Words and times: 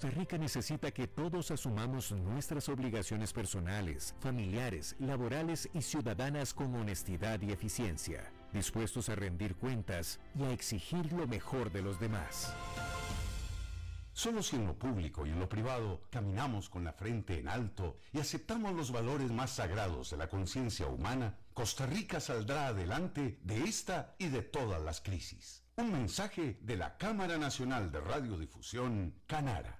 Costa 0.00 0.18
Rica 0.18 0.38
necesita 0.38 0.90
que 0.92 1.08
todos 1.08 1.50
asumamos 1.50 2.10
nuestras 2.12 2.70
obligaciones 2.70 3.34
personales, 3.34 4.14
familiares, 4.18 4.96
laborales 4.98 5.68
y 5.74 5.82
ciudadanas 5.82 6.54
con 6.54 6.74
honestidad 6.74 7.38
y 7.42 7.52
eficiencia, 7.52 8.32
dispuestos 8.50 9.10
a 9.10 9.14
rendir 9.14 9.56
cuentas 9.56 10.18
y 10.34 10.44
a 10.44 10.52
exigir 10.52 11.12
lo 11.12 11.26
mejor 11.26 11.70
de 11.70 11.82
los 11.82 12.00
demás. 12.00 12.50
Solo 14.14 14.42
si 14.42 14.56
en 14.56 14.68
lo 14.68 14.78
público 14.78 15.26
y 15.26 15.32
en 15.32 15.38
lo 15.38 15.50
privado 15.50 16.00
caminamos 16.08 16.70
con 16.70 16.82
la 16.82 16.94
frente 16.94 17.38
en 17.38 17.48
alto 17.48 17.98
y 18.10 18.20
aceptamos 18.20 18.72
los 18.72 18.92
valores 18.92 19.30
más 19.30 19.50
sagrados 19.50 20.08
de 20.08 20.16
la 20.16 20.30
conciencia 20.30 20.86
humana, 20.86 21.36
Costa 21.52 21.84
Rica 21.84 22.20
saldrá 22.20 22.68
adelante 22.68 23.38
de 23.42 23.64
esta 23.64 24.14
y 24.18 24.28
de 24.28 24.40
todas 24.40 24.80
las 24.80 25.02
crisis. 25.02 25.62
Un 25.76 25.92
mensaje 25.92 26.58
de 26.62 26.76
la 26.76 26.96
Cámara 26.96 27.36
Nacional 27.36 27.92
de 27.92 28.00
Radiodifusión, 28.00 29.14
Canara. 29.26 29.79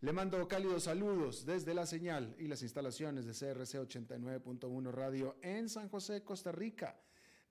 Le 0.00 0.12
mando 0.12 0.46
cálidos 0.46 0.84
saludos 0.84 1.44
desde 1.44 1.74
la 1.74 1.84
señal 1.84 2.36
y 2.38 2.46
las 2.46 2.62
instalaciones 2.62 3.26
de 3.26 3.32
CRC 3.32 3.80
89.1 3.80 4.92
Radio 4.92 5.34
en 5.42 5.68
San 5.68 5.88
José, 5.88 6.22
Costa 6.22 6.52
Rica, 6.52 6.94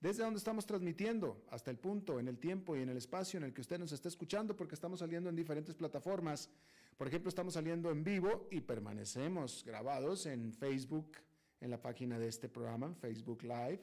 desde 0.00 0.22
donde 0.22 0.38
estamos 0.38 0.64
transmitiendo 0.64 1.44
hasta 1.50 1.70
el 1.70 1.76
punto, 1.76 2.18
en 2.18 2.26
el 2.26 2.38
tiempo 2.38 2.74
y 2.74 2.80
en 2.80 2.88
el 2.88 2.96
espacio 2.96 3.36
en 3.36 3.44
el 3.44 3.52
que 3.52 3.60
usted 3.60 3.78
nos 3.78 3.92
está 3.92 4.08
escuchando, 4.08 4.56
porque 4.56 4.74
estamos 4.74 5.00
saliendo 5.00 5.28
en 5.28 5.36
diferentes 5.36 5.74
plataformas. 5.74 6.48
Por 6.96 7.06
ejemplo, 7.06 7.28
estamos 7.28 7.52
saliendo 7.52 7.90
en 7.90 8.02
vivo 8.02 8.48
y 8.50 8.62
permanecemos 8.62 9.62
grabados 9.62 10.24
en 10.24 10.54
Facebook, 10.54 11.18
en 11.60 11.70
la 11.70 11.82
página 11.82 12.18
de 12.18 12.28
este 12.28 12.48
programa, 12.48 12.94
Facebook 12.94 13.42
Live, 13.42 13.82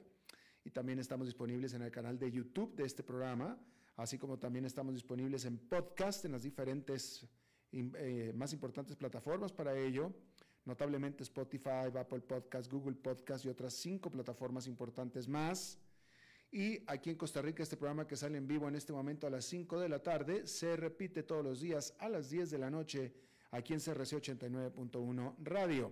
y 0.63 0.71
también 0.71 0.97
estamos 0.97 1.27
disponibles 1.27 1.75
en 1.75 1.83
el 1.83 1.91
canal 1.91 2.17
de 2.17 2.31
YouTube 2.31 2.73
de 2.73 2.85
este 2.85 3.03
programa, 3.03 3.59
así 3.95 4.17
como 4.17 4.39
también 4.39 4.65
estamos 4.65 4.95
disponibles 4.95 5.45
en 5.45 5.59
podcast 5.59 6.25
en 6.25 6.31
las 6.31 6.41
diferentes 6.41 7.27
eh, 7.71 8.31
más 8.35 8.53
importantes 8.53 8.95
plataformas 8.95 9.51
para 9.51 9.77
ello, 9.77 10.13
notablemente 10.65 11.23
Spotify, 11.23 11.89
Apple 11.97 12.21
Podcast, 12.21 12.71
Google 12.71 12.95
Podcast 12.95 13.45
y 13.45 13.49
otras 13.49 13.73
cinco 13.73 14.09
plataformas 14.09 14.67
importantes 14.67 15.27
más. 15.27 15.79
Y 16.51 16.81
aquí 16.87 17.09
en 17.09 17.17
Costa 17.17 17.41
Rica, 17.41 17.63
este 17.63 17.75
programa 17.75 18.07
que 18.07 18.15
sale 18.15 18.37
en 18.37 18.47
vivo 18.47 18.67
en 18.67 18.75
este 18.75 18.93
momento 18.93 19.27
a 19.27 19.29
las 19.29 19.43
5 19.43 19.77
de 19.79 19.89
la 19.89 20.01
tarde, 20.01 20.47
se 20.47 20.77
repite 20.77 21.23
todos 21.23 21.43
los 21.43 21.59
días 21.59 21.93
a 21.99 22.07
las 22.07 22.29
10 22.29 22.49
de 22.49 22.57
la 22.57 22.69
noche 22.69 23.13
aquí 23.51 23.73
en 23.73 23.79
CRC 23.79 24.21
89.1 24.21 25.35
Radio. 25.39 25.91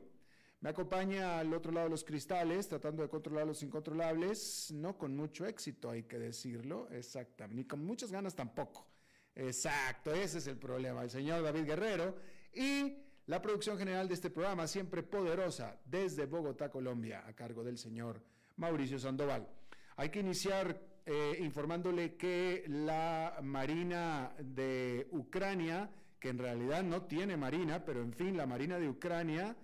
Me 0.61 0.69
acompaña 0.69 1.40
al 1.40 1.53
otro 1.53 1.73
lado 1.73 1.88
de 1.88 1.91
los 1.91 2.05
cristales, 2.05 2.69
tratando 2.69 3.03
de 3.03 3.09
controlar 3.09 3.45
los 3.45 3.61
incontrolables, 3.61 4.72
no 4.72 4.97
con 4.97 5.13
mucho 5.13 5.45
éxito, 5.45 5.90
hay 5.90 6.03
que 6.03 6.17
decirlo, 6.17 6.88
exactamente, 6.91 7.55
ni 7.57 7.67
con 7.67 7.84
muchas 7.84 8.09
ganas 8.09 8.34
tampoco. 8.34 8.88
Exacto, 9.35 10.13
ese 10.13 10.38
es 10.38 10.47
el 10.47 10.57
problema. 10.57 11.03
El 11.03 11.09
señor 11.09 11.41
David 11.41 11.66
Guerrero 11.66 12.16
y 12.53 12.97
la 13.25 13.41
producción 13.41 13.77
general 13.77 14.07
de 14.07 14.13
este 14.13 14.29
programa, 14.29 14.67
siempre 14.67 15.01
poderosa, 15.01 15.79
desde 15.85 16.25
Bogotá, 16.25 16.69
Colombia, 16.69 17.23
a 17.25 17.33
cargo 17.33 17.63
del 17.63 17.77
señor 17.77 18.22
Mauricio 18.57 18.99
Sandoval. 18.99 19.47
Hay 19.95 20.09
que 20.09 20.19
iniciar 20.19 20.79
eh, 21.05 21.38
informándole 21.39 22.16
que 22.16 22.63
la 22.67 23.39
Marina 23.41 24.35
de 24.39 25.07
Ucrania, 25.11 25.89
que 26.19 26.29
en 26.29 26.38
realidad 26.38 26.83
no 26.83 27.03
tiene 27.03 27.38
Marina, 27.38 27.83
pero 27.83 28.01
en 28.01 28.13
fin, 28.13 28.38
la 28.38 28.45
Marina 28.45 28.77
de 28.77 28.89
Ucrania 28.89 29.55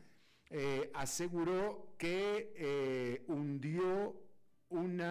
eh, 0.50 0.90
aseguró 0.94 1.96
que 1.98 2.54
eh, 2.56 3.24
hundió 3.28 4.16
un 4.70 5.04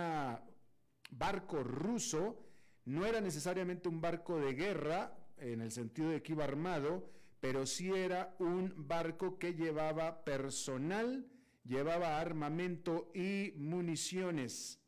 barco 1.10 1.62
ruso 1.62 2.47
no 2.88 3.04
era 3.04 3.20
necesariamente 3.20 3.86
un 3.86 4.00
barco 4.00 4.38
de 4.38 4.54
guerra, 4.54 5.14
en 5.36 5.60
el 5.60 5.70
sentido 5.70 6.08
de 6.08 6.22
que 6.22 6.32
iba 6.32 6.44
armado, 6.44 7.06
pero 7.38 7.66
sí 7.66 7.92
era 7.92 8.34
un 8.38 8.72
barco 8.76 9.38
que 9.38 9.52
llevaba 9.52 10.24
personal, 10.24 11.26
llevaba 11.64 12.18
armamento 12.18 13.10
y 13.14 13.52
municiones 13.56 14.80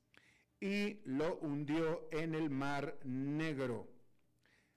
y 0.61 1.03
lo 1.05 1.37
hundió 1.41 2.09
en 2.11 2.35
el 2.35 2.49
Mar 2.49 2.99
Negro. 3.05 3.93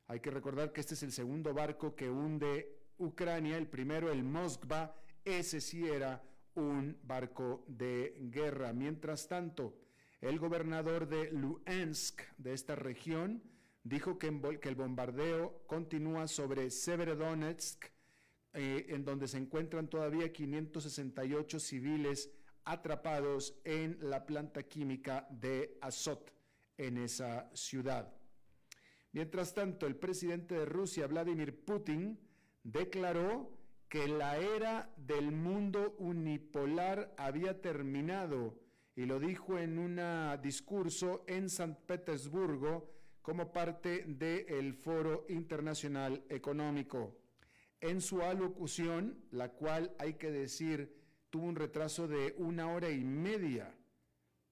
Hay 0.08 0.20
que 0.20 0.30
recordar 0.30 0.74
que 0.74 0.82
este 0.82 0.96
es 0.96 1.04
el 1.04 1.14
segundo 1.14 1.54
barco 1.54 1.96
que 1.96 2.10
hunde 2.10 2.78
Ucrania, 2.98 3.58
el 3.58 3.68
primero, 3.68 4.12
el 4.12 4.24
Moskva, 4.26 4.98
ese 5.24 5.62
sí 5.62 5.88
era 5.88 6.22
un 6.56 7.00
barco 7.04 7.64
de 7.70 8.18
guerra. 8.30 8.74
Mientras 8.74 9.30
tanto, 9.30 9.83
el 10.24 10.40
gobernador 10.40 11.08
de 11.10 11.32
Luhansk, 11.32 12.22
de 12.38 12.54
esta 12.54 12.76
región, 12.76 13.44
dijo 13.84 14.18
que, 14.18 14.28
el 14.28 14.76
bombardeo 14.76 15.64
continúa 15.68 16.30
sobre 16.30 16.72
Severodonetsk, 16.72 17.84
eh, 18.54 18.86
en 18.88 19.04
donde 19.04 19.28
se 19.28 19.38
encuentran 19.38 19.90
todavía 19.90 20.32
568 20.32 21.60
civiles 21.60 22.32
atrapados 22.64 23.60
en 23.66 23.98
la 24.00 24.26
planta 24.26 24.64
química 24.64 25.28
de 25.30 25.78
Azot, 25.82 26.34
en 26.78 27.00
esa 27.00 27.50
ciudad. 27.54 28.16
Mientras 29.12 29.54
tanto, 29.54 29.86
el 29.86 29.98
presidente 29.98 30.56
de 30.56 30.66
Rusia, 30.66 31.06
Vladimir 31.06 31.66
Putin, 31.66 32.18
declaró 32.64 33.52
que 33.90 34.08
la 34.08 34.38
era 34.38 34.90
del 34.96 35.34
mundo 35.34 35.96
unipolar 36.00 37.14
había 37.18 37.62
terminado 37.62 38.63
y 38.96 39.06
lo 39.06 39.20
dijo 39.20 39.58
en 39.58 39.80
un 39.80 40.00
discurso 40.42 41.24
en 41.28 41.50
San 41.50 41.76
Petersburgo 41.86 42.92
como 43.22 43.52
parte 43.52 44.04
del 44.06 44.74
Foro 44.74 45.26
Internacional 45.30 46.24
Económico. 46.30 47.18
En 47.82 48.02
su 48.02 48.22
alocución, 48.22 49.26
la 49.32 49.50
cual 49.50 49.96
hay 49.98 50.14
que 50.14 50.32
decir 50.32 50.94
tuvo 51.30 51.48
un 51.48 51.56
retraso 51.56 52.08
de 52.08 52.36
una 52.38 52.72
hora 52.72 52.92
y 52.92 53.04
media 53.04 53.74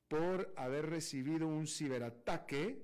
por 0.08 0.52
haber 0.58 0.90
recibido 0.90 1.48
un 1.48 1.68
ciberataque, 1.68 2.84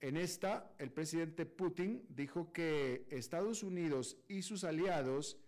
en 0.00 0.16
esta 0.16 0.72
el 0.78 0.90
presidente 0.90 1.46
Putin 1.46 2.04
dijo 2.08 2.52
que 2.52 3.06
Estados 3.10 3.62
Unidos 3.62 4.16
y 4.28 4.42
sus 4.42 4.64
aliados 4.64 5.38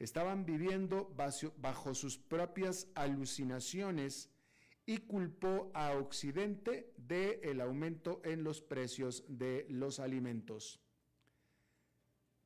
estaban 0.00 0.46
viviendo 0.46 1.14
bajo 1.58 1.94
sus 1.94 2.18
propias 2.18 2.88
alucinaciones 2.94 4.30
y 4.86 4.96
culpó 4.96 5.70
a 5.74 5.92
Occidente 5.92 6.92
del 6.96 7.38
el 7.42 7.60
aumento 7.60 8.22
en 8.24 8.42
los 8.42 8.62
precios 8.62 9.24
de 9.28 9.66
los 9.68 10.00
alimentos. 10.00 10.80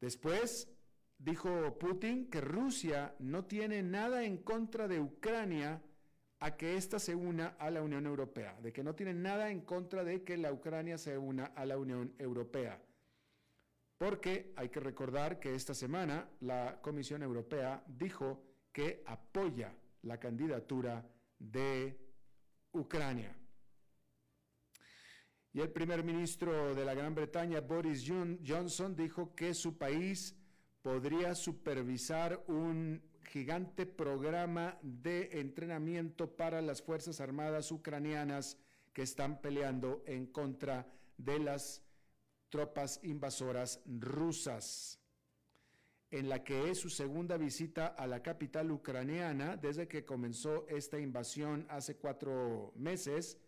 Después 0.00 0.68
dijo 1.16 1.78
Putin 1.78 2.28
que 2.28 2.40
Rusia 2.40 3.14
no 3.20 3.44
tiene 3.44 3.82
nada 3.82 4.24
en 4.24 4.38
contra 4.38 4.88
de 4.88 5.00
Ucrania 5.00 5.80
a 6.40 6.56
que 6.56 6.76
ésta 6.76 6.98
se 6.98 7.14
una 7.14 7.46
a 7.60 7.70
la 7.70 7.82
Unión 7.82 8.04
Europea, 8.04 8.58
de 8.60 8.72
que 8.72 8.82
no 8.82 8.96
tiene 8.96 9.14
nada 9.14 9.50
en 9.50 9.60
contra 9.60 10.02
de 10.02 10.24
que 10.24 10.36
la 10.36 10.52
Ucrania 10.52 10.98
se 10.98 11.16
una 11.16 11.46
a 11.46 11.64
la 11.64 11.78
Unión 11.78 12.12
Europea 12.18 12.83
porque 13.98 14.52
hay 14.56 14.68
que 14.68 14.80
recordar 14.80 15.38
que 15.38 15.54
esta 15.54 15.74
semana 15.74 16.28
la 16.40 16.80
Comisión 16.80 17.22
Europea 17.22 17.82
dijo 17.86 18.42
que 18.72 19.02
apoya 19.06 19.72
la 20.02 20.18
candidatura 20.18 21.06
de 21.38 21.98
Ucrania. 22.72 23.36
Y 25.52 25.60
el 25.60 25.70
primer 25.70 26.02
ministro 26.02 26.74
de 26.74 26.84
la 26.84 26.94
Gran 26.94 27.14
Bretaña, 27.14 27.60
Boris 27.60 28.04
Johnson, 28.44 28.96
dijo 28.96 29.36
que 29.36 29.54
su 29.54 29.78
país 29.78 30.36
podría 30.82 31.36
supervisar 31.36 32.42
un 32.48 33.00
gigante 33.28 33.86
programa 33.86 34.76
de 34.82 35.40
entrenamiento 35.40 36.36
para 36.36 36.60
las 36.60 36.82
Fuerzas 36.82 37.20
Armadas 37.20 37.70
ucranianas 37.70 38.58
que 38.92 39.02
están 39.02 39.40
peleando 39.40 40.02
en 40.06 40.26
contra 40.26 40.86
de 41.16 41.38
las 41.38 41.83
tropas 42.50 43.00
invasoras 43.02 43.80
rusas, 43.86 45.00
en 46.10 46.28
la 46.28 46.44
que 46.44 46.70
es 46.70 46.78
su 46.78 46.90
segunda 46.90 47.36
visita 47.36 47.88
a 47.88 48.06
la 48.06 48.22
capital 48.22 48.70
ucraniana 48.70 49.56
desde 49.56 49.88
que 49.88 50.04
comenzó 50.04 50.66
esta 50.68 50.98
invasión 50.98 51.66
hace 51.68 51.96
cuatro 51.96 52.72
meses. 52.76 53.38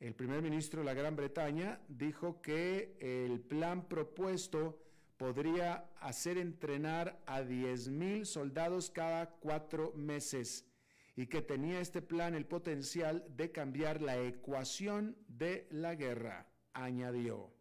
El 0.00 0.14
primer 0.14 0.42
ministro 0.42 0.80
de 0.80 0.86
la 0.86 0.94
Gran 0.94 1.14
Bretaña 1.14 1.80
dijo 1.88 2.42
que 2.42 2.96
el 3.00 3.40
plan 3.40 3.88
propuesto 3.88 4.82
podría 5.16 5.88
hacer 6.00 6.38
entrenar 6.38 7.22
a 7.26 7.42
10.000 7.42 8.24
soldados 8.24 8.90
cada 8.90 9.30
cuatro 9.30 9.92
meses 9.94 10.66
y 11.14 11.26
que 11.26 11.42
tenía 11.42 11.80
este 11.80 12.02
plan 12.02 12.34
el 12.34 12.46
potencial 12.46 13.24
de 13.36 13.52
cambiar 13.52 14.02
la 14.02 14.18
ecuación 14.18 15.16
de 15.28 15.68
la 15.70 15.94
guerra, 15.94 16.48
añadió. 16.72 17.52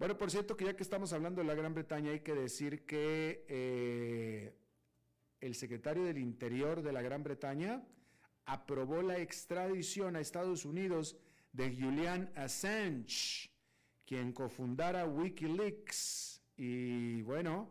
Bueno, 0.00 0.16
por 0.16 0.30
cierto 0.30 0.56
que 0.56 0.64
ya 0.64 0.74
que 0.74 0.82
estamos 0.82 1.12
hablando 1.12 1.42
de 1.42 1.46
la 1.46 1.54
Gran 1.54 1.74
Bretaña, 1.74 2.12
hay 2.12 2.20
que 2.20 2.34
decir 2.34 2.86
que 2.86 3.44
eh, 3.48 4.56
el 5.42 5.54
secretario 5.54 6.04
del 6.04 6.16
Interior 6.16 6.80
de 6.80 6.90
la 6.90 7.02
Gran 7.02 7.22
Bretaña 7.22 7.86
aprobó 8.46 9.02
la 9.02 9.18
extradición 9.18 10.16
a 10.16 10.20
Estados 10.20 10.64
Unidos 10.64 11.18
de 11.52 11.76
Julian 11.76 12.32
Assange, 12.34 13.50
quien 14.06 14.32
cofundara 14.32 15.04
Wikileaks. 15.04 16.40
Y 16.56 17.20
bueno, 17.20 17.70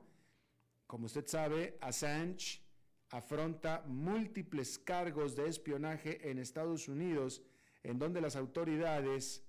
como 0.85 1.07
usted 1.07 1.25
sabe, 1.25 1.79
Assange 1.81 2.61
afronta 3.09 3.83
múltiples 3.87 4.77
cargos 4.77 5.35
de 5.35 5.49
espionaje 5.49 6.29
en 6.29 6.37
Estados 6.37 6.89
Unidos, 6.89 7.41
en 7.81 7.97
donde 7.97 8.21
las 8.21 8.35
autoridades 8.35 9.43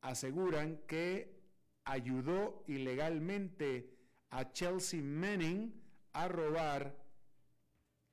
aseguran 0.00 0.78
que 0.86 1.35
ayudó 1.86 2.64
ilegalmente 2.66 3.96
a 4.30 4.52
Chelsea 4.52 5.00
Manning 5.02 5.72
a 6.12 6.28
robar 6.28 6.94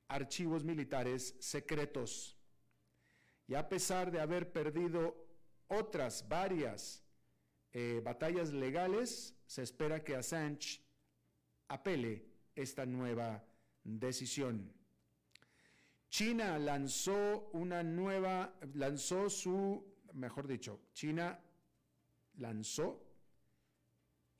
archivos 0.08 0.64
militares 0.64 1.34
secretos. 1.40 2.38
Y 3.46 3.54
a 3.54 3.68
pesar 3.68 4.10
de 4.10 4.20
haber 4.20 4.52
perdido 4.52 5.26
otras 5.68 6.26
varias 6.26 7.02
eh, 7.72 8.00
batallas 8.02 8.52
legales, 8.52 9.34
se 9.46 9.62
espera 9.62 10.02
que 10.02 10.14
Assange 10.14 10.80
apele 11.68 12.24
esta 12.54 12.86
nueva 12.86 13.44
decisión. 13.82 14.72
China 16.08 16.58
lanzó 16.60 17.50
una 17.52 17.82
nueva, 17.82 18.54
lanzó 18.74 19.28
su, 19.28 19.84
mejor 20.12 20.46
dicho, 20.46 20.80
China 20.92 21.40
lanzó 22.36 23.04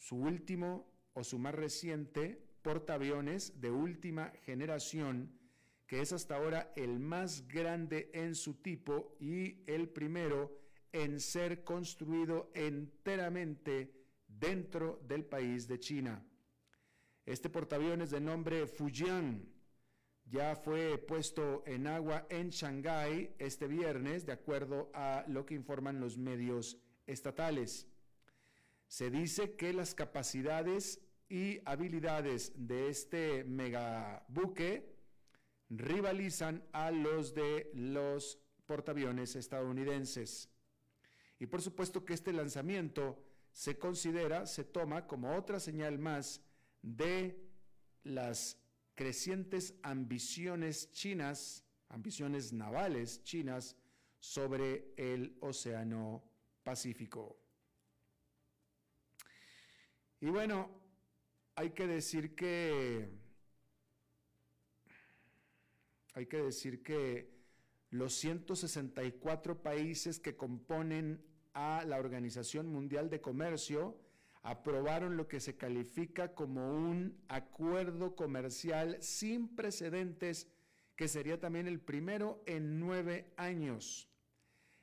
su 0.04 0.16
último 0.16 0.86
o 1.14 1.24
su 1.24 1.38
más 1.38 1.54
reciente 1.54 2.38
portaaviones 2.60 3.58
de 3.62 3.70
última 3.70 4.32
generación, 4.44 5.32
que 5.86 6.02
es 6.02 6.12
hasta 6.12 6.36
ahora 6.36 6.74
el 6.76 6.98
más 6.98 7.48
grande 7.48 8.10
en 8.12 8.34
su 8.34 8.54
tipo 8.54 9.16
y 9.18 9.64
el 9.66 9.88
primero 9.88 10.60
en 10.92 11.20
ser 11.20 11.64
construido 11.64 12.50
enteramente 12.54 13.94
dentro 14.28 15.00
del 15.08 15.24
país 15.24 15.66
de 15.68 15.80
China. 15.80 16.22
Este 17.24 17.48
portaaviones 17.48 18.10
de 18.10 18.20
nombre 18.20 18.66
Fujian 18.66 19.48
ya 20.26 20.54
fue 20.54 20.98
puesto 20.98 21.62
en 21.66 21.86
agua 21.86 22.26
en 22.28 22.50
Shanghái 22.50 23.36
este 23.38 23.66
viernes, 23.66 24.26
de 24.26 24.32
acuerdo 24.32 24.90
a 24.92 25.24
lo 25.28 25.46
que 25.46 25.54
informan 25.54 25.98
los 25.98 26.18
medios 26.18 26.76
estatales. 27.06 27.88
Se 28.94 29.10
dice 29.10 29.56
que 29.56 29.72
las 29.72 29.92
capacidades 29.92 31.00
y 31.28 31.58
habilidades 31.64 32.52
de 32.54 32.90
este 32.90 33.42
megabuque 33.42 34.94
rivalizan 35.68 36.62
a 36.70 36.92
los 36.92 37.34
de 37.34 37.72
los 37.74 38.38
portaaviones 38.66 39.34
estadounidenses. 39.34 40.48
Y 41.40 41.46
por 41.46 41.60
supuesto 41.60 42.04
que 42.04 42.14
este 42.14 42.32
lanzamiento 42.32 43.20
se 43.50 43.76
considera, 43.76 44.46
se 44.46 44.62
toma 44.62 45.08
como 45.08 45.34
otra 45.34 45.58
señal 45.58 45.98
más 45.98 46.40
de 46.80 47.36
las 48.04 48.60
crecientes 48.94 49.74
ambiciones 49.82 50.92
chinas, 50.92 51.64
ambiciones 51.88 52.52
navales 52.52 53.24
chinas 53.24 53.76
sobre 54.20 54.94
el 54.96 55.36
Océano 55.40 56.22
Pacífico. 56.62 57.43
Y 60.24 60.30
bueno, 60.30 60.70
hay 61.54 61.72
que 61.72 61.86
decir 61.86 62.34
que 62.34 63.10
hay 66.14 66.24
que 66.24 66.38
decir 66.38 66.82
que 66.82 67.30
los 67.90 68.14
164 68.14 69.62
países 69.62 70.18
que 70.20 70.34
componen 70.34 71.22
a 71.52 71.84
la 71.84 71.98
Organización 71.98 72.68
Mundial 72.68 73.10
de 73.10 73.20
Comercio 73.20 74.00
aprobaron 74.42 75.18
lo 75.18 75.28
que 75.28 75.40
se 75.40 75.58
califica 75.58 76.34
como 76.34 76.72
un 76.72 77.22
acuerdo 77.28 78.16
comercial 78.16 78.96
sin 79.02 79.54
precedentes, 79.54 80.48
que 80.96 81.06
sería 81.06 81.38
también 81.38 81.66
el 81.66 81.80
primero 81.80 82.42
en 82.46 82.80
nueve 82.80 83.30
años. 83.36 84.08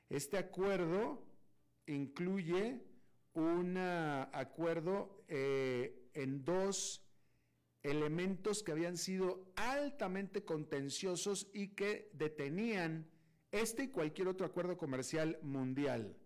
Este 0.08 0.38
acuerdo 0.38 1.20
incluye 1.86 2.91
un 3.34 3.76
acuerdo 4.32 5.24
eh, 5.28 6.10
en 6.14 6.44
dos 6.44 7.02
elementos 7.82 8.62
que 8.62 8.72
habían 8.72 8.96
sido 8.96 9.52
altamente 9.56 10.44
contenciosos 10.44 11.48
y 11.52 11.68
que 11.68 12.10
detenían 12.12 13.10
este 13.50 13.84
y 13.84 13.88
cualquier 13.88 14.28
otro 14.28 14.46
acuerdo 14.46 14.76
comercial 14.76 15.38
mundial. 15.42 16.16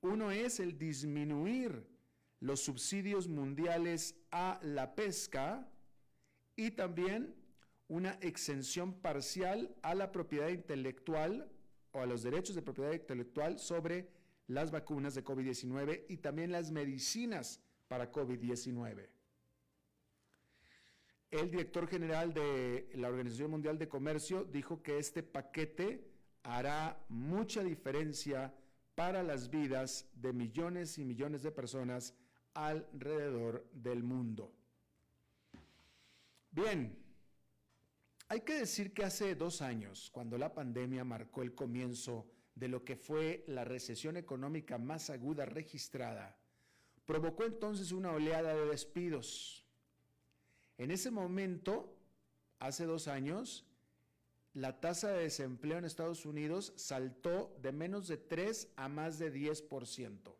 Uno 0.00 0.30
es 0.30 0.60
el 0.60 0.78
disminuir 0.78 1.86
los 2.40 2.60
subsidios 2.60 3.28
mundiales 3.28 4.16
a 4.30 4.60
la 4.62 4.94
pesca 4.94 5.68
y 6.56 6.72
también 6.72 7.34
una 7.88 8.12
exención 8.20 8.92
parcial 9.00 9.74
a 9.82 9.94
la 9.94 10.12
propiedad 10.12 10.48
intelectual 10.48 11.50
o 11.92 12.00
a 12.00 12.06
los 12.06 12.22
derechos 12.22 12.54
de 12.54 12.62
propiedad 12.62 12.92
intelectual 12.92 13.58
sobre 13.58 14.08
las 14.46 14.70
vacunas 14.70 15.14
de 15.14 15.24
COVID-19 15.24 16.04
y 16.08 16.18
también 16.18 16.52
las 16.52 16.70
medicinas 16.70 17.60
para 17.88 18.10
COVID-19. 18.12 19.08
El 21.30 21.50
director 21.50 21.88
general 21.88 22.32
de 22.32 22.90
la 22.94 23.08
Organización 23.08 23.50
Mundial 23.50 23.78
de 23.78 23.88
Comercio 23.88 24.44
dijo 24.44 24.82
que 24.82 24.98
este 24.98 25.22
paquete 25.22 26.08
hará 26.44 27.04
mucha 27.08 27.64
diferencia 27.64 28.54
para 28.94 29.22
las 29.22 29.50
vidas 29.50 30.08
de 30.14 30.32
millones 30.32 30.98
y 30.98 31.04
millones 31.04 31.42
de 31.42 31.50
personas 31.50 32.14
alrededor 32.52 33.68
del 33.72 34.04
mundo. 34.04 34.52
Bien, 36.50 36.96
hay 38.28 38.40
que 38.42 38.54
decir 38.54 38.94
que 38.94 39.04
hace 39.04 39.34
dos 39.34 39.60
años, 39.60 40.10
cuando 40.12 40.38
la 40.38 40.54
pandemia 40.54 41.04
marcó 41.04 41.42
el 41.42 41.54
comienzo 41.54 42.30
de 42.54 42.68
lo 42.68 42.84
que 42.84 42.96
fue 42.96 43.44
la 43.46 43.64
recesión 43.64 44.16
económica 44.16 44.78
más 44.78 45.10
aguda 45.10 45.44
registrada, 45.44 46.38
provocó 47.04 47.44
entonces 47.44 47.92
una 47.92 48.12
oleada 48.12 48.54
de 48.54 48.66
despidos. 48.66 49.66
En 50.78 50.90
ese 50.90 51.10
momento, 51.10 51.96
hace 52.58 52.84
dos 52.84 53.08
años, 53.08 53.66
la 54.54 54.80
tasa 54.80 55.08
de 55.08 55.24
desempleo 55.24 55.78
en 55.78 55.84
Estados 55.84 56.24
Unidos 56.26 56.72
saltó 56.76 57.56
de 57.60 57.72
menos 57.72 58.06
de 58.06 58.16
3 58.16 58.72
a 58.76 58.88
más 58.88 59.18
de 59.18 59.32
10%. 59.32 60.36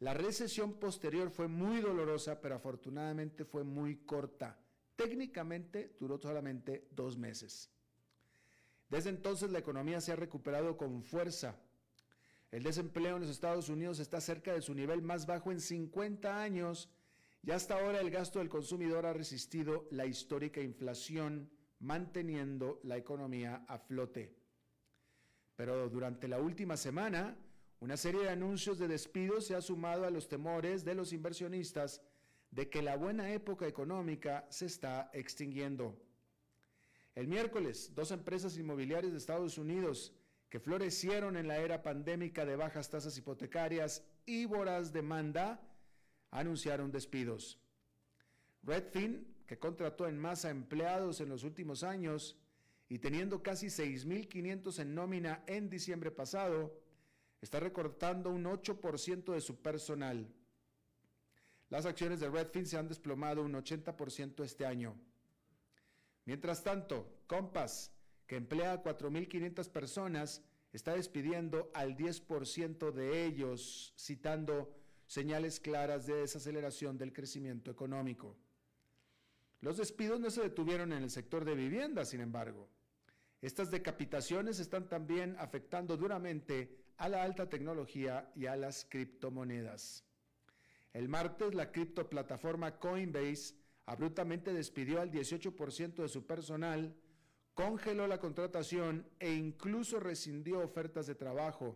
La 0.00 0.14
recesión 0.14 0.74
posterior 0.74 1.30
fue 1.30 1.48
muy 1.48 1.80
dolorosa, 1.80 2.40
pero 2.40 2.54
afortunadamente 2.54 3.44
fue 3.44 3.64
muy 3.64 3.96
corta. 3.96 4.56
Técnicamente 4.94 5.96
duró 5.98 6.18
solamente 6.18 6.86
dos 6.92 7.16
meses. 7.16 7.68
Desde 8.88 9.10
entonces 9.10 9.50
la 9.50 9.58
economía 9.58 10.00
se 10.00 10.12
ha 10.12 10.16
recuperado 10.16 10.76
con 10.76 11.02
fuerza. 11.02 11.56
El 12.50 12.62
desempleo 12.62 13.16
en 13.16 13.22
los 13.22 13.30
Estados 13.30 13.68
Unidos 13.68 13.98
está 13.98 14.20
cerca 14.20 14.54
de 14.54 14.62
su 14.62 14.74
nivel 14.74 15.02
más 15.02 15.26
bajo 15.26 15.52
en 15.52 15.60
50 15.60 16.40
años 16.40 16.88
y 17.42 17.50
hasta 17.50 17.74
ahora 17.78 18.00
el 18.00 18.10
gasto 18.10 18.38
del 18.38 18.48
consumidor 18.48 19.04
ha 19.04 19.12
resistido 19.12 19.86
la 19.90 20.06
histórica 20.06 20.60
inflación, 20.60 21.50
manteniendo 21.80 22.80
la 22.82 22.96
economía 22.96 23.64
a 23.68 23.78
flote. 23.78 24.34
Pero 25.54 25.88
durante 25.88 26.26
la 26.26 26.40
última 26.40 26.76
semana, 26.76 27.36
una 27.80 27.96
serie 27.96 28.22
de 28.22 28.30
anuncios 28.30 28.78
de 28.78 28.88
despidos 28.88 29.46
se 29.46 29.54
ha 29.54 29.60
sumado 29.60 30.04
a 30.04 30.10
los 30.10 30.28
temores 30.28 30.84
de 30.84 30.94
los 30.94 31.12
inversionistas 31.12 32.02
de 32.50 32.68
que 32.70 32.82
la 32.82 32.96
buena 32.96 33.30
época 33.32 33.66
económica 33.66 34.46
se 34.50 34.66
está 34.66 35.10
extinguiendo. 35.12 35.96
El 37.18 37.26
miércoles, 37.26 37.90
dos 37.96 38.12
empresas 38.12 38.56
inmobiliarias 38.56 39.10
de 39.10 39.18
Estados 39.18 39.58
Unidos 39.58 40.12
que 40.48 40.60
florecieron 40.60 41.36
en 41.36 41.48
la 41.48 41.58
era 41.58 41.82
pandémica 41.82 42.46
de 42.46 42.54
bajas 42.54 42.90
tasas 42.90 43.18
hipotecarias 43.18 44.04
y 44.24 44.44
voraz 44.44 44.92
demanda, 44.92 45.60
anunciaron 46.30 46.92
despidos. 46.92 47.58
Redfin, 48.62 49.26
que 49.48 49.58
contrató 49.58 50.06
en 50.06 50.16
masa 50.16 50.50
empleados 50.50 51.20
en 51.20 51.28
los 51.28 51.42
últimos 51.42 51.82
años 51.82 52.38
y 52.88 53.00
teniendo 53.00 53.42
casi 53.42 53.66
6.500 53.66 54.78
en 54.78 54.94
nómina 54.94 55.42
en 55.48 55.68
diciembre 55.68 56.12
pasado, 56.12 56.80
está 57.40 57.58
recortando 57.58 58.30
un 58.30 58.44
8% 58.44 59.32
de 59.32 59.40
su 59.40 59.60
personal. 59.60 60.32
Las 61.68 61.84
acciones 61.84 62.20
de 62.20 62.30
Redfin 62.30 62.64
se 62.64 62.78
han 62.78 62.86
desplomado 62.86 63.42
un 63.42 63.54
80% 63.54 64.44
este 64.44 64.64
año. 64.64 64.94
Mientras 66.28 66.62
tanto, 66.62 67.22
Compass, 67.26 67.90
que 68.26 68.36
emplea 68.36 68.74
a 68.74 68.82
4.500 68.82 69.70
personas, 69.70 70.42
está 70.74 70.92
despidiendo 70.94 71.70
al 71.72 71.96
10% 71.96 72.92
de 72.92 73.24
ellos, 73.24 73.94
citando 73.96 74.70
señales 75.06 75.58
claras 75.58 76.06
de 76.06 76.16
desaceleración 76.16 76.98
del 76.98 77.14
crecimiento 77.14 77.70
económico. 77.70 78.36
Los 79.62 79.78
despidos 79.78 80.20
no 80.20 80.28
se 80.28 80.42
detuvieron 80.42 80.92
en 80.92 81.02
el 81.02 81.08
sector 81.08 81.46
de 81.46 81.54
vivienda, 81.54 82.04
sin 82.04 82.20
embargo. 82.20 82.68
Estas 83.40 83.70
decapitaciones 83.70 84.60
están 84.60 84.86
también 84.86 85.34
afectando 85.38 85.96
duramente 85.96 86.76
a 86.98 87.08
la 87.08 87.22
alta 87.22 87.48
tecnología 87.48 88.30
y 88.36 88.44
a 88.44 88.56
las 88.56 88.84
criptomonedas. 88.84 90.04
El 90.92 91.08
martes, 91.08 91.54
la 91.54 91.72
criptoplataforma 91.72 92.78
Coinbase 92.78 93.54
abruptamente 93.88 94.52
despidió 94.52 95.00
al 95.00 95.10
18% 95.10 96.02
de 96.02 96.08
su 96.08 96.26
personal, 96.26 96.94
congeló 97.54 98.06
la 98.06 98.20
contratación 98.20 99.08
e 99.18 99.32
incluso 99.32 99.98
rescindió 99.98 100.60
ofertas 100.60 101.06
de 101.06 101.14
trabajo. 101.14 101.74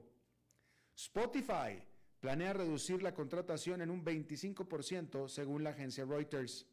Spotify 0.94 1.82
planea 2.20 2.52
reducir 2.52 3.02
la 3.02 3.14
contratación 3.14 3.80
en 3.80 3.90
un 3.90 4.04
25% 4.04 5.26
según 5.26 5.64
la 5.64 5.70
agencia 5.70 6.04
Reuters. 6.04 6.66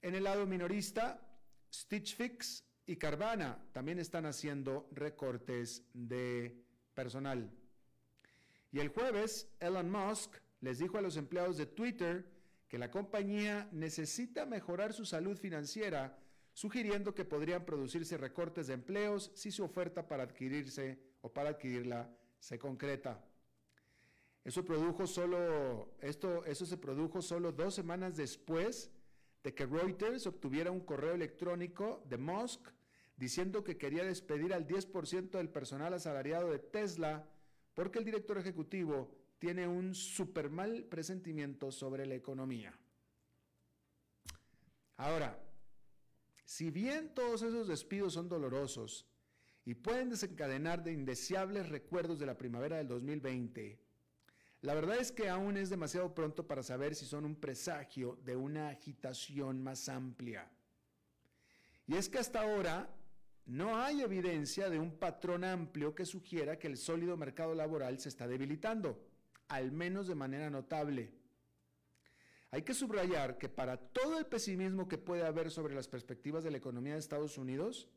En 0.00 0.14
el 0.14 0.22
lado 0.22 0.46
minorista, 0.46 1.20
Stitch 1.72 2.14
Fix 2.14 2.64
y 2.86 2.94
Carvana 2.94 3.66
también 3.72 3.98
están 3.98 4.26
haciendo 4.26 4.88
recortes 4.92 5.82
de 5.92 6.64
personal. 6.94 7.50
Y 8.70 8.78
el 8.78 8.90
jueves, 8.90 9.48
Elon 9.58 9.90
Musk 9.90 10.36
les 10.60 10.78
dijo 10.78 10.98
a 10.98 11.02
los 11.02 11.16
empleados 11.16 11.56
de 11.56 11.66
Twitter 11.66 12.33
que 12.74 12.78
la 12.78 12.90
compañía 12.90 13.68
necesita 13.70 14.46
mejorar 14.46 14.92
su 14.92 15.04
salud 15.04 15.38
financiera, 15.38 16.18
sugiriendo 16.54 17.14
que 17.14 17.24
podrían 17.24 17.64
producirse 17.64 18.16
recortes 18.16 18.66
de 18.66 18.74
empleos 18.74 19.30
si 19.36 19.52
su 19.52 19.62
oferta 19.62 20.08
para 20.08 20.24
adquirirse 20.24 20.98
o 21.20 21.32
para 21.32 21.50
adquirirla 21.50 22.10
se 22.40 22.58
concreta. 22.58 23.24
Eso 24.42 24.64
eso 26.02 26.66
se 26.66 26.76
produjo 26.76 27.22
solo 27.22 27.52
dos 27.52 27.76
semanas 27.76 28.16
después 28.16 28.90
de 29.44 29.54
que 29.54 29.66
Reuters 29.66 30.26
obtuviera 30.26 30.72
un 30.72 30.80
correo 30.80 31.14
electrónico 31.14 32.02
de 32.08 32.18
Musk 32.18 32.70
diciendo 33.16 33.62
que 33.62 33.78
quería 33.78 34.02
despedir 34.02 34.52
al 34.52 34.66
10% 34.66 35.30
del 35.30 35.48
personal 35.48 35.94
asalariado 35.94 36.50
de 36.50 36.58
Tesla 36.58 37.24
porque 37.72 38.00
el 38.00 38.04
director 38.04 38.36
ejecutivo 38.36 39.16
tiene 39.38 39.66
un 39.66 39.94
super 39.94 40.50
mal 40.50 40.84
presentimiento 40.84 41.70
sobre 41.70 42.06
la 42.06 42.14
economía. 42.14 42.72
Ahora, 44.96 45.38
si 46.44 46.70
bien 46.70 47.14
todos 47.14 47.42
esos 47.42 47.68
despidos 47.68 48.14
son 48.14 48.28
dolorosos 48.28 49.06
y 49.64 49.74
pueden 49.74 50.10
desencadenar 50.10 50.84
de 50.84 50.92
indeseables 50.92 51.68
recuerdos 51.68 52.18
de 52.18 52.26
la 52.26 52.36
primavera 52.36 52.76
del 52.76 52.88
2020, 52.88 53.80
la 54.60 54.74
verdad 54.74 54.96
es 54.96 55.12
que 55.12 55.28
aún 55.28 55.56
es 55.56 55.68
demasiado 55.68 56.14
pronto 56.14 56.46
para 56.46 56.62
saber 56.62 56.94
si 56.94 57.04
son 57.04 57.24
un 57.24 57.36
presagio 57.36 58.18
de 58.24 58.36
una 58.36 58.68
agitación 58.68 59.62
más 59.62 59.88
amplia. 59.88 60.50
Y 61.86 61.96
es 61.96 62.08
que 62.08 62.18
hasta 62.18 62.40
ahora 62.40 62.88
no 63.46 63.76
hay 63.76 64.00
evidencia 64.00 64.70
de 64.70 64.78
un 64.78 64.98
patrón 64.98 65.44
amplio 65.44 65.94
que 65.94 66.06
sugiera 66.06 66.58
que 66.58 66.66
el 66.66 66.78
sólido 66.78 67.16
mercado 67.16 67.54
laboral 67.54 67.98
se 67.98 68.08
está 68.08 68.26
debilitando, 68.26 68.98
al 69.48 69.72
menos 69.72 70.06
de 70.06 70.14
manera 70.14 70.50
notable. 70.50 71.12
Hay 72.50 72.62
que 72.62 72.74
subrayar 72.74 73.36
que 73.36 73.48
para 73.48 73.76
todo 73.76 74.18
el 74.18 74.26
pesimismo 74.26 74.86
que 74.86 74.98
puede 74.98 75.24
haber 75.24 75.50
sobre 75.50 75.74
las 75.74 75.88
perspectivas 75.88 76.44
de 76.44 76.52
la 76.52 76.58
economía 76.58 76.92
de 76.92 77.00
Estados 77.00 77.36
Unidos, 77.36 77.88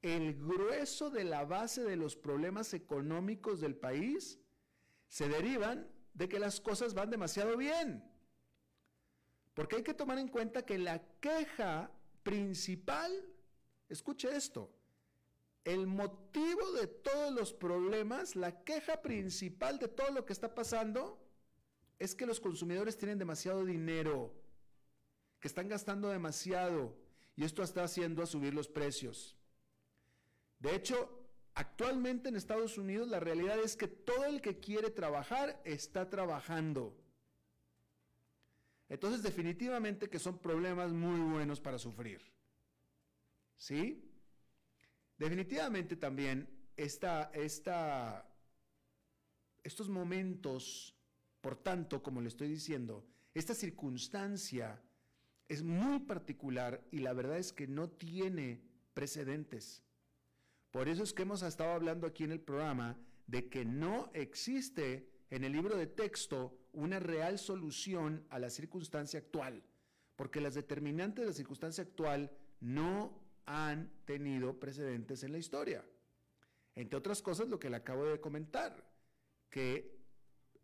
el 0.00 0.34
grueso 0.34 1.10
de 1.10 1.24
la 1.24 1.44
base 1.44 1.84
de 1.84 1.96
los 1.96 2.16
problemas 2.16 2.74
económicos 2.74 3.60
del 3.60 3.76
país 3.76 4.40
se 5.08 5.28
derivan 5.28 5.86
de 6.14 6.28
que 6.28 6.38
las 6.38 6.60
cosas 6.60 6.94
van 6.94 7.10
demasiado 7.10 7.56
bien. 7.56 8.02
Porque 9.54 9.76
hay 9.76 9.82
que 9.82 9.94
tomar 9.94 10.18
en 10.18 10.28
cuenta 10.28 10.64
que 10.64 10.78
la 10.78 11.02
queja 11.20 11.90
principal, 12.22 13.12
escuche 13.88 14.34
esto, 14.34 14.74
el 15.64 15.86
motivo 15.86 16.72
de 16.72 16.86
todos 16.86 17.32
los 17.32 17.52
problemas, 17.52 18.36
la 18.36 18.64
queja 18.64 19.00
principal 19.02 19.78
de 19.78 19.88
todo 19.88 20.10
lo 20.10 20.24
que 20.24 20.32
está 20.32 20.54
pasando, 20.54 21.22
es 21.98 22.14
que 22.14 22.26
los 22.26 22.40
consumidores 22.40 22.96
tienen 22.96 23.18
demasiado 23.18 23.64
dinero, 23.64 24.34
que 25.38 25.48
están 25.48 25.68
gastando 25.68 26.08
demasiado, 26.08 26.96
y 27.36 27.44
esto 27.44 27.62
está 27.62 27.84
haciendo 27.84 28.22
a 28.22 28.26
subir 28.26 28.54
los 28.54 28.68
precios. 28.68 29.36
De 30.58 30.74
hecho, 30.74 31.22
Actualmente 31.54 32.30
en 32.30 32.36
Estados 32.36 32.78
Unidos 32.78 33.08
la 33.08 33.20
realidad 33.20 33.58
es 33.58 33.76
que 33.76 33.88
todo 33.88 34.24
el 34.24 34.40
que 34.40 34.58
quiere 34.58 34.90
trabajar 34.90 35.60
está 35.64 36.08
trabajando. 36.08 36.96
Entonces 38.88 39.22
definitivamente 39.22 40.08
que 40.08 40.18
son 40.18 40.38
problemas 40.38 40.92
muy 40.92 41.20
buenos 41.20 41.60
para 41.60 41.78
sufrir. 41.78 42.22
¿Sí? 43.56 44.02
Definitivamente 45.22 45.94
también 45.94 46.48
esta, 46.76 47.30
estos 49.62 49.88
momentos, 49.88 50.96
por 51.40 51.54
tanto, 51.62 52.02
como 52.02 52.20
le 52.20 52.26
estoy 52.26 52.48
diciendo, 52.48 53.06
esta 53.32 53.54
circunstancia 53.54 54.82
es 55.46 55.62
muy 55.62 56.00
particular 56.00 56.84
y 56.90 56.98
la 56.98 57.12
verdad 57.12 57.38
es 57.38 57.52
que 57.52 57.68
no 57.68 57.88
tiene 57.88 58.64
precedentes. 58.94 59.84
Por 60.72 60.88
eso 60.88 61.04
es 61.04 61.12
que 61.12 61.22
hemos 61.22 61.42
estado 61.42 61.70
hablando 61.70 62.08
aquí 62.08 62.24
en 62.24 62.32
el 62.32 62.40
programa 62.40 62.98
de 63.28 63.48
que 63.48 63.64
no 63.64 64.10
existe 64.14 65.08
en 65.30 65.44
el 65.44 65.52
libro 65.52 65.76
de 65.76 65.86
texto 65.86 66.58
una 66.72 66.98
real 66.98 67.38
solución 67.38 68.26
a 68.28 68.40
la 68.40 68.50
circunstancia 68.50 69.20
actual, 69.20 69.62
porque 70.16 70.40
las 70.40 70.54
determinantes 70.54 71.22
de 71.22 71.28
la 71.28 71.36
circunstancia 71.36 71.84
actual 71.84 72.32
no 72.58 73.21
han 73.46 73.90
tenido 74.04 74.58
precedentes 74.58 75.22
en 75.22 75.32
la 75.32 75.38
historia. 75.38 75.84
Entre 76.74 76.98
otras 76.98 77.20
cosas, 77.20 77.48
lo 77.48 77.58
que 77.58 77.70
le 77.70 77.76
acabo 77.76 78.04
de 78.04 78.20
comentar, 78.20 78.90
que 79.50 80.00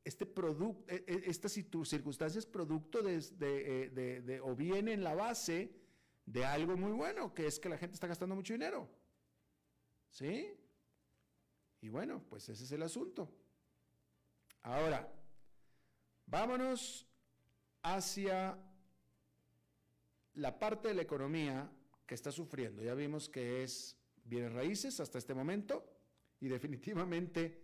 este 0.04 0.24
producto, 0.24 0.84
e, 0.88 1.04
e, 1.06 1.30
esta 1.30 1.48
circunstancia 1.48 2.38
es 2.38 2.46
producto 2.46 3.02
de, 3.02 3.20
de, 3.20 4.20
de, 4.22 4.40
o 4.40 4.54
viene 4.54 4.92
en 4.92 5.04
la 5.04 5.14
base 5.14 5.70
de 6.24 6.44
algo 6.44 6.76
muy 6.76 6.92
bueno, 6.92 7.34
que 7.34 7.46
es 7.46 7.58
que 7.58 7.68
la 7.68 7.78
gente 7.78 7.94
está 7.94 8.06
gastando 8.06 8.34
mucho 8.34 8.54
dinero. 8.54 8.88
¿Sí? 10.10 10.54
Y 11.80 11.88
bueno, 11.88 12.22
pues 12.28 12.48
ese 12.48 12.64
es 12.64 12.72
el 12.72 12.82
asunto. 12.82 13.30
Ahora, 14.62 15.12
vámonos 16.26 17.06
hacia 17.82 18.58
la 20.34 20.58
parte 20.58 20.88
de 20.88 20.94
la 20.94 21.02
economía 21.02 21.70
que 22.08 22.14
está 22.14 22.32
sufriendo. 22.32 22.82
Ya 22.82 22.94
vimos 22.94 23.28
que 23.28 23.62
es 23.62 23.96
bienes 24.24 24.52
raíces 24.54 24.98
hasta 24.98 25.18
este 25.18 25.34
momento 25.34 25.84
y 26.40 26.48
definitivamente 26.48 27.62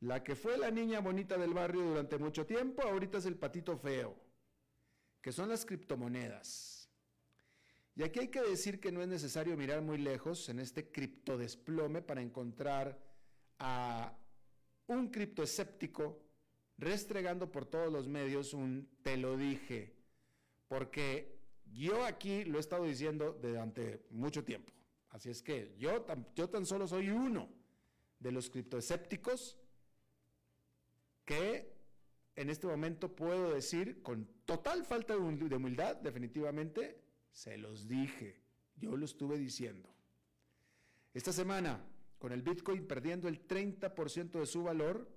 la 0.00 0.22
que 0.22 0.36
fue 0.36 0.58
la 0.58 0.70
niña 0.70 1.00
bonita 1.00 1.38
del 1.38 1.54
barrio 1.54 1.82
durante 1.82 2.18
mucho 2.18 2.44
tiempo, 2.46 2.82
ahorita 2.82 3.18
es 3.18 3.24
el 3.24 3.36
patito 3.36 3.76
feo, 3.78 4.14
que 5.22 5.32
son 5.32 5.48
las 5.48 5.64
criptomonedas. 5.64 6.88
Y 7.96 8.02
aquí 8.02 8.20
hay 8.20 8.28
que 8.28 8.42
decir 8.42 8.78
que 8.78 8.92
no 8.92 9.02
es 9.02 9.08
necesario 9.08 9.56
mirar 9.56 9.80
muy 9.80 9.98
lejos 9.98 10.48
en 10.50 10.60
este 10.60 10.92
criptodesplome 10.92 12.02
para 12.02 12.20
encontrar 12.20 12.96
a 13.58 14.16
un 14.86 15.08
criptoescéptico 15.08 16.22
restregando 16.76 17.50
por 17.50 17.64
todos 17.64 17.90
los 17.90 18.06
medios 18.06 18.52
un 18.52 18.88
te 19.02 19.16
lo 19.16 19.36
dije, 19.36 19.96
porque 20.68 21.37
yo 21.72 22.04
aquí 22.04 22.44
lo 22.44 22.58
he 22.58 22.60
estado 22.60 22.84
diciendo 22.84 23.38
durante 23.40 24.06
mucho 24.10 24.44
tiempo. 24.44 24.72
Así 25.10 25.30
es 25.30 25.42
que 25.42 25.74
yo 25.78 26.02
tan, 26.02 26.26
yo 26.34 26.48
tan 26.48 26.66
solo 26.66 26.86
soy 26.86 27.08
uno 27.10 27.48
de 28.18 28.32
los 28.32 28.50
criptoescépticos 28.50 29.58
que 31.24 31.78
en 32.36 32.50
este 32.50 32.66
momento 32.66 33.14
puedo 33.14 33.52
decir 33.52 34.02
con 34.02 34.28
total 34.44 34.84
falta 34.84 35.14
de 35.14 35.20
humildad, 35.20 35.96
definitivamente, 35.96 37.02
se 37.32 37.58
los 37.58 37.88
dije, 37.88 38.40
yo 38.76 38.96
lo 38.96 39.04
estuve 39.04 39.38
diciendo. 39.38 39.88
Esta 41.12 41.32
semana, 41.32 41.84
con 42.18 42.32
el 42.32 42.42
Bitcoin 42.42 42.86
perdiendo 42.86 43.28
el 43.28 43.46
30% 43.46 44.38
de 44.38 44.46
su 44.46 44.62
valor, 44.62 45.08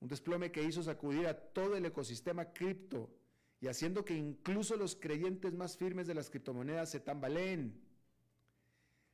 un 0.00 0.08
desplome 0.08 0.52
que 0.52 0.62
hizo 0.62 0.82
sacudir 0.82 1.26
a 1.26 1.34
todo 1.34 1.76
el 1.76 1.86
ecosistema 1.86 2.52
cripto 2.52 3.10
y 3.60 3.68
haciendo 3.68 4.04
que 4.04 4.14
incluso 4.14 4.76
los 4.76 4.96
creyentes 4.96 5.54
más 5.54 5.76
firmes 5.76 6.06
de 6.06 6.14
las 6.14 6.30
criptomonedas 6.30 6.90
se 6.90 7.00
tambaleen. 7.00 7.80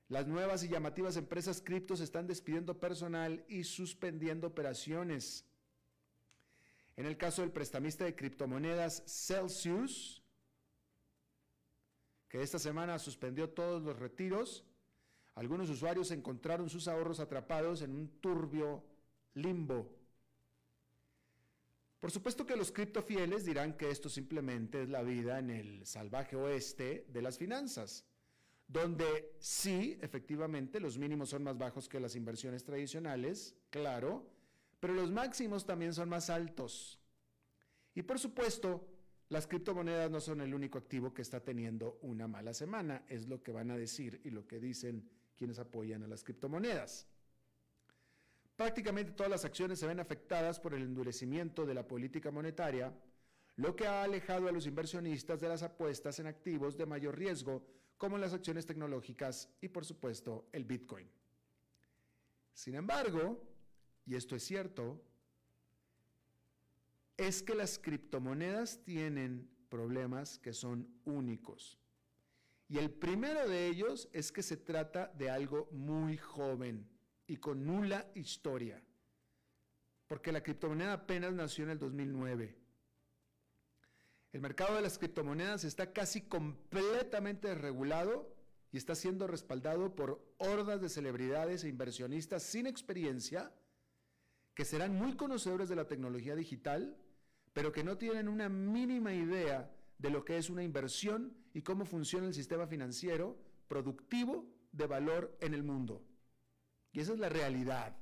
Las 0.09 0.27
nuevas 0.27 0.65
y 0.65 0.69
llamativas 0.69 1.17
empresas 1.17 1.63
criptos 1.63 2.01
están 2.01 2.27
despidiendo 2.27 2.81
personal 2.81 3.45
y 3.49 3.63
suspendiendo 3.63 4.49
operaciones. 4.49 5.45
En 6.97 7.07
el 7.07 7.17
caso 7.17 7.43
del 7.43 7.53
prestamista 7.53 8.05
de 8.05 8.17
criptomonedas 8.17 9.05
Celsius, 9.07 10.23
que 12.29 12.43
esta 12.43 12.59
semana 12.59 12.99
suspendió 12.99 13.51
todos 13.51 13.83
los 13.83 13.99
retiros, 13.99 14.65
algunos 15.35 15.71
usuarios 15.71 16.11
encontraron 16.11 16.69
sus 16.69 16.89
ahorros 16.89 17.21
atrapados 17.21 17.83
en 17.83 17.95
un 17.95 18.09
turbio 18.21 18.85
limbo. 19.35 20.00
Por 22.01 22.11
supuesto 22.11 22.47
que 22.47 22.57
los 22.57 22.73
criptofieles 22.73 23.45
dirán 23.45 23.77
que 23.77 23.91
esto 23.91 24.09
simplemente 24.09 24.83
es 24.83 24.89
la 24.89 25.03
vida 25.03 25.39
en 25.39 25.51
el 25.51 25.87
salvaje 25.87 26.35
oeste 26.35 27.05
de 27.09 27.21
las 27.21 27.37
finanzas, 27.37 28.07
donde 28.67 29.37
sí, 29.39 29.99
efectivamente, 30.01 30.81
los 30.81 30.97
mínimos 30.97 31.29
son 31.29 31.43
más 31.43 31.59
bajos 31.59 31.91
que 31.91 32.01
las 32.01 32.17
inversiones 32.17 32.65
tradicionales, 32.65 33.55
claro, 33.69 34.27
pero 34.81 34.95
los 34.95 35.11
máximos 35.11 35.67
también 35.67 35.93
son 35.93 36.09
más 36.09 36.31
altos. 36.31 36.99
Y 37.95 38.01
por 38.01 38.19
supuesto, 38.19 38.89
las 39.29 39.47
criptomonedas 39.47 40.11
no 40.11 40.21
son 40.21 40.41
el 40.41 40.55
único 40.55 40.79
activo 40.79 41.13
que 41.13 41.21
está 41.21 41.41
teniendo 41.41 41.99
una 42.01 42.27
mala 42.27 42.55
semana, 42.55 43.05
es 43.09 43.29
lo 43.29 43.43
que 43.43 43.53
van 43.53 43.71
a 43.71 43.77
decir 43.77 44.23
y 44.25 44.31
lo 44.31 44.47
que 44.47 44.59
dicen 44.59 45.07
quienes 45.37 45.59
apoyan 45.59 46.03
a 46.03 46.09
las 46.09 46.25
criptomonedas. 46.25 47.10
Prácticamente 48.61 49.13
todas 49.13 49.31
las 49.31 49.47
acciones 49.47 49.79
se 49.79 49.87
ven 49.87 50.01
afectadas 50.01 50.61
por 50.61 50.75
el 50.75 50.83
endurecimiento 50.83 51.65
de 51.65 51.73
la 51.73 51.89
política 51.89 52.31
monetaria, 52.31 52.93
lo 53.57 53.75
que 53.75 53.87
ha 53.87 54.03
alejado 54.03 54.49
a 54.49 54.53
los 54.53 54.67
inversionistas 54.67 55.41
de 55.41 55.49
las 55.49 55.63
apuestas 55.63 56.19
en 56.19 56.27
activos 56.27 56.77
de 56.77 56.85
mayor 56.85 57.17
riesgo, 57.17 57.65
como 57.97 58.19
las 58.19 58.35
acciones 58.35 58.67
tecnológicas 58.67 59.49
y 59.63 59.69
por 59.69 59.87
supuesto 59.87 60.47
el 60.53 60.67
Bitcoin. 60.67 61.09
Sin 62.53 62.75
embargo, 62.75 63.43
y 64.05 64.15
esto 64.15 64.37
es 64.37 64.43
cierto, 64.43 65.03
es 67.17 67.43
que 67.43 67.55
las 67.55 67.79
criptomonedas 67.79 68.85
tienen 68.85 69.49
problemas 69.71 70.39
que 70.39 70.53
son 70.53 70.87
únicos. 71.07 71.79
Y 72.69 72.77
el 72.77 72.91
primero 72.91 73.49
de 73.49 73.69
ellos 73.69 74.11
es 74.13 74.31
que 74.31 74.43
se 74.43 74.59
trata 74.59 75.11
de 75.17 75.31
algo 75.31 75.67
muy 75.73 76.19
joven 76.19 77.00
y 77.31 77.37
con 77.37 77.65
nula 77.65 78.11
historia, 78.17 78.83
porque 80.09 80.33
la 80.33 80.43
criptomoneda 80.43 80.95
apenas 80.95 81.33
nació 81.33 81.63
en 81.63 81.71
el 81.71 81.79
2009. 81.79 82.57
El 84.33 84.41
mercado 84.41 84.75
de 84.75 84.83
las 84.83 84.99
criptomonedas 84.99 85.63
está 85.63 85.93
casi 85.93 86.23
completamente 86.23 87.55
regulado 87.55 88.35
y 88.73 88.79
está 88.79 88.97
siendo 88.97 89.29
respaldado 89.29 89.95
por 89.95 90.21
hordas 90.39 90.81
de 90.81 90.89
celebridades 90.89 91.63
e 91.63 91.69
inversionistas 91.69 92.43
sin 92.43 92.67
experiencia 92.67 93.53
que 94.55 94.65
serán 94.65 94.97
muy 94.97 95.15
conocedores 95.15 95.69
de 95.69 95.77
la 95.77 95.87
tecnología 95.87 96.35
digital, 96.35 96.97
pero 97.53 97.71
que 97.71 97.85
no 97.85 97.97
tienen 97.97 98.27
una 98.27 98.49
mínima 98.49 99.15
idea 99.15 99.71
de 99.99 100.11
lo 100.11 100.25
que 100.25 100.37
es 100.37 100.51
una 100.51 100.65
inversión 100.65 101.33
y 101.55 101.63
cómo 101.63 101.85
funciona 101.85 102.27
el 102.27 102.35
sistema 102.35 102.67
financiero 102.67 103.39
productivo 103.69 104.49
de 104.73 104.89
valor 104.89 105.39
en 105.41 105.55
el 105.55 105.63
mundo. 105.63 106.10
Y 106.93 107.01
esa 107.01 107.13
es 107.13 107.19
la 107.19 107.29
realidad. 107.29 107.97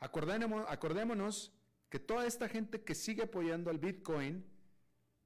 Acordémonos, 0.00 1.52
que 1.88 1.98
toda 1.98 2.26
esta 2.26 2.48
gente 2.48 2.82
que 2.82 2.94
sigue 2.94 3.22
apoyando 3.22 3.70
al 3.70 3.78
Bitcoin, 3.78 4.44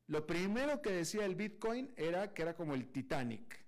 lo 0.07 0.27
primero 0.27 0.81
que 0.81 0.91
decía 0.91 1.25
el 1.25 1.35
Bitcoin 1.35 1.93
era 1.97 2.33
que 2.33 2.43
era 2.43 2.55
como 2.55 2.75
el 2.75 2.93
Titanic, 2.93 3.65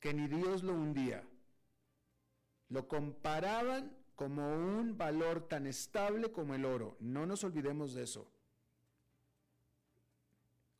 que 0.00 0.12
ni 0.12 0.26
Dios 0.26 0.62
lo 0.62 0.72
hundía. 0.72 1.22
Lo 2.68 2.88
comparaban 2.88 3.96
como 4.16 4.48
un 4.48 4.98
valor 4.98 5.48
tan 5.48 5.66
estable 5.66 6.30
como 6.32 6.54
el 6.54 6.64
oro. 6.64 6.96
No 7.00 7.26
nos 7.26 7.44
olvidemos 7.44 7.94
de 7.94 8.02
eso 8.02 8.30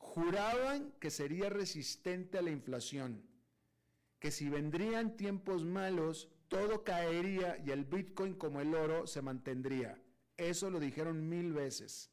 juraban 0.00 0.92
que 0.98 1.10
sería 1.10 1.50
resistente 1.50 2.36
a 2.38 2.42
la 2.42 2.50
inflación, 2.50 3.22
que 4.20 4.30
si 4.30 4.48
vendrían 4.48 5.16
tiempos 5.16 5.64
malos, 5.64 6.28
todo 6.48 6.84
caería 6.84 7.56
y 7.64 7.70
el 7.70 7.84
Bitcoin 7.84 8.34
como 8.34 8.60
el 8.60 8.74
oro 8.74 9.06
se 9.06 9.22
mantendría. 9.22 10.00
Eso 10.36 10.70
lo 10.70 10.78
dijeron 10.78 11.28
mil 11.28 11.52
veces, 11.52 12.10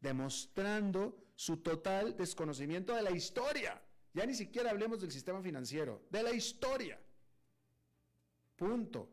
demostrando 0.00 1.16
su 1.36 1.58
total 1.58 2.16
desconocimiento 2.16 2.94
de 2.94 3.02
la 3.02 3.10
historia. 3.10 3.82
Ya 4.14 4.24
ni 4.24 4.34
siquiera 4.34 4.70
hablemos 4.70 5.00
del 5.00 5.10
sistema 5.10 5.42
financiero, 5.42 6.02
de 6.10 6.22
la 6.22 6.32
historia. 6.32 6.98
Punto. 8.56 9.10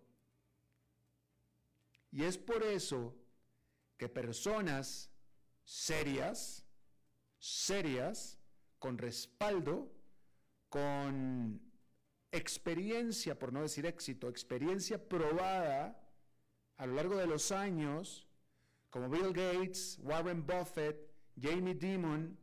Y 2.12 2.24
es 2.24 2.38
por 2.38 2.64
eso 2.64 3.16
que 3.98 4.08
personas 4.08 5.10
serias, 5.64 6.66
serias, 7.40 8.38
con 8.78 8.98
respaldo, 8.98 9.92
con 10.70 11.71
experiencia, 12.32 13.38
por 13.38 13.52
no 13.52 13.62
decir 13.62 13.86
éxito, 13.86 14.30
experiencia 14.30 14.98
probada 14.98 16.02
a 16.78 16.86
lo 16.86 16.96
largo 16.96 17.18
de 17.18 17.28
los 17.28 17.52
años, 17.52 18.28
como 18.90 19.10
Bill 19.10 19.34
Gates, 19.34 20.00
Warren 20.02 20.46
Buffett, 20.46 21.12
Jamie 21.40 21.76
Dimon, 21.76 22.38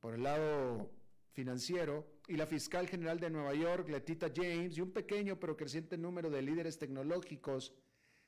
por 0.00 0.14
el 0.14 0.22
lado 0.22 0.90
financiero, 1.32 2.06
y 2.26 2.36
la 2.36 2.46
fiscal 2.46 2.88
general 2.88 3.20
de 3.20 3.30
Nueva 3.30 3.54
York, 3.54 3.88
Letita 3.88 4.30
James, 4.34 4.76
y 4.76 4.80
un 4.80 4.92
pequeño 4.92 5.38
pero 5.38 5.56
creciente 5.56 5.98
número 5.98 6.30
de 6.30 6.42
líderes 6.42 6.78
tecnológicos 6.78 7.72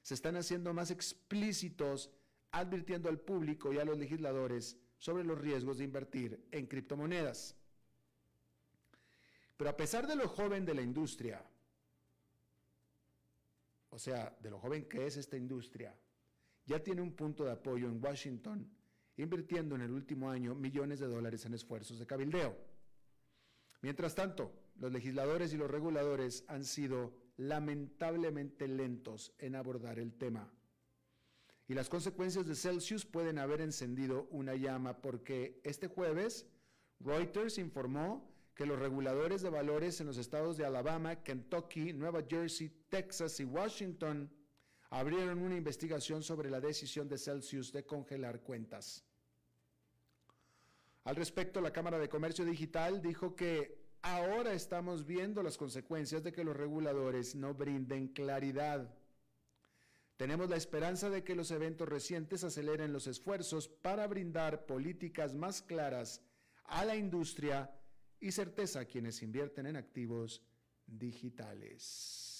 se 0.02 0.14
están 0.14 0.36
haciendo 0.36 0.72
más 0.72 0.90
explícitos, 0.90 2.10
advirtiendo 2.50 3.08
al 3.08 3.18
público 3.18 3.72
y 3.72 3.78
a 3.78 3.84
los 3.84 3.98
legisladores 3.98 4.76
sobre 4.98 5.24
los 5.24 5.38
riesgos 5.38 5.78
de 5.78 5.84
invertir 5.84 6.46
en 6.52 6.66
criptomonedas. 6.66 7.56
Pero 9.56 9.70
a 9.70 9.76
pesar 9.76 10.06
de 10.06 10.16
lo 10.16 10.28
joven 10.28 10.64
de 10.64 10.74
la 10.74 10.82
industria, 10.82 11.42
o 13.90 13.98
sea, 13.98 14.36
de 14.40 14.50
lo 14.50 14.58
joven 14.58 14.88
que 14.88 15.06
es 15.06 15.16
esta 15.16 15.36
industria, 15.36 15.96
ya 16.66 16.82
tiene 16.82 17.00
un 17.00 17.12
punto 17.12 17.44
de 17.44 17.52
apoyo 17.52 17.86
en 17.86 18.02
Washington, 18.04 18.68
invirtiendo 19.16 19.74
en 19.74 19.82
el 19.82 19.92
último 19.92 20.30
año 20.30 20.54
millones 20.54 21.00
de 21.00 21.06
dólares 21.06 21.46
en 21.46 21.54
esfuerzos 21.54 21.98
de 21.98 22.06
cabildeo. 22.06 22.56
Mientras 23.80 24.14
tanto, 24.14 24.52
los 24.78 24.92
legisladores 24.92 25.52
y 25.54 25.56
los 25.56 25.70
reguladores 25.70 26.44
han 26.48 26.64
sido 26.64 27.14
lamentablemente 27.36 28.68
lentos 28.68 29.32
en 29.38 29.54
abordar 29.54 29.98
el 29.98 30.12
tema. 30.14 30.50
Y 31.68 31.74
las 31.74 31.88
consecuencias 31.88 32.46
de 32.46 32.54
Celsius 32.54 33.04
pueden 33.04 33.38
haber 33.38 33.60
encendido 33.60 34.28
una 34.30 34.54
llama 34.54 35.00
porque 35.00 35.60
este 35.64 35.88
jueves 35.88 36.46
Reuters 37.00 37.58
informó 37.58 38.35
que 38.56 38.64
los 38.64 38.78
reguladores 38.78 39.42
de 39.42 39.50
valores 39.50 40.00
en 40.00 40.06
los 40.06 40.16
estados 40.16 40.56
de 40.56 40.64
Alabama, 40.64 41.22
Kentucky, 41.22 41.92
Nueva 41.92 42.22
Jersey, 42.26 42.70
Texas 42.88 43.38
y 43.38 43.44
Washington 43.44 44.30
abrieron 44.88 45.40
una 45.40 45.56
investigación 45.56 46.22
sobre 46.22 46.48
la 46.48 46.58
decisión 46.58 47.06
de 47.06 47.18
Celsius 47.18 47.70
de 47.70 47.84
congelar 47.84 48.40
cuentas. 48.40 49.04
Al 51.04 51.16
respecto, 51.16 51.60
la 51.60 51.70
Cámara 51.70 51.98
de 51.98 52.08
Comercio 52.08 52.46
Digital 52.46 53.02
dijo 53.02 53.36
que 53.36 53.78
ahora 54.00 54.54
estamos 54.54 55.04
viendo 55.04 55.42
las 55.42 55.58
consecuencias 55.58 56.22
de 56.24 56.32
que 56.32 56.42
los 56.42 56.56
reguladores 56.56 57.34
no 57.34 57.52
brinden 57.52 58.08
claridad. 58.08 58.90
Tenemos 60.16 60.48
la 60.48 60.56
esperanza 60.56 61.10
de 61.10 61.22
que 61.22 61.34
los 61.34 61.50
eventos 61.50 61.90
recientes 61.90 62.42
aceleren 62.42 62.94
los 62.94 63.06
esfuerzos 63.06 63.68
para 63.68 64.06
brindar 64.06 64.64
políticas 64.64 65.34
más 65.34 65.60
claras 65.60 66.22
a 66.64 66.86
la 66.86 66.96
industria 66.96 67.70
y 68.20 68.32
certeza 68.32 68.80
a 68.80 68.84
quienes 68.84 69.22
invierten 69.22 69.66
en 69.66 69.76
activos 69.76 70.42
digitales. 70.86 72.36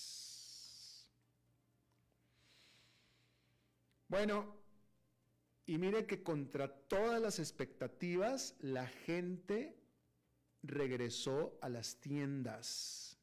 Bueno, 4.08 4.56
y 5.66 5.78
mire 5.78 6.06
que 6.06 6.22
contra 6.22 6.72
todas 6.72 7.20
las 7.20 7.38
expectativas, 7.38 8.54
la 8.60 8.86
gente 8.86 9.76
regresó 10.62 11.58
a 11.60 11.68
las 11.68 11.96
tiendas 12.00 13.16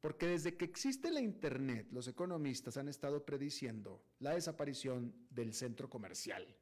Porque 0.00 0.26
desde 0.26 0.56
que 0.56 0.64
existe 0.64 1.10
la 1.10 1.20
Internet, 1.20 1.88
los 1.92 2.08
economistas 2.08 2.78
han 2.78 2.88
estado 2.88 3.24
prediciendo 3.24 4.02
la 4.18 4.34
desaparición 4.34 5.14
del 5.28 5.52
centro 5.52 5.90
comercial. 5.90 6.56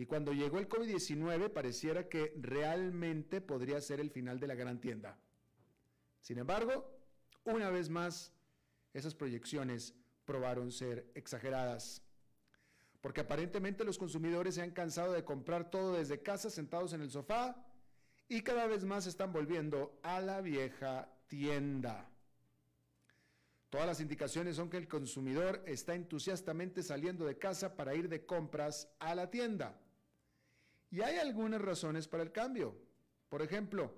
Y 0.00 0.06
cuando 0.06 0.32
llegó 0.32 0.58
el 0.58 0.66
COVID-19 0.66 1.52
pareciera 1.52 2.08
que 2.08 2.32
realmente 2.40 3.42
podría 3.42 3.78
ser 3.82 4.00
el 4.00 4.10
final 4.10 4.40
de 4.40 4.46
la 4.46 4.54
gran 4.54 4.80
tienda. 4.80 5.18
Sin 6.22 6.38
embargo, 6.38 6.90
una 7.44 7.68
vez 7.68 7.90
más, 7.90 8.32
esas 8.94 9.14
proyecciones 9.14 9.94
probaron 10.24 10.72
ser 10.72 11.10
exageradas. 11.14 12.02
Porque 13.02 13.20
aparentemente 13.20 13.84
los 13.84 13.98
consumidores 13.98 14.54
se 14.54 14.62
han 14.62 14.70
cansado 14.70 15.12
de 15.12 15.22
comprar 15.22 15.68
todo 15.68 15.92
desde 15.92 16.22
casa 16.22 16.48
sentados 16.48 16.94
en 16.94 17.02
el 17.02 17.10
sofá 17.10 17.62
y 18.26 18.40
cada 18.40 18.66
vez 18.66 18.86
más 18.86 19.06
están 19.06 19.34
volviendo 19.34 20.00
a 20.02 20.22
la 20.22 20.40
vieja 20.40 21.12
tienda. 21.26 22.08
Todas 23.68 23.86
las 23.86 24.00
indicaciones 24.00 24.56
son 24.56 24.70
que 24.70 24.78
el 24.78 24.88
consumidor 24.88 25.62
está 25.66 25.94
entusiastamente 25.94 26.82
saliendo 26.82 27.26
de 27.26 27.36
casa 27.36 27.76
para 27.76 27.94
ir 27.94 28.08
de 28.08 28.24
compras 28.24 28.88
a 28.98 29.14
la 29.14 29.30
tienda. 29.30 29.78
Y 30.90 31.02
hay 31.02 31.16
algunas 31.16 31.60
razones 31.60 32.08
para 32.08 32.22
el 32.22 32.32
cambio. 32.32 32.76
Por 33.28 33.42
ejemplo, 33.42 33.94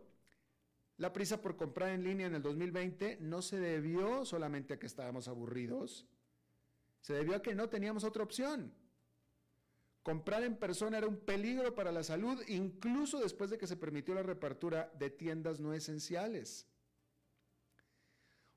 la 0.99 1.13
prisa 1.13 1.41
por 1.41 1.57
comprar 1.57 1.91
en 1.91 2.05
línea 2.05 2.27
en 2.27 2.35
el 2.35 2.43
2020 2.43 3.19
no 3.21 3.41
se 3.43 3.59
debió 3.59 4.25
solamente 4.25 4.75
a 4.75 4.79
que 4.79 4.87
estábamos 4.87 5.27
aburridos, 5.27 6.07
se 7.01 7.15
debió 7.15 7.35
a 7.35 7.43
que 7.43 7.55
no 7.55 7.69
teníamos 7.69 8.05
otra 8.05 8.23
opción. 8.23 8.73
Comprar 10.03 10.43
en 10.43 10.57
persona 10.57 10.99
era 10.99 11.07
un 11.07 11.17
peligro 11.17 11.75
para 11.75 11.93
la 11.93 12.03
salud, 12.03 12.43
incluso 12.49 13.21
después 13.21 13.51
de 13.51 13.59
que 13.59 13.67
se 13.67 13.77
permitió 13.77 14.15
la 14.15 14.23
reapertura 14.23 14.93
de 14.99 15.11
tiendas 15.11 15.61
no 15.61 15.73
esenciales. 15.73 16.67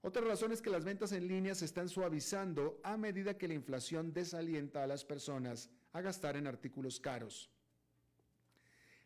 Otra 0.02 0.24
razón 0.24 0.52
es 0.52 0.62
que 0.62 0.70
las 0.70 0.84
ventas 0.84 1.12
en 1.14 1.28
línea 1.28 1.56
se 1.56 1.66
están 1.66 1.90
suavizando 1.90 2.80
a 2.84 2.98
medida 2.98 3.38
que 3.38 3.48
la 3.48 3.56
inflación 3.56 4.14
desalienta 4.14 4.84
a 4.84 4.88
las 4.88 5.04
personas 5.04 5.72
a 5.94 6.02
gastar 6.02 6.36
en 6.36 6.46
artículos 6.46 7.00
caros. 7.00 7.50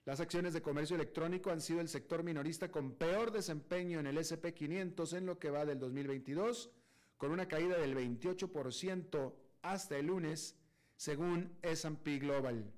Las 0.09 0.21
acciones 0.21 0.55
de 0.55 0.63
comercio 0.63 0.95
electrónico 0.95 1.51
han 1.51 1.61
sido 1.61 1.81
el 1.81 1.87
sector 1.87 2.23
minorista 2.23 2.71
con 2.71 2.93
peor 2.95 3.31
desempeño 3.31 3.99
en 3.99 4.07
el 4.07 4.17
SP500 4.17 5.15
en 5.15 5.27
lo 5.27 5.37
que 5.37 5.51
va 5.51 5.65
del 5.65 5.77
2022, 5.77 6.71
con 7.15 7.29
una 7.29 7.47
caída 7.47 7.77
del 7.77 7.95
28% 7.95 9.35
hasta 9.61 9.97
el 9.99 10.07
lunes, 10.07 10.55
según 10.95 11.55
S&P 11.61 12.17
Global. 12.17 12.73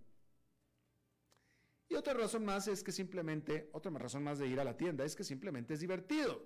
Y 1.87 1.95
otra 1.95 2.15
razón 2.15 2.43
más 2.43 2.67
es 2.67 2.83
que 2.83 2.91
simplemente, 2.91 3.69
otra 3.71 3.93
razón 3.93 4.25
más 4.25 4.37
de 4.37 4.47
ir 4.47 4.59
a 4.59 4.65
la 4.65 4.75
tienda 4.75 5.05
es 5.05 5.15
que 5.15 5.23
simplemente 5.23 5.75
es 5.75 5.79
divertido. 5.79 6.45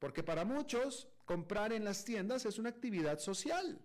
Porque 0.00 0.24
para 0.24 0.44
muchos, 0.44 1.06
comprar 1.24 1.72
en 1.72 1.84
las 1.84 2.04
tiendas 2.04 2.46
es 2.46 2.58
una 2.58 2.70
actividad 2.70 3.20
social. 3.20 3.80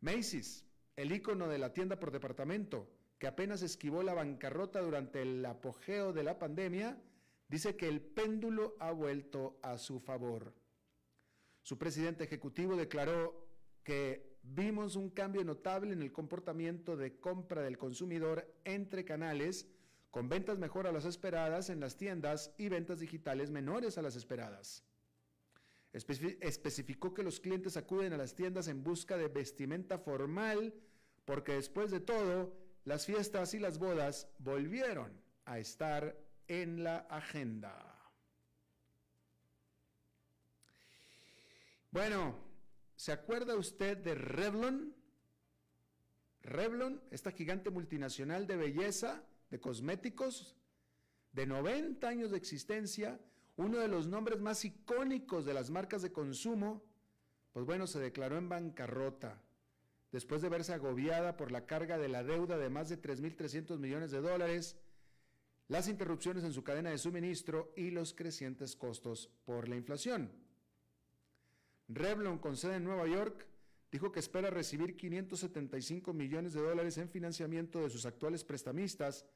Macy's, 0.00 0.64
el 0.96 1.12
icono 1.12 1.46
de 1.46 1.58
la 1.58 1.72
tienda 1.72 2.00
por 2.00 2.10
departamento, 2.10 2.95
que 3.18 3.26
apenas 3.26 3.62
esquivó 3.62 4.02
la 4.02 4.14
bancarrota 4.14 4.80
durante 4.80 5.22
el 5.22 5.44
apogeo 5.44 6.12
de 6.12 6.22
la 6.22 6.38
pandemia, 6.38 7.00
dice 7.48 7.76
que 7.76 7.88
el 7.88 8.00
péndulo 8.00 8.76
ha 8.80 8.90
vuelto 8.90 9.58
a 9.62 9.78
su 9.78 10.00
favor. 10.00 10.54
Su 11.62 11.78
presidente 11.78 12.24
ejecutivo 12.24 12.76
declaró 12.76 13.48
que 13.82 14.36
vimos 14.42 14.96
un 14.96 15.10
cambio 15.10 15.44
notable 15.44 15.92
en 15.92 16.02
el 16.02 16.12
comportamiento 16.12 16.96
de 16.96 17.18
compra 17.18 17.62
del 17.62 17.78
consumidor 17.78 18.52
entre 18.64 19.04
canales 19.04 19.66
con 20.10 20.28
ventas 20.28 20.58
mejor 20.58 20.86
a 20.86 20.92
las 20.92 21.04
esperadas 21.04 21.68
en 21.68 21.80
las 21.80 21.96
tiendas 21.96 22.52
y 22.56 22.68
ventas 22.68 23.00
digitales 23.00 23.50
menores 23.50 23.98
a 23.98 24.02
las 24.02 24.16
esperadas. 24.16 24.84
especificó 25.92 27.14
que 27.14 27.22
los 27.22 27.40
clientes 27.40 27.76
acuden 27.76 28.12
a 28.12 28.16
las 28.16 28.34
tiendas 28.34 28.68
en 28.68 28.82
busca 28.82 29.16
de 29.16 29.28
vestimenta 29.28 29.98
formal 29.98 30.74
porque 31.24 31.52
después 31.52 31.90
de 31.90 32.00
todo, 32.00 32.65
las 32.86 33.04
fiestas 33.04 33.52
y 33.52 33.58
las 33.58 33.78
bodas 33.78 34.28
volvieron 34.38 35.12
a 35.44 35.58
estar 35.58 36.16
en 36.46 36.84
la 36.84 36.98
agenda. 37.10 37.74
Bueno, 41.90 42.36
¿se 42.94 43.10
acuerda 43.10 43.56
usted 43.56 43.98
de 43.98 44.14
Revlon? 44.14 44.94
Revlon, 46.42 47.02
esta 47.10 47.32
gigante 47.32 47.70
multinacional 47.70 48.46
de 48.46 48.56
belleza 48.56 49.24
de 49.50 49.60
cosméticos 49.60 50.56
de 51.32 51.44
90 51.44 52.06
años 52.06 52.30
de 52.30 52.36
existencia, 52.36 53.20
uno 53.56 53.78
de 53.78 53.88
los 53.88 54.06
nombres 54.06 54.40
más 54.40 54.64
icónicos 54.64 55.44
de 55.44 55.54
las 55.54 55.70
marcas 55.70 56.02
de 56.02 56.12
consumo, 56.12 56.84
pues 57.52 57.66
bueno, 57.66 57.88
se 57.88 57.98
declaró 57.98 58.38
en 58.38 58.48
bancarrota 58.48 59.42
después 60.12 60.42
de 60.42 60.48
verse 60.48 60.72
agobiada 60.72 61.36
por 61.36 61.52
la 61.52 61.66
carga 61.66 61.98
de 61.98 62.08
la 62.08 62.22
deuda 62.22 62.58
de 62.58 62.70
más 62.70 62.88
de 62.88 63.00
3.300 63.00 63.78
millones 63.78 64.10
de 64.10 64.20
dólares, 64.20 64.76
las 65.68 65.88
interrupciones 65.88 66.44
en 66.44 66.52
su 66.52 66.62
cadena 66.62 66.90
de 66.90 66.98
suministro 66.98 67.72
y 67.76 67.90
los 67.90 68.14
crecientes 68.14 68.76
costos 68.76 69.30
por 69.44 69.68
la 69.68 69.76
inflación. 69.76 70.30
Revlon, 71.88 72.38
con 72.38 72.56
sede 72.56 72.76
en 72.76 72.84
Nueva 72.84 73.06
York, 73.06 73.46
dijo 73.90 74.12
que 74.12 74.20
espera 74.20 74.50
recibir 74.50 74.96
575 74.96 76.12
millones 76.12 76.52
de 76.52 76.60
dólares 76.60 76.98
en 76.98 77.08
financiamiento 77.08 77.80
de 77.80 77.90
sus 77.90 78.06
actuales 78.06 78.44
prestamistas 78.44 79.26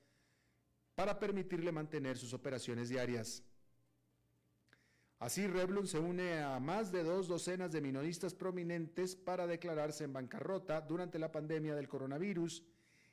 para 0.95 1.19
permitirle 1.19 1.73
mantener 1.73 2.19
sus 2.19 2.35
operaciones 2.35 2.89
diarias. 2.89 3.43
Así, 5.21 5.47
Revlon 5.47 5.87
se 5.87 5.99
une 5.99 6.41
a 6.41 6.59
más 6.61 6.91
de 6.91 7.03
dos 7.03 7.29
docenas 7.29 7.71
de 7.71 7.83
minoristas 7.83 8.35
prominentes 8.35 9.15
para 9.15 9.47
declararse 9.47 10.05
en 10.05 10.15
bancarrota 10.15 10.81
durante 10.81 11.19
la 11.19 11.31
pandemia 11.31 11.75
del 11.75 11.89
coronavirus, 11.89 12.65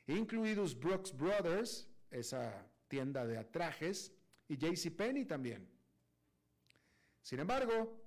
incluidos 0.08 0.80
Brooks 0.80 1.16
Brothers, 1.16 1.86
esa 2.10 2.66
tienda 2.88 3.26
de 3.26 3.38
atrajes, 3.38 4.14
y 4.48 4.56
JCPenney 4.56 5.26
también. 5.26 5.68
Sin 7.22 7.42
embargo, 7.42 8.02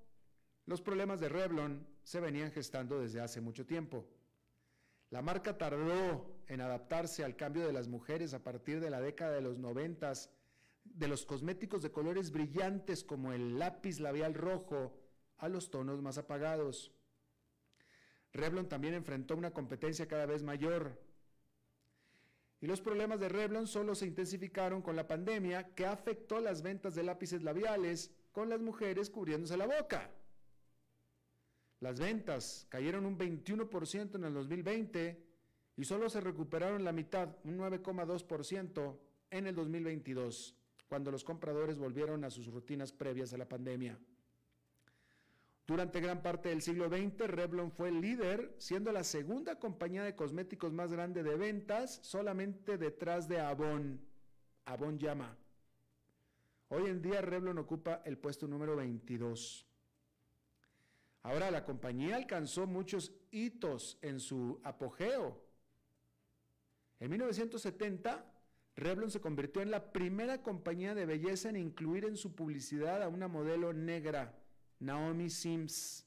los 0.65 0.81
problemas 0.81 1.21
de 1.21 1.29
Revlon 1.29 1.87
se 2.03 2.21
venían 2.21 2.53
gestando 2.53 2.99
desde 2.99 3.21
hace 3.21 3.43
mucho 3.43 3.67
tiempo. 3.67 4.09
La 5.11 5.21
marca 5.21 5.59
tardó 5.59 6.41
en 6.47 6.63
adaptarse 6.63 7.23
al 7.23 7.37
cambio 7.37 7.67
de 7.67 7.75
las 7.75 7.87
mujeres 7.87 8.33
a 8.33 8.43
partir 8.43 8.81
de 8.81 8.89
la 8.89 9.03
década 9.03 9.33
de 9.33 9.43
los 9.43 9.59
noventas, 9.59 10.31
de 11.01 11.09
los 11.09 11.25
cosméticos 11.25 11.83
de 11.83 11.91
colores 11.91 12.31
brillantes 12.31 13.03
como 13.03 13.33
el 13.33 13.59
lápiz 13.59 14.01
labial 14.01 14.35
rojo 14.35 14.95
a 15.39 15.49
los 15.49 15.71
tonos 15.71 16.03
más 16.03 16.19
apagados. 16.19 16.93
Revlon 18.35 18.69
también 18.69 18.93
enfrentó 18.93 19.35
una 19.35 19.51
competencia 19.51 20.07
cada 20.07 20.27
vez 20.27 20.43
mayor. 20.43 21.01
Y 22.61 22.67
los 22.67 22.83
problemas 22.83 23.19
de 23.19 23.31
Revlon 23.31 23.67
solo 23.67 23.95
se 23.95 24.07
intensificaron 24.07 24.83
con 24.83 24.95
la 24.95 25.09
pandemia 25.09 25.75
que 25.75 25.87
afectó 25.87 26.39
las 26.39 26.61
ventas 26.61 26.95
de 26.95 27.03
lápices 27.03 27.43
labiales 27.43 28.15
con 28.31 28.51
las 28.51 28.61
mujeres 28.61 29.09
cubriéndose 29.09 29.57
la 29.57 29.67
boca. 29.67 30.11
Las 31.81 31.99
ventas 31.99 32.67
cayeron 32.69 33.07
un 33.07 33.19
21% 33.19 34.17
en 34.17 34.25
el 34.25 34.35
2020 34.35 35.27
y 35.77 35.85
solo 35.85 36.11
se 36.11 36.21
recuperaron 36.21 36.85
la 36.85 36.93
mitad, 36.93 37.39
un 37.45 37.57
9,2% 37.57 38.99
en 39.31 39.47
el 39.47 39.55
2022, 39.55 40.60
cuando 40.91 41.13
los 41.13 41.23
compradores 41.23 41.79
volvieron 41.79 42.25
a 42.25 42.31
sus 42.31 42.49
rutinas 42.49 42.91
previas 42.91 43.33
a 43.33 43.39
la 43.39 43.49
pandemia. 43.49 43.97
Durante 45.65 46.01
gran 46.01 46.21
parte 46.21 46.49
del 46.49 46.63
siglo 46.63 46.89
XX, 46.89 47.29
Revlon 47.29 47.71
fue 47.71 47.93
líder, 47.93 48.57
siendo 48.59 48.91
la 48.91 49.05
segunda 49.05 49.57
compañía 49.61 50.03
de 50.03 50.17
cosméticos 50.17 50.73
más 50.73 50.93
grande 50.93 51.23
de 51.23 51.37
ventas, 51.37 52.01
solamente 52.03 52.77
detrás 52.77 53.29
de 53.29 53.39
Avon. 53.39 54.01
Avon 54.65 54.99
llama. 54.99 55.39
Hoy 56.71 56.91
en 56.91 57.01
día 57.01 57.21
Revlon 57.21 57.59
ocupa 57.59 58.03
el 58.05 58.19
puesto 58.19 58.49
número 58.49 58.75
22. 58.75 59.65
Ahora, 61.23 61.53
la 61.53 61.65
compañía 61.65 62.17
alcanzó 62.17 62.67
muchos 62.67 63.13
hitos 63.31 63.97
en 64.03 64.19
su 64.19 64.61
apogeo. 64.65 65.41
En 66.99 67.11
1970, 67.11 68.30
Revlon 68.81 69.11
se 69.11 69.21
convirtió 69.21 69.61
en 69.61 69.71
la 69.71 69.93
primera 69.93 70.43
compañía 70.43 70.95
de 70.95 71.05
belleza 71.05 71.51
en 71.51 71.57
incluir 71.57 72.07
en 72.07 72.17
su 72.17 72.35
publicidad 72.35 73.03
a 73.03 73.09
una 73.09 73.29
modelo 73.29 73.75
negra, 73.75 74.35
Naomi 74.79 75.29
Sims. 75.29 76.07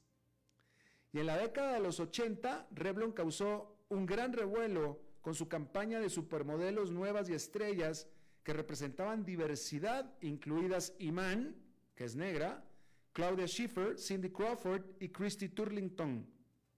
Y 1.12 1.20
en 1.20 1.26
la 1.26 1.38
década 1.38 1.74
de 1.74 1.80
los 1.80 2.00
80, 2.00 2.66
Revlon 2.72 3.12
causó 3.12 3.78
un 3.88 4.06
gran 4.06 4.32
revuelo 4.32 5.00
con 5.20 5.36
su 5.36 5.48
campaña 5.48 6.00
de 6.00 6.10
supermodelos 6.10 6.90
nuevas 6.90 7.30
y 7.30 7.34
estrellas 7.34 8.08
que 8.42 8.52
representaban 8.52 9.24
diversidad, 9.24 10.12
incluidas 10.20 10.94
Iman, 10.98 11.54
que 11.94 12.04
es 12.04 12.16
negra, 12.16 12.64
Claudia 13.12 13.46
Schiffer, 13.46 13.96
Cindy 14.00 14.30
Crawford 14.30 14.84
y 14.98 15.10
Christy 15.10 15.48
Turlington, 15.48 16.26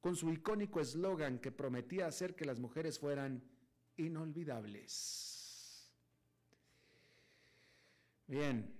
con 0.02 0.14
su 0.14 0.30
icónico 0.30 0.78
eslogan 0.78 1.38
que 1.38 1.50
prometía 1.50 2.06
hacer 2.06 2.36
que 2.36 2.44
las 2.44 2.60
mujeres 2.60 2.98
fueran 2.98 3.42
inolvidables. 3.96 5.35
Bien. 8.26 8.72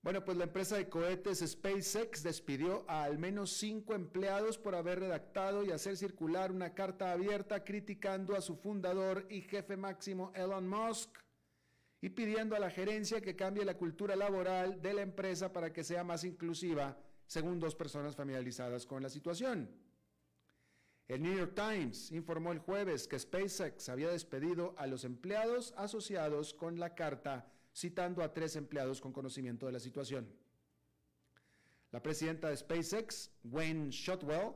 Bueno, 0.00 0.24
pues 0.24 0.36
la 0.36 0.44
empresa 0.44 0.76
de 0.76 0.88
cohetes 0.88 1.40
SpaceX 1.46 2.22
despidió 2.22 2.84
a 2.88 3.04
al 3.04 3.18
menos 3.18 3.50
cinco 3.52 3.94
empleados 3.94 4.56
por 4.56 4.74
haber 4.74 5.00
redactado 5.00 5.64
y 5.64 5.70
hacer 5.70 5.96
circular 5.96 6.50
una 6.50 6.72
carta 6.72 7.12
abierta 7.12 7.64
criticando 7.64 8.36
a 8.36 8.40
su 8.40 8.56
fundador 8.56 9.26
y 9.28 9.42
jefe 9.42 9.76
máximo 9.76 10.32
Elon 10.34 10.68
Musk 10.68 11.10
y 12.00 12.10
pidiendo 12.10 12.54
a 12.56 12.60
la 12.60 12.70
gerencia 12.70 13.20
que 13.20 13.36
cambie 13.36 13.64
la 13.64 13.76
cultura 13.76 14.14
laboral 14.16 14.80
de 14.80 14.94
la 14.94 15.02
empresa 15.02 15.52
para 15.52 15.72
que 15.72 15.84
sea 15.84 16.04
más 16.04 16.24
inclusiva, 16.24 16.96
según 17.26 17.58
dos 17.58 17.74
personas 17.74 18.14
familiarizadas 18.14 18.86
con 18.86 19.02
la 19.02 19.10
situación. 19.10 19.68
El 21.08 21.22
New 21.22 21.34
York 21.34 21.54
Times 21.54 22.12
informó 22.12 22.52
el 22.52 22.58
jueves 22.58 23.08
que 23.08 23.18
SpaceX 23.18 23.88
había 23.88 24.10
despedido 24.10 24.74
a 24.76 24.86
los 24.86 25.04
empleados 25.04 25.72
asociados 25.78 26.52
con 26.52 26.78
la 26.78 26.94
carta 26.94 27.50
citando 27.74 28.22
a 28.22 28.34
tres 28.34 28.56
empleados 28.56 29.00
con 29.00 29.12
conocimiento 29.12 29.64
de 29.64 29.72
la 29.72 29.80
situación. 29.80 30.28
La 31.92 32.02
presidenta 32.02 32.50
de 32.50 32.56
SpaceX, 32.58 33.30
Wayne 33.44 33.90
Shotwell, 33.90 34.52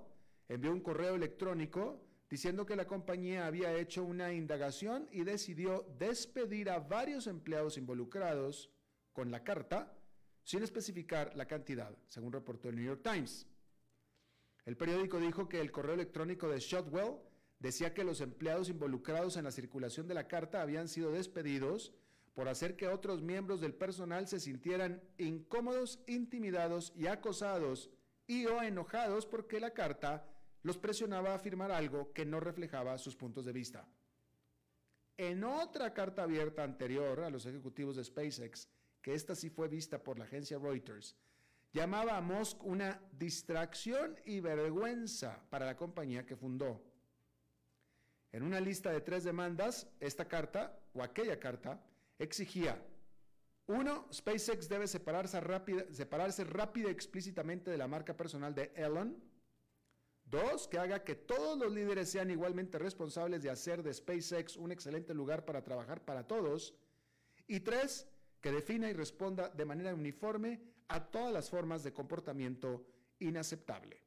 envió 0.49 0.73
un 0.73 0.81
correo 0.81 1.15
electrónico 1.15 2.05
diciendo 2.29 2.67
que 2.67 2.77
la 2.77 2.87
compañía 2.87 3.47
había 3.47 3.75
hecho 3.75 4.05
una 4.05 4.33
indagación 4.35 5.09
y 5.11 5.25
decidió 5.25 5.87
despedir 5.99 6.69
a 6.69 6.81
varios 6.81 7.27
empleados 7.27 7.79
involucrados 7.79 8.71
con 9.15 9.31
la 9.31 9.43
carta, 9.43 9.97
sin 10.43 10.62
especificar 10.62 11.35
la 11.35 11.47
cantidad, 11.47 11.97
según 12.09 12.33
reportó 12.33 12.69
el 12.69 12.77
New 12.77 12.85
York 12.85 13.03
Times. 13.03 13.47
El 14.64 14.77
periódico 14.77 15.18
dijo 15.18 15.48
que 15.48 15.61
el 15.61 15.72
correo 15.72 15.94
electrónico 15.94 16.48
de 16.48 16.61
Shotwell 16.61 17.16
decía 17.59 17.94
que 17.94 18.05
los 18.05 18.20
empleados 18.20 18.68
involucrados 18.68 19.37
en 19.37 19.44
la 19.44 19.51
circulación 19.51 20.07
de 20.07 20.14
la 20.14 20.29
carta 20.29 20.62
habían 20.62 20.88
sido 20.88 21.11
despedidos 21.12 21.92
por 22.35 22.48
hacer 22.48 22.77
que 22.77 22.88
otros 22.88 23.22
miembros 23.22 23.61
del 23.61 23.75
personal 23.75 24.27
se 24.27 24.40
sintieran 24.40 25.03
incómodos, 25.18 26.01
intimidados 26.07 26.92
y 26.96 27.07
acosados 27.07 27.90
y 28.27 28.46
o 28.46 28.62
enojados 28.62 29.27
porque 29.27 29.61
la 29.61 29.75
carta 29.75 30.27
los 30.62 30.79
presionaba 30.79 31.35
a 31.35 31.38
firmar 31.38 31.72
algo 31.72 32.12
que 32.12 32.25
no 32.25 32.40
reflejaba 32.40 32.98
sus 32.98 33.16
puntos 33.16 33.44
de 33.44 33.53
vista. 33.53 33.87
En 35.18 35.44
otra 35.44 35.92
carta 35.92 36.22
abierta 36.22 36.62
anterior 36.64 37.20
a 37.20 37.31
los 37.31 37.46
ejecutivos 37.46 37.96
de 37.96 38.05
SpaceX, 38.05 38.68
que 39.03 39.14
esta 39.14 39.35
sí 39.35 39.51
fue 39.51 39.68
vista 39.68 40.03
por 40.03 40.18
la 40.18 40.25
agencia 40.25 40.59
Reuters, 40.59 41.16
llamaba 41.73 42.17
a 42.17 42.21
Musk 42.21 42.63
una 42.65 43.01
distracción 43.13 44.17
y 44.25 44.41
vergüenza 44.41 45.43
para 45.51 45.67
la 45.67 45.77
compañía 45.77 46.27
que 46.27 46.37
fundó. 46.37 46.83
En 48.31 48.43
una 48.43 48.61
lista 48.61 48.91
de 48.91 49.01
tres 49.01 49.25
demandas, 49.25 49.87
esta 50.01 50.27
carta 50.27 50.79
o 50.95 51.03
aquella 51.03 51.39
carta 51.39 51.83
exigía, 52.19 52.83
uno, 53.67 54.09
SpaceX 54.13 54.69
debe 54.69 54.89
separarse 54.89 55.41
rápida, 55.41 55.85
separarse 55.93 56.45
y 56.75 56.87
explícitamente 56.87 57.71
de 57.71 57.79
la 57.79 57.87
marca 57.87 58.17
personal 58.17 58.55
de 58.55 58.73
Elon. 58.75 59.23
Dos, 60.25 60.67
que 60.67 60.79
haga 60.79 61.05
que 61.05 61.15
todos 61.15 61.59
los 61.59 61.73
líderes 61.73 62.11
sean 62.11 62.31
igualmente 62.31 62.79
responsables 62.79 63.43
de 63.43 63.51
hacer 63.51 63.83
de 63.83 63.95
SpaceX 63.95 64.57
un 64.57 64.73
excelente 64.73 65.15
lugar 65.15 65.45
para 65.45 65.63
trabajar 65.63 66.05
para 66.05 66.27
todos. 66.27 66.75
Y 67.47 67.61
tres, 67.61 68.09
que 68.41 68.51
defina 68.51 68.91
y 68.91 68.95
responda 68.95 69.49
de 69.49 69.65
manera 69.65 69.95
uniforme 69.95 70.61
a 70.93 71.11
todas 71.11 71.33
las 71.33 71.49
formas 71.49 71.83
de 71.83 71.93
comportamiento 71.93 72.85
inaceptable. 73.19 73.99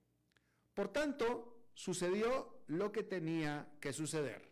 Por 0.74 0.90
tanto, 0.90 1.70
sucedió 1.74 2.64
lo 2.68 2.92
que 2.92 3.04
tenía 3.04 3.68
que 3.80 3.92
suceder. 3.92 4.52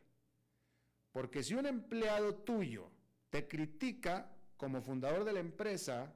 Porque 1.11 1.43
si 1.43 1.53
un 1.53 1.67
empleado 1.67 2.35
tuyo 2.35 2.89
te 3.29 3.47
critica 3.47 4.31
como 4.57 4.81
fundador 4.81 5.23
de 5.23 5.33
la 5.33 5.41
empresa 5.41 6.11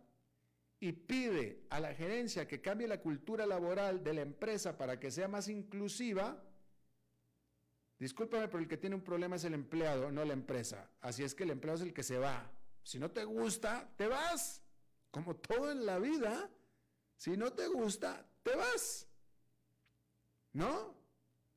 y 0.80 0.92
pide 0.92 1.66
a 1.70 1.80
la 1.80 1.94
gerencia 1.94 2.48
que 2.48 2.62
cambie 2.62 2.88
la 2.88 3.00
cultura 3.00 3.46
laboral 3.46 4.04
de 4.04 4.14
la 4.16 4.22
empresa 4.22 4.76
para 4.76 5.00
que 5.00 5.12
sea 5.12 5.28
más 5.28 5.48
inclusiva, 5.50 6.44
discúlpame, 8.00 8.48
pero 8.48 8.60
el 8.60 8.68
que 8.68 8.78
tiene 8.78 8.96
un 8.96 9.04
problema 9.04 9.36
es 9.36 9.44
el 9.44 9.54
empleado, 9.54 10.12
no 10.12 10.26
la 10.26 10.34
empresa. 10.34 10.90
Así 11.02 11.24
es 11.24 11.36
que 11.36 11.44
el 11.44 11.52
empleado 11.52 11.78
es 11.78 11.84
el 11.84 11.94
que 11.94 12.04
se 12.04 12.18
va. 12.18 12.52
Si 12.82 12.98
no 12.98 13.12
te 13.12 13.24
gusta, 13.24 13.88
te 13.98 14.08
vas. 14.08 14.64
Como 15.18 15.36
todo 15.36 15.72
en 15.72 15.84
la 15.84 15.98
vida, 15.98 16.48
si 17.16 17.36
no 17.36 17.52
te 17.52 17.68
gusta, 17.68 18.24
te 18.44 18.56
vas. 18.56 19.08
¿No? 20.54 20.94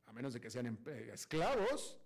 A 0.06 0.14
menos 0.14 0.32
de 0.32 0.40
que 0.40 0.48
sean 0.48 0.78
esclavos. 1.12 1.98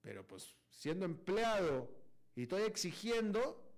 Pero 0.00 0.24
pues 0.24 0.54
siendo 0.70 1.06
empleado 1.06 1.90
y 2.36 2.44
estoy 2.44 2.62
exigiendo 2.62 3.68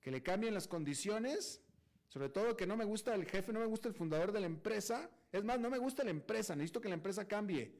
que 0.00 0.10
le 0.10 0.22
cambien 0.22 0.52
las 0.52 0.68
condiciones, 0.68 1.62
sobre 2.08 2.28
todo 2.28 2.58
que 2.58 2.66
no 2.66 2.76
me 2.76 2.84
gusta 2.84 3.14
el 3.14 3.24
jefe, 3.24 3.54
no 3.54 3.60
me 3.60 3.66
gusta 3.66 3.88
el 3.88 3.94
fundador 3.94 4.32
de 4.32 4.40
la 4.40 4.46
empresa, 4.46 5.08
es 5.32 5.44
más, 5.44 5.58
no 5.58 5.70
me 5.70 5.78
gusta 5.78 6.04
la 6.04 6.10
empresa, 6.10 6.54
necesito 6.54 6.82
que 6.82 6.90
la 6.90 6.94
empresa 6.94 7.26
cambie. 7.26 7.74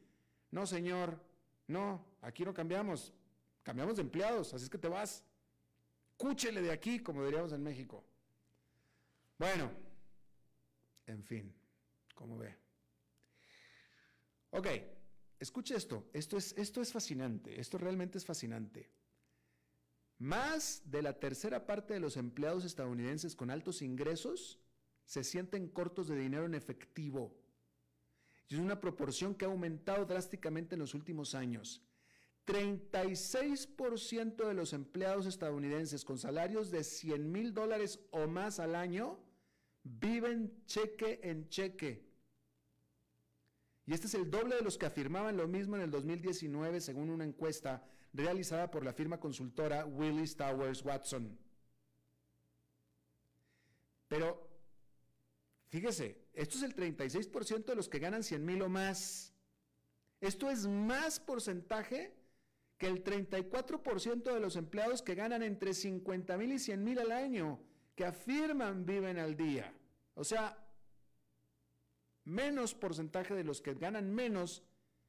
No, 0.50 0.66
señor, 0.66 1.22
no, 1.66 2.02
aquí 2.22 2.46
no 2.46 2.54
cambiamos, 2.54 3.12
cambiamos 3.62 3.96
de 3.96 4.02
empleados, 4.02 4.54
así 4.54 4.64
es 4.64 4.70
que 4.70 4.78
te 4.78 4.88
vas. 4.88 5.22
Cúchele 6.20 6.60
de 6.60 6.70
aquí, 6.70 6.98
como 7.00 7.24
diríamos 7.24 7.50
en 7.54 7.62
México. 7.62 8.04
Bueno, 9.38 9.70
en 11.06 11.24
fin, 11.24 11.50
¿cómo 12.14 12.36
ve? 12.36 12.54
Ok. 14.50 14.66
Escuche 15.38 15.74
esto, 15.74 16.10
esto 16.12 16.36
es, 16.36 16.52
esto 16.58 16.82
es 16.82 16.92
fascinante, 16.92 17.58
esto 17.58 17.78
realmente 17.78 18.18
es 18.18 18.26
fascinante. 18.26 18.90
Más 20.18 20.82
de 20.84 21.00
la 21.00 21.18
tercera 21.18 21.66
parte 21.66 21.94
de 21.94 22.00
los 22.00 22.18
empleados 22.18 22.66
estadounidenses 22.66 23.34
con 23.34 23.50
altos 23.50 23.80
ingresos 23.80 24.60
se 25.06 25.24
sienten 25.24 25.68
cortos 25.68 26.06
de 26.08 26.18
dinero 26.18 26.44
en 26.44 26.54
efectivo. 26.54 27.34
Y 28.46 28.56
es 28.56 28.60
una 28.60 28.78
proporción 28.78 29.34
que 29.34 29.46
ha 29.46 29.48
aumentado 29.48 30.04
drásticamente 30.04 30.74
en 30.74 30.80
los 30.80 30.92
últimos 30.92 31.34
años. 31.34 31.82
36% 32.50 34.46
de 34.46 34.54
los 34.54 34.72
empleados 34.72 35.26
estadounidenses 35.26 36.04
con 36.04 36.18
salarios 36.18 36.70
de 36.70 36.82
100 36.82 37.30
mil 37.30 37.54
dólares 37.54 38.00
o 38.10 38.26
más 38.26 38.58
al 38.58 38.74
año 38.74 39.20
viven 39.84 40.64
cheque 40.66 41.20
en 41.22 41.48
cheque. 41.48 42.10
Y 43.86 43.92
este 43.92 44.08
es 44.08 44.14
el 44.14 44.30
doble 44.30 44.56
de 44.56 44.62
los 44.62 44.76
que 44.78 44.86
afirmaban 44.86 45.36
lo 45.36 45.46
mismo 45.46 45.76
en 45.76 45.82
el 45.82 45.90
2019, 45.90 46.80
según 46.80 47.10
una 47.10 47.24
encuesta 47.24 47.84
realizada 48.12 48.70
por 48.70 48.84
la 48.84 48.92
firma 48.92 49.20
consultora 49.20 49.86
Willis 49.86 50.36
Towers 50.36 50.84
Watson. 50.84 51.38
Pero, 54.08 54.48
fíjese, 55.68 56.26
esto 56.32 56.56
es 56.56 56.64
el 56.64 56.74
36% 56.74 57.64
de 57.64 57.76
los 57.76 57.88
que 57.88 58.00
ganan 58.00 58.24
100 58.24 58.44
mil 58.44 58.62
o 58.62 58.68
más. 58.68 59.32
Esto 60.20 60.50
es 60.50 60.66
más 60.66 61.20
porcentaje 61.20 62.19
que 62.80 62.86
el 62.86 63.04
34% 63.04 64.32
de 64.32 64.40
los 64.40 64.56
empleados 64.56 65.02
que 65.02 65.14
ganan 65.14 65.42
entre 65.42 65.74
50 65.74 66.38
mil 66.38 66.52
y 66.52 66.58
100 66.58 66.82
mil 66.82 66.98
al 66.98 67.12
año, 67.12 67.60
que 67.94 68.06
afirman 68.06 68.86
viven 68.86 69.18
al 69.18 69.36
día. 69.36 69.70
O 70.14 70.24
sea, 70.24 70.56
menos 72.24 72.74
porcentaje 72.74 73.34
de 73.34 73.44
los 73.44 73.60
que 73.60 73.74
ganan 73.74 74.10
menos 74.10 74.64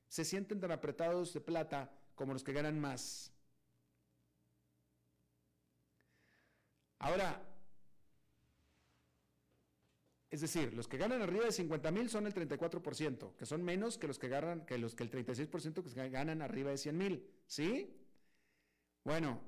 se 0.10 0.26
sienten 0.26 0.60
tan 0.60 0.74
apretados 0.74 1.34
de 1.34 1.40
plata 1.40 1.90
como 2.14 2.34
los 2.34 2.44
que 2.44 2.52
ganan 2.52 2.78
más. 2.78 3.32
Ahora, 7.00 7.42
es 10.32 10.42
decir, 10.42 10.74
los 10.74 10.88
que 10.88 10.98
ganan 10.98 11.22
arriba 11.22 11.46
de 11.46 11.52
50 11.52 11.92
mil 11.92 12.10
son 12.10 12.26
el 12.26 12.34
34%, 12.34 13.36
que 13.36 13.46
son 13.46 13.64
menos 13.64 13.98
que 13.98 14.08
los 14.08 14.18
que 14.18 14.30
ganan, 14.30 14.66
que 14.66 14.78
los 14.78 14.96
que 14.96 15.04
el 15.04 15.12
36% 15.12 15.84
que 15.84 16.10
ganan 16.10 16.42
arriba 16.42 16.72
de 16.72 16.78
100 16.78 16.98
mil. 16.98 17.28
¿Sí? 17.46 17.94
Bueno, 19.04 19.42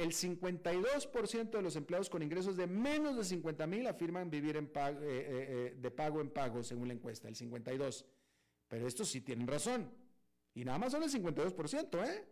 El 0.00 0.12
52% 0.12 1.50
de 1.50 1.60
los 1.60 1.76
empleados 1.76 2.08
con 2.08 2.22
ingresos 2.22 2.56
de 2.56 2.66
menos 2.66 3.18
de 3.18 3.24
50 3.24 3.66
mil 3.66 3.86
afirman 3.86 4.30
vivir 4.30 4.56
eh, 4.56 4.62
eh, 4.74 5.02
eh, 5.04 5.76
de 5.78 5.90
pago 5.90 6.22
en 6.22 6.30
pago, 6.30 6.62
según 6.62 6.88
la 6.88 6.94
encuesta, 6.94 7.28
el 7.28 7.36
52%. 7.36 8.06
Pero 8.66 8.86
estos 8.86 9.10
sí 9.10 9.20
tienen 9.20 9.46
razón. 9.46 9.92
Y 10.54 10.64
nada 10.64 10.78
más 10.78 10.92
son 10.92 11.02
el 11.02 11.10
52%, 11.10 12.02
¿eh? 12.08 12.24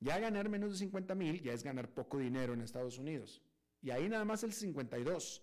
Ya 0.00 0.18
ganar 0.18 0.50
menos 0.50 0.72
de 0.72 0.76
50 0.76 1.14
mil 1.14 1.40
ya 1.40 1.54
es 1.54 1.62
ganar 1.62 1.88
poco 1.88 2.18
dinero 2.18 2.52
en 2.52 2.60
Estados 2.60 2.98
Unidos. 2.98 3.40
Y 3.80 3.90
ahí 3.90 4.08
nada 4.08 4.24
más 4.24 4.42
el 4.42 4.52
52%. 4.52 5.42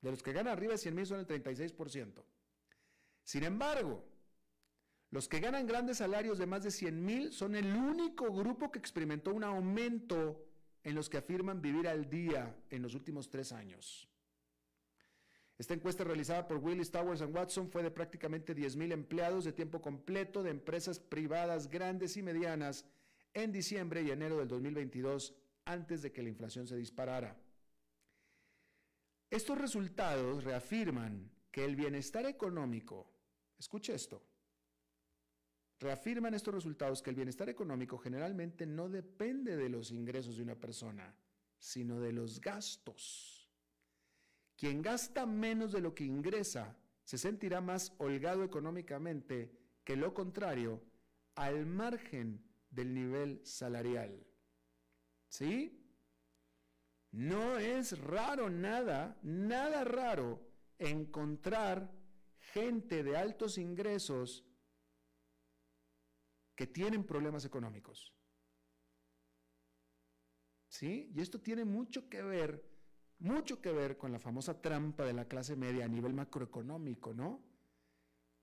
De 0.00 0.10
los 0.10 0.22
que 0.22 0.32
ganan 0.32 0.52
arriba 0.52 0.72
de 0.72 0.78
100 0.78 0.94
mil 0.94 1.06
son 1.06 1.20
el 1.20 1.26
36%. 1.26 2.22
Sin 3.22 3.42
embargo, 3.42 4.04
los 5.10 5.28
que 5.28 5.40
ganan 5.40 5.66
grandes 5.66 5.98
salarios 5.98 6.38
de 6.38 6.46
más 6.46 6.62
de 6.64 6.70
100 6.70 7.04
mil 7.04 7.32
son 7.32 7.54
el 7.54 7.74
único 7.74 8.30
grupo 8.32 8.70
que 8.70 8.78
experimentó 8.78 9.32
un 9.32 9.44
aumento 9.44 10.44
en 10.82 10.94
los 10.94 11.08
que 11.08 11.16
afirman 11.16 11.62
vivir 11.62 11.88
al 11.88 12.10
día 12.10 12.54
en 12.68 12.82
los 12.82 12.94
últimos 12.94 13.30
tres 13.30 13.52
años. 13.52 14.08
Esta 15.56 15.72
encuesta 15.72 16.04
realizada 16.04 16.48
por 16.48 16.58
Willis 16.58 16.90
Towers 16.90 17.22
Watson 17.22 17.70
fue 17.70 17.82
de 17.82 17.90
prácticamente 17.90 18.54
10 18.54 18.76
mil 18.76 18.92
empleados 18.92 19.44
de 19.44 19.52
tiempo 19.52 19.80
completo 19.80 20.42
de 20.42 20.50
empresas 20.50 20.98
privadas 20.98 21.70
grandes 21.70 22.16
y 22.16 22.22
medianas 22.22 22.84
en 23.32 23.52
diciembre 23.52 24.02
y 24.02 24.10
enero 24.10 24.36
del 24.36 24.48
2022 24.48 25.32
antes 25.64 26.02
de 26.02 26.12
que 26.12 26.22
la 26.22 26.28
inflación 26.28 26.66
se 26.66 26.76
disparara. 26.76 27.36
Estos 29.34 29.58
resultados 29.58 30.44
reafirman 30.44 31.28
que 31.50 31.64
el 31.64 31.74
bienestar 31.74 32.24
económico, 32.24 33.10
escuche 33.58 33.92
esto, 33.92 34.22
reafirman 35.80 36.34
estos 36.34 36.54
resultados 36.54 37.02
que 37.02 37.10
el 37.10 37.16
bienestar 37.16 37.48
económico 37.48 37.98
generalmente 37.98 38.64
no 38.64 38.88
depende 38.88 39.56
de 39.56 39.68
los 39.68 39.90
ingresos 39.90 40.36
de 40.36 40.44
una 40.44 40.54
persona, 40.54 41.12
sino 41.58 41.98
de 41.98 42.12
los 42.12 42.40
gastos. 42.40 43.50
Quien 44.54 44.82
gasta 44.82 45.26
menos 45.26 45.72
de 45.72 45.80
lo 45.80 45.96
que 45.96 46.04
ingresa 46.04 46.78
se 47.02 47.18
sentirá 47.18 47.60
más 47.60 47.92
holgado 47.98 48.44
económicamente 48.44 49.50
que 49.82 49.96
lo 49.96 50.14
contrario 50.14 50.80
al 51.34 51.66
margen 51.66 52.40
del 52.70 52.94
nivel 52.94 53.40
salarial. 53.44 54.24
¿Sí? 55.28 55.83
No 57.14 57.58
es 57.58 57.96
raro 58.00 58.50
nada, 58.50 59.16
nada 59.22 59.84
raro 59.84 60.40
encontrar 60.80 61.88
gente 62.52 63.04
de 63.04 63.16
altos 63.16 63.56
ingresos 63.56 64.44
que 66.56 66.66
tienen 66.66 67.04
problemas 67.04 67.44
económicos. 67.44 68.12
¿Sí? 70.66 71.12
Y 71.14 71.20
esto 71.20 71.40
tiene 71.40 71.64
mucho 71.64 72.08
que 72.08 72.20
ver, 72.20 72.68
mucho 73.20 73.60
que 73.60 73.70
ver 73.70 73.96
con 73.96 74.10
la 74.10 74.18
famosa 74.18 74.60
trampa 74.60 75.04
de 75.04 75.12
la 75.12 75.28
clase 75.28 75.54
media 75.54 75.84
a 75.84 75.88
nivel 75.88 76.14
macroeconómico, 76.14 77.14
¿no? 77.14 77.44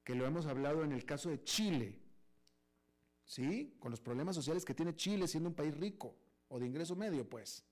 Que 0.05 0.15
lo 0.15 0.25
hemos 0.25 0.45
hablado 0.45 0.85
en 0.85 0.93
el 0.93 1.03
caso 1.03 1.29
de 1.29 1.43
Chile, 1.43 2.01
¿sí? 3.25 3.75
Con 3.81 3.91
los 3.91 3.99
problemas 3.99 4.33
sociales 4.33 4.63
que 4.63 4.73
tiene 4.73 4.95
Chile 4.95 5.27
siendo 5.27 5.49
un 5.49 5.55
país 5.55 5.75
rico 5.75 6.15
o 6.47 6.57
de 6.57 6.67
ingreso 6.67 6.95
medio, 6.95 7.29
pues. 7.29 7.65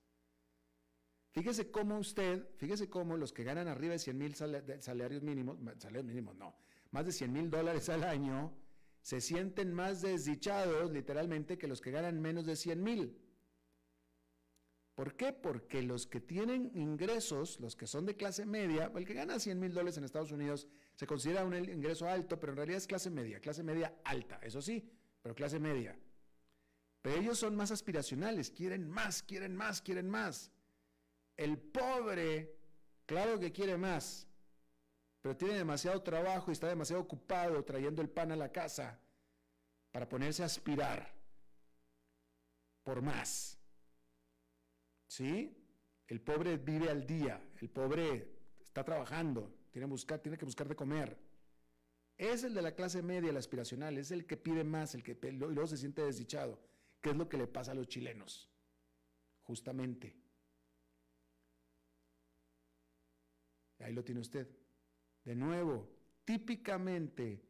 Fíjese 1.31 1.69
cómo 1.69 1.99
usted, 1.99 2.47
fíjese 2.57 2.89
cómo 2.89 3.15
los 3.15 3.31
que 3.31 3.43
ganan 3.43 3.67
arriba 3.67 3.93
de 3.93 3.99
100 3.99 4.17
mil 4.17 4.35
salarios 4.35 5.21
mínimos, 5.21 5.57
salarios 5.77 6.05
mínimos 6.05 6.35
no, 6.35 6.55
más 6.91 7.05
de 7.05 7.11
100 7.11 7.31
mil 7.31 7.49
dólares 7.49 7.87
al 7.89 8.03
año, 8.03 8.51
se 9.01 9.21
sienten 9.21 9.73
más 9.73 10.01
desdichados 10.01 10.91
literalmente 10.91 11.57
que 11.57 11.67
los 11.67 11.81
que 11.81 11.91
ganan 11.91 12.19
menos 12.19 12.45
de 12.45 12.55
100 12.55 12.83
mil. 12.83 13.17
¿Por 14.95 15.15
qué? 15.15 15.31
Porque 15.31 15.81
los 15.81 16.07
que 16.07 16.19
tienen 16.19 16.71
ingresos, 16.73 17.59
los 17.61 17.75
que 17.75 17.87
son 17.87 18.05
de 18.05 18.17
clase 18.17 18.45
media, 18.45 18.91
el 18.93 19.05
que 19.05 19.13
gana 19.13 19.39
100 19.39 19.57
mil 19.57 19.73
dólares 19.73 19.97
en 19.97 20.03
Estados 20.03 20.31
Unidos 20.31 20.67
se 20.95 21.07
considera 21.07 21.45
un 21.45 21.55
ingreso 21.55 22.07
alto, 22.07 22.37
pero 22.39 22.51
en 22.51 22.57
realidad 22.57 22.79
es 22.79 22.87
clase 22.87 23.09
media, 23.09 23.39
clase 23.39 23.63
media 23.63 23.95
alta, 24.03 24.39
eso 24.43 24.61
sí, 24.61 24.91
pero 25.21 25.35
clase 25.35 25.57
media. 25.59 25.97
Pero 27.01 27.15
ellos 27.15 27.39
son 27.39 27.55
más 27.55 27.71
aspiracionales, 27.71 28.51
quieren 28.51 28.89
más, 28.89 29.23
quieren 29.23 29.55
más, 29.55 29.81
quieren 29.81 30.09
más. 30.09 30.51
El 31.39 31.57
pobre, 31.57 32.53
claro 33.05 33.39
que 33.39 33.53
quiere 33.53 33.77
más, 33.77 34.27
pero 35.21 35.37
tiene 35.37 35.53
demasiado 35.53 36.03
trabajo 36.03 36.51
y 36.51 36.53
está 36.53 36.67
demasiado 36.67 37.01
ocupado 37.01 37.63
trayendo 37.63 38.01
el 38.01 38.09
pan 38.09 38.33
a 38.33 38.35
la 38.35 38.51
casa 38.51 38.99
para 39.89 40.09
ponerse 40.09 40.43
a 40.43 40.47
aspirar 40.47 41.15
por 42.83 43.01
más. 43.01 43.57
¿Sí? 45.07 45.55
El 46.09 46.19
pobre 46.19 46.57
vive 46.57 46.89
al 46.89 47.07
día, 47.07 47.41
el 47.61 47.69
pobre 47.69 48.35
está 48.61 48.83
trabajando, 48.83 49.49
tiene, 49.71 49.87
que 50.37 50.45
buscar 50.45 50.67
de 50.67 50.75
comer. 50.75 51.17
Es 52.17 52.43
el 52.43 52.53
de 52.53 52.63
la 52.63 52.75
clase 52.75 53.01
media, 53.01 53.29
el 53.29 53.37
aspiracional, 53.37 53.97
es 53.97 54.11
el 54.11 54.25
que 54.25 54.35
pide 54.35 54.65
más, 54.65 54.93
el 54.93 55.03
que 55.03 55.17
luego 55.31 55.67
se 55.67 55.77
siente 55.77 56.01
desdichado. 56.01 56.59
¿Qué 56.99 57.11
es 57.11 57.15
lo 57.15 57.29
que 57.29 57.37
le 57.37 57.47
pasa 57.47 57.71
a 57.71 57.75
los 57.75 57.87
chilenos? 57.87 58.51
Justamente. 59.43 60.18
Ahí 63.79 63.93
lo 63.93 64.03
tiene 64.03 64.21
usted. 64.21 64.47
De 65.23 65.35
nuevo, 65.35 65.89
típicamente 66.25 67.49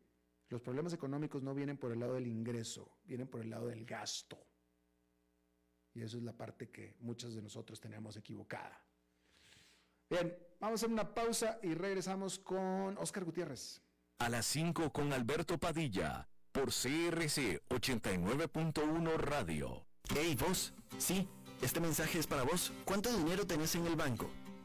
los 0.49 0.61
problemas 0.61 0.93
económicos 0.93 1.43
no 1.43 1.53
vienen 1.53 1.77
por 1.77 1.91
el 1.91 1.99
lado 1.99 2.15
del 2.15 2.27
ingreso, 2.27 2.97
vienen 3.03 3.27
por 3.27 3.41
el 3.41 3.49
lado 3.49 3.67
del 3.67 3.85
gasto. 3.85 4.37
Y 5.93 6.01
eso 6.01 6.17
es 6.17 6.23
la 6.23 6.33
parte 6.33 6.69
que 6.69 6.95
muchos 6.99 7.35
de 7.35 7.41
nosotros 7.41 7.79
tenemos 7.79 8.17
equivocada. 8.17 8.83
Bien, 10.09 10.35
vamos 10.59 10.81
a 10.81 10.85
hacer 10.85 10.91
una 10.91 11.13
pausa 11.13 11.59
y 11.61 11.73
regresamos 11.73 12.39
con 12.39 12.97
Oscar 12.97 13.25
Gutiérrez. 13.25 13.81
A 14.19 14.29
las 14.29 14.45
5 14.47 14.91
con 14.91 15.13
Alberto 15.13 15.59
Padilla, 15.59 16.27
por 16.51 16.69
CRC 16.69 17.61
89.1 17.69 19.17
Radio. 19.17 19.85
Hey, 20.13 20.35
vos, 20.39 20.73
sí, 20.97 21.27
este 21.61 21.79
mensaje 21.79 22.17
es 22.17 22.25
para 22.25 22.43
vos. 22.43 22.73
¿Cuánto 22.85 23.15
dinero 23.15 23.45
tenés 23.45 23.75
en 23.75 23.85
el 23.85 23.95
banco? 23.95 24.29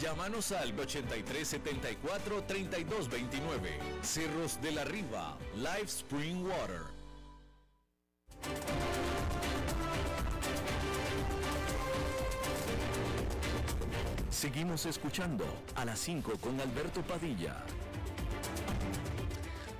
Llámanos 0.00 0.50
al 0.52 0.70
8374 0.70 2.44
3229. 2.44 3.78
Cerros 4.00 4.58
de 4.62 4.72
la 4.72 4.84
Riva, 4.84 5.36
Live 5.56 5.84
Spring 5.84 6.42
Water. 6.42 6.80
Seguimos 14.30 14.86
escuchando 14.86 15.44
a 15.74 15.84
las 15.84 15.98
5 15.98 16.32
con 16.40 16.58
Alberto 16.58 17.02
Padilla. 17.02 17.62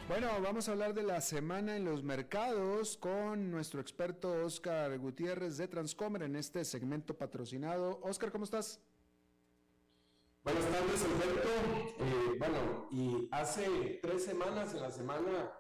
Bueno, 0.07 0.29
vamos 0.43 0.69
a 0.69 0.73
hablar 0.73 0.93
de 0.93 1.03
la 1.03 1.23
semana 1.23 1.77
en 1.77 1.87
los 1.87 2.03
mercados 2.03 2.99
con 2.99 3.51
nuestro 3.51 3.81
experto 3.81 4.45
Oscar 4.45 4.99
Gutiérrez 4.99 5.57
de 5.57 5.67
Transcomer 5.67 6.25
en 6.25 6.37
este 6.37 6.63
segmento 6.67 7.17
patrocinado. 7.17 8.01
Oscar, 8.03 8.31
¿cómo 8.31 8.45
estás? 8.45 8.81
Buenas 10.43 10.65
tardes, 10.71 11.05
Alberto. 11.05 11.49
Eh, 11.99 12.37
bueno, 12.39 12.89
y 12.91 13.29
hace 13.31 13.99
tres 14.01 14.25
semanas, 14.25 14.73
en 14.73 14.81
la 14.81 14.91
semana 14.91 15.53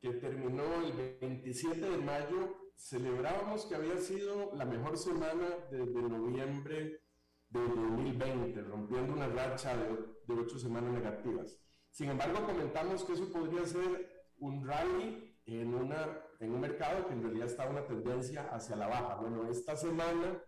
que 0.00 0.10
terminó 0.10 0.64
el 0.84 1.18
27 1.18 1.80
de 1.80 1.96
mayo, 1.96 2.70
celebrábamos 2.76 3.64
que 3.64 3.74
había 3.74 3.96
sido 3.96 4.54
la 4.54 4.66
mejor 4.66 4.98
semana 4.98 5.46
desde 5.70 6.02
noviembre 6.02 7.00
de 7.48 7.60
2020, 7.60 8.60
rompiendo 8.64 9.14
una 9.14 9.28
racha 9.28 9.74
de, 9.74 9.96
de 10.26 10.40
ocho 10.40 10.58
semanas 10.58 10.92
negativas. 10.92 11.56
Sin 11.90 12.10
embargo, 12.10 12.44
comentamos 12.44 13.04
que 13.04 13.14
eso 13.14 13.32
podría 13.32 13.64
ser 13.64 14.26
un 14.40 14.66
rally 14.68 15.38
en, 15.46 15.74
una, 15.74 16.22
en 16.38 16.52
un 16.52 16.60
mercado 16.60 17.06
que 17.06 17.14
en 17.14 17.22
realidad 17.22 17.46
está 17.46 17.66
una 17.66 17.86
tendencia 17.86 18.42
hacia 18.50 18.76
la 18.76 18.88
baja. 18.88 19.14
Bueno, 19.16 19.48
esta 19.50 19.74
semana 19.74 20.42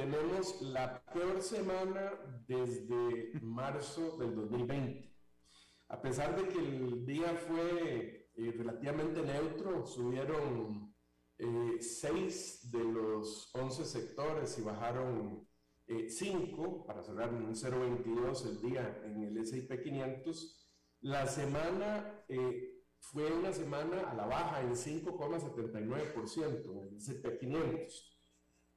tenemos 0.00 0.62
la 0.62 1.02
peor 1.12 1.42
semana 1.42 2.12
desde 2.46 3.32
marzo 3.42 4.16
del 4.16 4.34
2020. 4.34 5.14
A 5.88 6.00
pesar 6.00 6.34
de 6.36 6.48
que 6.48 6.58
el 6.58 7.04
día 7.04 7.34
fue 7.34 8.30
eh, 8.34 8.54
relativamente 8.56 9.20
neutro, 9.20 9.84
subieron 9.84 10.94
eh, 11.36 11.82
6 11.82 12.70
de 12.70 12.84
los 12.84 13.54
11 13.54 13.84
sectores 13.84 14.58
y 14.58 14.62
bajaron 14.62 15.46
5 15.86 15.86
eh, 15.88 16.84
para 16.86 17.02
cerrar 17.02 17.28
en 17.28 17.42
un 17.42 17.54
0.22 17.54 18.46
el 18.46 18.62
día 18.62 19.02
en 19.04 19.24
el 19.24 19.36
S&P 19.36 19.82
500. 19.82 20.70
La 21.02 21.26
semana 21.26 22.24
eh, 22.28 22.86
fue 23.00 23.30
una 23.32 23.52
semana 23.52 24.08
a 24.08 24.14
la 24.14 24.24
baja 24.24 24.62
en 24.62 24.70
5,79% 24.70 26.70
en 26.70 26.78
el 26.88 26.96
S&P 26.96 27.38
500. 27.38 28.09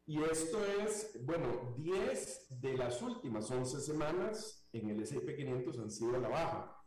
Y 0.05 0.21
esto 0.21 0.59
es, 0.65 1.17
bueno, 1.23 1.75
10 1.77 2.61
de 2.61 2.77
las 2.77 3.01
últimas 3.01 3.49
11 3.49 3.79
semanas 3.79 4.67
en 4.73 4.89
el 4.89 5.01
S&P 5.01 5.35
500 5.35 5.79
han 5.79 5.91
sido 5.91 6.15
a 6.15 6.19
la 6.19 6.27
baja. 6.27 6.83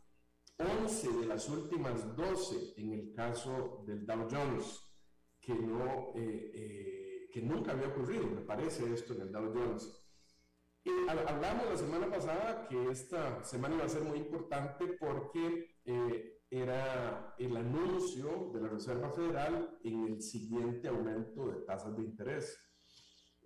11 0.59 1.19
de 1.19 1.25
las 1.25 1.49
últimas 1.49 2.15
12 2.15 2.73
en 2.77 2.93
el 2.93 3.13
caso 3.13 3.83
del 3.87 4.05
Dow 4.05 4.27
Jones, 4.29 4.83
que, 5.39 5.53
no, 5.53 6.11
eh, 6.15 6.51
eh, 6.53 7.29
que 7.31 7.41
nunca 7.41 7.71
había 7.71 7.87
ocurrido, 7.87 8.27
me 8.27 8.41
parece 8.41 8.91
esto 8.93 9.13
en 9.13 9.21
el 9.21 9.31
Dow 9.31 9.51
Jones. 9.53 10.03
Y 10.83 10.91
hablamos 11.09 11.65
la 11.69 11.77
semana 11.77 12.09
pasada 12.09 12.67
que 12.67 12.91
esta 12.91 13.43
semana 13.43 13.75
iba 13.75 13.85
a 13.85 13.89
ser 13.89 14.03
muy 14.03 14.19
importante 14.19 14.87
porque 14.99 15.79
eh, 15.83 16.41
era 16.49 17.35
el 17.37 17.57
anuncio 17.57 18.51
de 18.53 18.61
la 18.61 18.69
Reserva 18.69 19.11
Federal 19.11 19.77
en 19.83 20.05
el 20.05 20.21
siguiente 20.21 20.87
aumento 20.87 21.47
de 21.47 21.61
tasas 21.65 21.95
de 21.97 22.03
interés. 22.03 22.66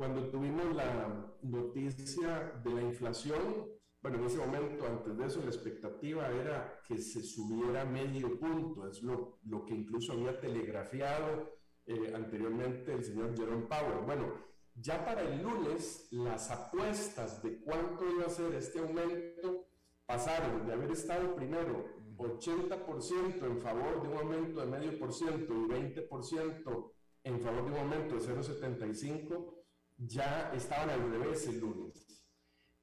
Cuando 0.02 0.32
tuvimos 0.32 0.76
la 0.76 1.32
noticia 1.43 2.60
de 2.64 2.74
la 2.74 2.82
inflación, 2.82 3.68
bueno, 4.02 4.18
en 4.18 4.26
ese 4.26 4.39
momento, 4.39 4.88
antes 4.88 5.16
de 5.16 5.28
eso, 5.28 5.41
la 5.41 5.52
expectativa 5.52 6.28
era 6.28 6.82
que 6.88 6.97
se 6.97 7.22
subiera 7.22 7.86
medio 7.86 8.39
punto, 8.39 8.88
es 8.88 9.04
lo, 9.04 9.38
lo 9.43 9.64
que 9.64 9.76
incluso 9.76 10.14
había 10.14 10.39
telegrafiado 10.39 11.54
eh, 11.86 12.14
anteriormente 12.16 12.93
el 12.93 13.04
señor 13.04 13.38
Jerome 13.38 13.68
Powell. 13.68 14.04
Bueno, 14.04 14.34
ya 14.74 15.06
para 15.06 15.22
el 15.22 15.43
lunes, 15.43 16.08
las 16.10 16.49
apuestas 16.49 17.43
de 17.43 17.62
cuánto 17.62 18.10
iba 18.10 18.26
a 18.26 18.30
ser 18.30 18.56
este 18.56 18.80
aumento 18.80 19.68
pasaron 20.08 20.66
de 20.66 20.74
haber 20.74 20.89
estado 20.89 21.36
primero 21.36 21.86
80% 22.18 23.45
en 23.45 23.62
favor 23.62 24.02
de 24.02 24.08
un 24.08 24.18
aumento 24.18 24.62
de 24.62 24.66
medio 24.66 24.97
por 24.97 25.14
ciento 25.14 25.54
y 25.54 25.68
20% 25.70 26.91
en 27.24 27.39
favor 27.39 27.66
de 27.66 27.72
un 27.72 27.78
aumento 27.78 28.16
de 28.16 28.22
0,75, 28.22 29.61
ya 30.08 30.52
estaban 30.54 30.89
al 30.89 31.12
revés 31.12 31.47
el 31.47 31.60
lunes. 31.60 32.26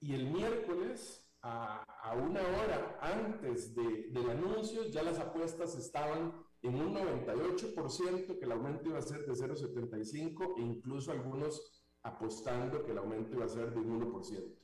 Y 0.01 0.15
el 0.15 0.31
miércoles, 0.31 1.25
a, 1.43 1.85
una 2.15 2.41
hora 2.41 2.99
antes 3.01 3.75
del 3.75 4.31
anuncio, 4.31 4.87
ya 4.87 5.03
las 5.03 5.19
apuestas 5.19 5.77
estaban 5.77 6.33
en 6.63 6.75
un 6.75 6.95
98% 6.95 8.39
que 8.39 8.45
el 8.45 8.53
aumento 8.53 8.89
iba 8.89 8.99
a 8.99 9.03
ser 9.03 9.25
de 9.27 9.33
0,75 9.33 10.55
e 10.59 10.63
incluso 10.63 11.13
algunos 11.13 11.85
apostando 12.03 12.85
que 12.85 12.93
el 12.93 12.99
aumento 12.99 13.37
iba 13.37 13.45
a 13.45 13.49
ser 13.49 13.73
de 13.73 13.81
1%. 13.81 14.57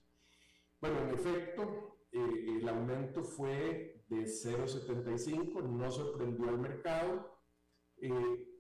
Bueno, 0.80 1.00
en 1.00 1.10
efecto, 1.10 1.98
eh, 2.12 2.58
el 2.60 2.68
aumento 2.68 3.22
fue 3.22 4.04
de 4.08 4.24
0,75, 4.24 5.62
no 5.62 5.90
sorprendió 5.90 6.48
al 6.48 6.58
mercado 6.58 7.38
eh, 7.96 8.56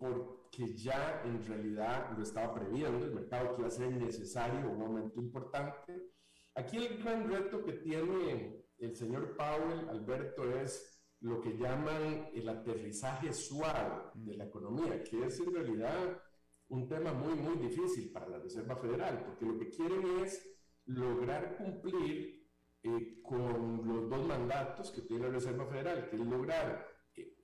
porque 0.56 0.74
ya 0.74 1.22
en 1.24 1.44
realidad 1.46 2.10
lo 2.16 2.22
estaba 2.22 2.54
previendo, 2.54 3.04
el 3.04 3.14
mercado 3.14 3.54
que 3.54 3.62
iba 3.62 3.68
a 3.68 3.70
ser 3.70 3.90
necesario 3.92 4.70
un 4.70 4.82
aumento 4.82 5.20
importante. 5.20 6.10
Aquí 6.54 6.76
el 6.76 7.02
gran 7.02 7.28
reto 7.28 7.64
que 7.64 7.74
tiene 7.74 8.64
el 8.78 8.96
señor 8.96 9.36
Powell, 9.36 9.88
Alberto, 9.88 10.48
es 10.60 11.02
lo 11.20 11.40
que 11.40 11.56
llaman 11.56 12.28
el 12.34 12.48
aterrizaje 12.48 13.32
suave 13.32 14.10
de 14.14 14.36
la 14.36 14.44
economía, 14.44 15.02
que 15.02 15.26
es 15.26 15.40
en 15.40 15.54
realidad 15.54 16.22
un 16.68 16.88
tema 16.88 17.12
muy, 17.12 17.34
muy 17.34 17.56
difícil 17.56 18.12
para 18.12 18.28
la 18.28 18.38
Reserva 18.38 18.76
Federal, 18.76 19.24
porque 19.24 19.46
lo 19.46 19.58
que 19.58 19.70
quieren 19.70 20.20
es 20.22 20.46
lograr 20.86 21.56
cumplir 21.56 22.46
eh, 22.82 23.22
con 23.22 23.86
los 23.86 24.10
dos 24.10 24.26
mandatos 24.26 24.90
que 24.90 25.02
tiene 25.02 25.26
la 25.26 25.34
Reserva 25.34 25.66
Federal, 25.66 26.08
que 26.08 26.16
es 26.16 26.26
lograr 26.26 26.93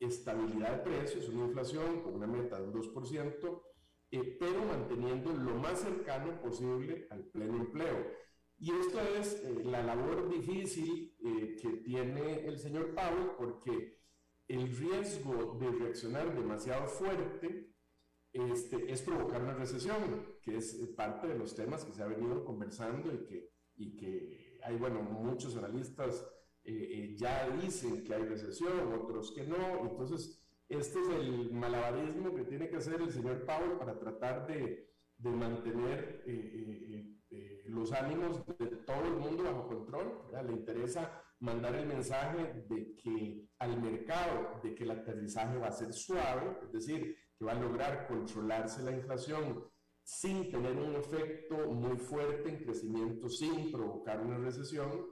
estabilidad 0.01 0.79
de 0.79 0.91
precios, 0.91 1.29
una 1.29 1.47
inflación 1.47 2.03
con 2.03 2.15
una 2.15 2.27
meta 2.27 2.61
del 2.61 2.73
2%, 2.73 3.63
eh, 4.13 4.37
pero 4.41 4.65
manteniendo 4.65 5.33
lo 5.33 5.55
más 5.57 5.81
cercano 5.81 6.41
posible 6.41 7.07
al 7.11 7.25
pleno 7.27 7.59
empleo. 7.59 8.07
Y 8.59 8.73
esto 8.73 9.01
es 9.01 9.43
eh, 9.45 9.63
la 9.65 9.83
labor 9.83 10.29
difícil 10.29 11.17
eh, 11.25 11.57
que 11.61 11.69
tiene 11.79 12.47
el 12.47 12.59
señor 12.59 12.95
Powell 12.95 13.31
porque 13.39 14.01
el 14.49 14.75
riesgo 14.77 15.57
de 15.61 15.71
reaccionar 15.71 16.35
demasiado 16.35 16.87
fuerte 16.89 17.73
este, 18.33 18.93
es 18.93 19.03
provocar 19.03 19.43
una 19.43 19.55
recesión, 19.55 20.39
que 20.43 20.57
es 20.57 20.75
parte 20.97 21.29
de 21.29 21.39
los 21.39 21.55
temas 21.55 21.85
que 21.85 21.93
se 21.93 22.03
ha 22.03 22.07
venido 22.07 22.45
conversando 22.45 23.13
y 23.13 23.25
que, 23.25 23.53
y 23.77 23.97
que 23.97 24.59
hay, 24.63 24.77
bueno, 24.77 25.03
muchos 25.03 25.57
analistas 25.57 26.27
eh, 26.65 27.15
ya 27.17 27.49
dicen 27.51 28.05
que 28.05 28.15
hay 28.15 28.23
recesión, 28.23 28.93
otros 28.93 29.33
que 29.33 29.45
no. 29.45 29.81
Entonces, 29.89 30.43
este 30.69 31.01
es 31.01 31.09
el 31.09 31.53
malabarismo 31.53 32.35
que 32.35 32.45
tiene 32.45 32.69
que 32.69 32.77
hacer 32.77 33.01
el 33.01 33.11
señor 33.11 33.45
Powell 33.45 33.79
para 33.79 33.99
tratar 33.99 34.47
de, 34.47 34.89
de 35.17 35.31
mantener 35.31 36.23
los 37.67 37.93
ánimos 37.93 38.45
de 38.59 38.67
todo 38.67 39.05
el 39.05 39.15
mundo 39.15 39.45
bajo 39.45 39.67
control. 39.67 40.23
Le 40.47 40.53
interesa 40.53 41.23
mandar 41.41 41.75
el 41.75 41.87
mensaje 41.87 42.65
de 42.69 42.95
que 42.97 43.49
al 43.59 43.81
mercado, 43.81 44.61
de 44.63 44.75
que 44.75 44.85
el 44.85 44.91
aterrizaje 44.91 45.59
va 45.59 45.69
a 45.69 45.73
ser 45.73 45.93
suave, 45.93 46.59
es 46.63 46.73
decir, 46.73 47.17
que 47.37 47.45
va 47.45 47.53
a 47.53 47.61
lograr 47.61 48.07
controlarse 48.07 48.83
la 48.83 48.93
inflación 48.93 49.65
sin 50.03 50.51
tener 50.51 50.77
un 50.77 50.97
efecto 50.97 51.57
muy 51.71 51.97
fuerte 51.97 52.49
en 52.49 52.65
crecimiento, 52.65 53.29
sin 53.29 53.71
provocar 53.71 54.21
una 54.21 54.39
recesión. 54.39 55.07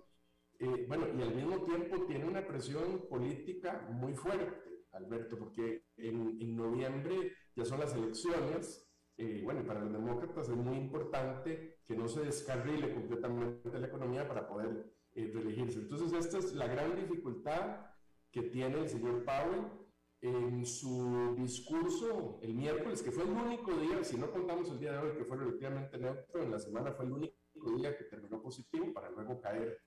Eh, 0.58 0.86
bueno, 0.88 1.06
y 1.16 1.22
al 1.22 1.34
mismo 1.34 1.62
tiempo 1.64 2.04
tiene 2.06 2.24
una 2.24 2.46
presión 2.46 3.06
política 3.08 3.88
muy 3.90 4.14
fuerte, 4.14 4.86
Alberto, 4.92 5.38
porque 5.38 5.84
en, 5.96 6.36
en 6.40 6.56
noviembre 6.56 7.32
ya 7.54 7.64
son 7.64 7.80
las 7.80 7.94
elecciones 7.94 8.88
eh, 9.20 9.40
bueno, 9.42 9.66
para 9.66 9.80
los 9.80 9.92
demócratas 9.92 10.48
es 10.48 10.56
muy 10.56 10.76
importante 10.76 11.80
que 11.84 11.96
no 11.96 12.06
se 12.06 12.20
descarrile 12.20 12.94
completamente 12.94 13.76
la 13.76 13.88
economía 13.88 14.28
para 14.28 14.46
poder 14.46 14.94
eh, 15.12 15.32
reelegirse. 15.34 15.80
Entonces, 15.80 16.12
esta 16.12 16.38
es 16.38 16.54
la 16.54 16.68
gran 16.68 16.94
dificultad 16.94 17.84
que 18.30 18.42
tiene 18.42 18.78
el 18.78 18.88
señor 18.88 19.24
Powell 19.24 19.72
en 20.20 20.64
su 20.64 21.34
discurso 21.36 22.38
el 22.42 22.54
miércoles, 22.54 23.02
que 23.02 23.10
fue 23.10 23.24
el 23.24 23.30
único 23.30 23.72
día, 23.74 24.04
si 24.04 24.16
no 24.16 24.30
contamos 24.30 24.70
el 24.70 24.78
día 24.78 24.92
de 24.92 24.98
hoy, 24.98 25.16
que 25.16 25.24
fue 25.24 25.36
relativamente 25.36 25.98
neutro, 25.98 26.40
en 26.40 26.52
la 26.52 26.60
semana 26.60 26.92
fue 26.92 27.06
el 27.06 27.12
único 27.12 27.36
día 27.76 27.96
que 27.96 28.04
terminó 28.04 28.40
positivo 28.40 28.92
para 28.92 29.10
luego 29.10 29.40
caer 29.40 29.80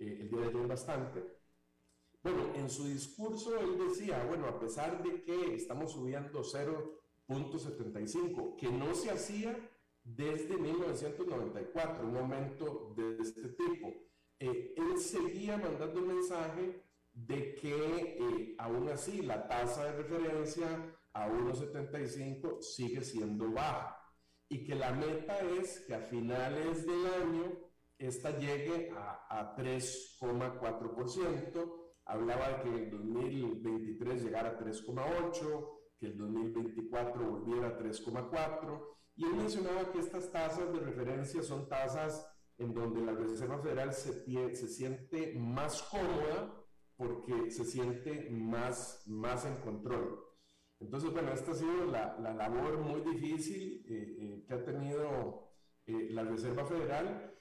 eh, 0.00 0.18
el 0.20 0.28
día 0.28 0.40
de 0.40 0.48
ayer 0.48 0.66
bastante. 0.66 1.38
Bueno, 2.22 2.52
en 2.54 2.68
su 2.68 2.86
discurso 2.86 3.58
él 3.58 3.78
decía, 3.78 4.24
bueno, 4.26 4.46
a 4.46 4.58
pesar 4.58 5.02
de 5.02 5.22
que 5.22 5.54
estamos 5.54 5.92
subiendo 5.92 6.42
cero 6.42 7.00
0.75, 7.28 8.56
que 8.56 8.70
no 8.70 8.94
se 8.94 9.10
hacía 9.10 9.56
desde 10.02 10.56
1994, 10.56 12.06
un 12.06 12.16
aumento 12.16 12.94
de 12.96 13.22
este 13.22 13.48
tipo. 13.50 13.94
Eh, 14.38 14.74
él 14.76 14.98
seguía 14.98 15.58
mandando 15.58 16.00
un 16.00 16.08
mensaje 16.08 16.82
de 17.12 17.54
que 17.54 18.16
eh, 18.18 18.54
aún 18.58 18.88
así 18.88 19.22
la 19.22 19.46
tasa 19.46 19.84
de 19.84 20.02
referencia 20.02 20.94
a 21.12 21.28
1.75 21.28 22.62
sigue 22.62 23.02
siendo 23.02 23.50
baja 23.50 23.96
y 24.48 24.64
que 24.64 24.74
la 24.74 24.92
meta 24.92 25.40
es 25.40 25.80
que 25.80 25.94
a 25.94 26.00
finales 26.00 26.86
del 26.86 27.06
año 27.06 27.67
esta 27.98 28.38
llegue 28.38 28.90
a, 28.96 29.26
a 29.28 29.54
3,4%. 29.56 31.74
Hablaba 32.04 32.48
de 32.48 32.62
que 32.62 32.68
en 32.68 32.90
2023 32.90 34.24
llegara 34.24 34.50
a 34.50 34.58
3,8%, 34.58 35.78
que 35.98 36.06
el 36.06 36.16
2024 36.16 37.30
volviera 37.30 37.68
a 37.68 37.78
3,4 37.78 38.96
y 39.16 39.24
él 39.24 39.34
mencionaba 39.34 39.90
que 39.90 39.98
estas 39.98 40.30
tasas 40.30 40.72
de 40.72 40.78
referencia 40.78 41.42
son 41.42 41.68
tasas 41.68 42.24
en 42.56 42.72
donde 42.72 43.00
la 43.00 43.12
Reserva 43.12 43.58
Federal 43.58 43.92
se, 43.92 44.24
se 44.54 44.68
siente 44.68 45.34
más 45.36 45.82
cómoda 45.82 46.54
porque 46.96 47.50
se 47.50 47.64
siente 47.64 48.30
más, 48.30 49.02
más 49.06 49.44
en 49.44 49.56
control. 49.56 50.24
Entonces, 50.80 51.12
bueno, 51.12 51.32
esta 51.32 51.50
ha 51.50 51.54
sido 51.54 51.86
la, 51.86 52.16
la 52.20 52.32
labor 52.32 52.78
muy 52.78 53.00
difícil 53.00 53.84
eh, 53.88 54.16
eh, 54.18 54.44
que 54.46 54.54
ha 54.54 54.64
tenido 54.64 55.50
eh, 55.86 56.08
la 56.10 56.22
Reserva 56.22 56.64
Federal 56.64 57.36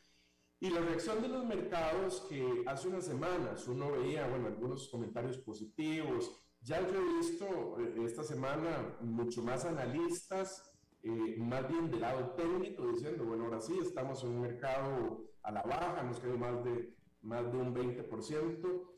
y 0.59 0.69
la 0.69 0.81
reacción 0.81 1.21
de 1.21 1.27
los 1.27 1.45
mercados 1.45 2.25
que 2.29 2.63
hace 2.65 2.87
unas 2.87 3.05
semanas 3.05 3.67
uno 3.67 3.91
veía, 3.91 4.27
bueno, 4.27 4.47
algunos 4.47 4.87
comentarios 4.87 5.37
positivos, 5.37 6.47
ya 6.61 6.81
yo 6.81 6.99
he 6.99 7.17
visto 7.19 7.79
eh, 7.79 8.05
esta 8.05 8.23
semana 8.23 8.97
mucho 9.01 9.43
más 9.43 9.65
analistas, 9.65 10.73
eh, 11.03 11.35
más 11.37 11.67
bien 11.67 11.91
del 11.91 12.01
lado 12.01 12.31
técnico, 12.31 12.87
diciendo, 12.87 13.23
bueno, 13.25 13.45
ahora 13.45 13.61
sí, 13.61 13.77
estamos 13.81 14.23
en 14.23 14.31
un 14.31 14.41
mercado 14.41 15.25
a 15.43 15.51
la 15.51 15.61
baja, 15.61 16.03
nos 16.03 16.19
queda 16.19 16.35
más 16.35 16.63
de, 16.63 16.93
más 17.21 17.51
de 17.51 17.57
un 17.57 17.75
20%. 17.75 18.91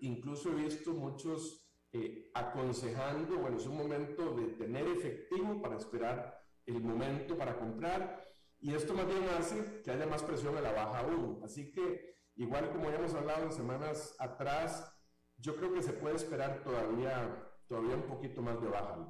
incluso 0.00 0.50
he 0.50 0.54
visto 0.56 0.92
muchos 0.92 1.66
eh, 1.92 2.30
aconsejando, 2.34 3.38
bueno, 3.38 3.56
es 3.56 3.66
un 3.66 3.76
momento 3.76 4.34
de 4.34 4.48
tener 4.54 4.86
efectivo 4.88 5.62
para 5.62 5.76
esperar 5.76 6.42
el 6.66 6.82
momento 6.82 7.38
para 7.38 7.56
comprar. 7.58 8.25
Y 8.60 8.74
esto 8.74 8.94
más 8.94 9.06
bien 9.06 9.24
hace 9.38 9.82
que 9.82 9.90
haya 9.90 10.06
más 10.06 10.22
presión 10.22 10.56
a 10.56 10.60
la 10.60 10.72
baja 10.72 11.00
aún. 11.00 11.40
Así 11.44 11.70
que, 11.70 12.16
igual 12.36 12.70
como 12.70 12.90
ya 12.90 12.96
hemos 12.96 13.14
hablado 13.14 13.44
en 13.44 13.52
semanas 13.52 14.16
atrás, 14.18 14.92
yo 15.38 15.54
creo 15.56 15.72
que 15.72 15.82
se 15.82 15.92
puede 15.92 16.16
esperar 16.16 16.62
todavía 16.62 17.46
todavía 17.66 17.96
un 17.96 18.02
poquito 18.02 18.42
más 18.42 18.60
de 18.60 18.68
baja, 18.68 19.08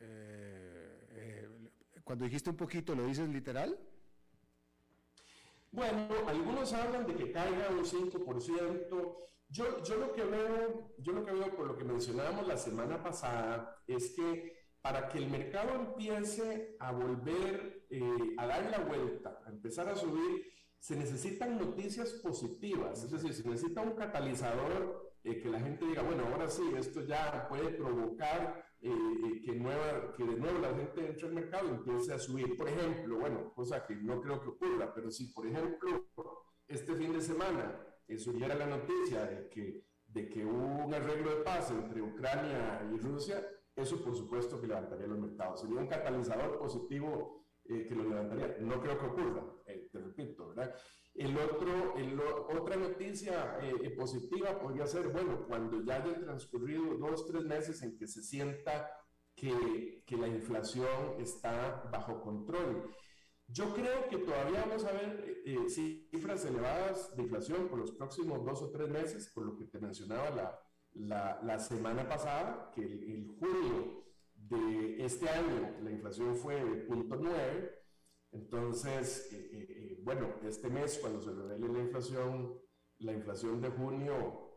eh, 0.00 1.06
eh, 1.10 1.48
cuando 2.04 2.24
dijiste 2.24 2.50
un 2.50 2.56
poquito, 2.56 2.94
¿lo 2.94 3.06
dices 3.06 3.28
literal? 3.28 3.78
Bueno, 5.70 6.08
algunos 6.26 6.72
hablan 6.72 7.06
de 7.06 7.14
que 7.14 7.32
caiga 7.32 7.70
un 7.70 7.84
5%. 7.84 9.16
Yo, 9.48 9.82
yo, 9.82 9.96
lo 9.96 10.12
que 10.12 10.24
veo, 10.24 10.94
yo 10.98 11.12
lo 11.12 11.24
que 11.24 11.32
veo 11.32 11.54
por 11.54 11.66
lo 11.66 11.76
que 11.76 11.84
mencionábamos 11.84 12.46
la 12.46 12.56
semana 12.56 13.02
pasada 13.02 13.82
es 13.86 14.14
que 14.14 14.61
para 14.82 15.08
que 15.08 15.18
el 15.18 15.30
mercado 15.30 15.74
empiece 15.74 16.76
a 16.80 16.92
volver 16.92 17.86
eh, 17.88 18.34
a 18.36 18.46
dar 18.46 18.70
la 18.70 18.78
vuelta, 18.80 19.40
a 19.46 19.50
empezar 19.50 19.88
a 19.88 19.94
subir, 19.94 20.52
se 20.78 20.96
necesitan 20.96 21.58
noticias 21.58 22.12
positivas, 22.14 23.04
es 23.04 23.10
decir, 23.12 23.32
se 23.32 23.48
necesita 23.48 23.80
un 23.80 23.94
catalizador 23.94 25.12
eh, 25.22 25.40
que 25.40 25.48
la 25.48 25.60
gente 25.60 25.86
diga, 25.86 26.02
bueno, 26.02 26.24
ahora 26.26 26.50
sí, 26.50 26.62
esto 26.76 27.02
ya 27.02 27.46
puede 27.48 27.70
provocar 27.70 28.64
eh, 28.80 29.42
que, 29.44 29.52
nueva, 29.54 30.12
que 30.16 30.24
de 30.24 30.34
nuevo 30.34 30.58
la 30.58 30.74
gente 30.74 31.06
entre 31.06 31.28
al 31.28 31.34
mercado 31.34 31.68
y 31.68 31.74
empiece 31.76 32.12
a 32.12 32.18
subir. 32.18 32.56
Por 32.56 32.68
ejemplo, 32.68 33.20
bueno, 33.20 33.52
cosa 33.54 33.86
que 33.86 33.94
no 33.94 34.20
creo 34.20 34.40
que 34.40 34.48
ocurra, 34.48 34.92
pero 34.92 35.08
si 35.12 35.26
por 35.32 35.46
ejemplo 35.46 36.08
este 36.66 36.94
fin 36.96 37.12
de 37.12 37.20
semana 37.20 37.78
eh, 38.08 38.18
subiera 38.18 38.56
la 38.56 38.66
noticia 38.66 39.24
de 39.24 39.48
que, 39.48 39.84
de 40.06 40.28
que 40.28 40.44
hubo 40.44 40.84
un 40.84 40.92
arreglo 40.92 41.36
de 41.36 41.44
paz 41.44 41.70
entre 41.70 42.02
Ucrania 42.02 42.84
y 42.92 42.98
Rusia, 42.98 43.46
eso 43.74 44.02
por 44.02 44.14
supuesto 44.14 44.60
que 44.60 44.66
levantaría 44.66 45.06
los 45.06 45.18
mercados. 45.18 45.60
Sería 45.60 45.80
un 45.80 45.86
catalizador 45.86 46.58
positivo 46.58 47.46
eh, 47.64 47.86
que 47.86 47.94
lo 47.94 48.04
levantaría. 48.04 48.56
No 48.60 48.80
creo 48.80 48.98
que 48.98 49.06
ocurra, 49.06 49.44
te 49.64 49.98
repito, 49.98 50.48
¿verdad? 50.48 50.74
El 51.14 51.36
otro, 51.36 51.94
otra 52.58 52.76
noticia 52.76 53.58
eh, 53.60 53.74
eh, 53.82 53.90
positiva 53.90 54.58
podría 54.58 54.86
ser, 54.86 55.08
bueno, 55.08 55.46
cuando 55.46 55.82
ya 55.82 55.96
hayan 55.96 56.22
transcurrido 56.22 56.96
dos, 56.96 57.26
tres 57.26 57.44
meses 57.44 57.82
en 57.82 57.98
que 57.98 58.06
se 58.06 58.22
sienta 58.22 58.90
que, 59.34 60.02
que 60.06 60.16
la 60.16 60.28
inflación 60.28 61.20
está 61.20 61.88
bajo 61.92 62.22
control. 62.22 62.90
Yo 63.46 63.74
creo 63.74 64.08
que 64.08 64.18
todavía 64.18 64.64
vamos 64.64 64.84
a 64.84 64.92
ver 64.92 65.42
eh, 65.44 65.68
cifras 65.68 66.46
elevadas 66.46 67.14
de 67.14 67.24
inflación 67.24 67.68
por 67.68 67.80
los 67.80 67.92
próximos 67.92 68.42
dos 68.44 68.62
o 68.62 68.70
tres 68.70 68.88
meses, 68.88 69.30
por 69.34 69.44
lo 69.44 69.56
que 69.56 69.66
te 69.66 69.78
mencionaba 69.78 70.30
la, 70.30 70.58
la, 70.94 71.40
la 71.42 71.58
semana 71.58 72.08
pasada, 72.08 72.70
que 72.74 72.82
el, 72.82 73.02
el, 73.10 73.36
julio 73.38 74.04
de 74.34 75.04
este 75.04 75.28
año 75.28 75.76
la 75.82 75.90
inflación 75.90 76.36
fue 76.36 76.56
de 76.56 76.88
0.9 76.88 77.82
entonces, 78.32 79.30
eh, 79.30 79.50
eh, 79.52 79.66
eh, 79.68 80.00
bueno, 80.02 80.36
este 80.42 80.70
mes, 80.70 80.98
cuando 80.98 81.20
se 81.20 81.32
revele 81.32 81.68
la 81.68 81.80
inflación, 81.80 82.58
la 82.98 83.12
inflación 83.12 83.60
de 83.60 83.68
junio, 83.68 84.48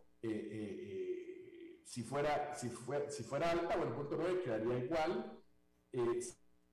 si, 1.83 2.01
fuera, 2.03 2.55
si, 2.55 2.69
fuera, 2.69 3.09
si 3.11 3.23
fuera 3.23 3.51
alta 3.51 3.77
o 3.77 3.83
el 3.83 3.93
punto 3.93 4.15
9 4.17 4.41
quedaría 4.43 4.79
igual. 4.79 5.39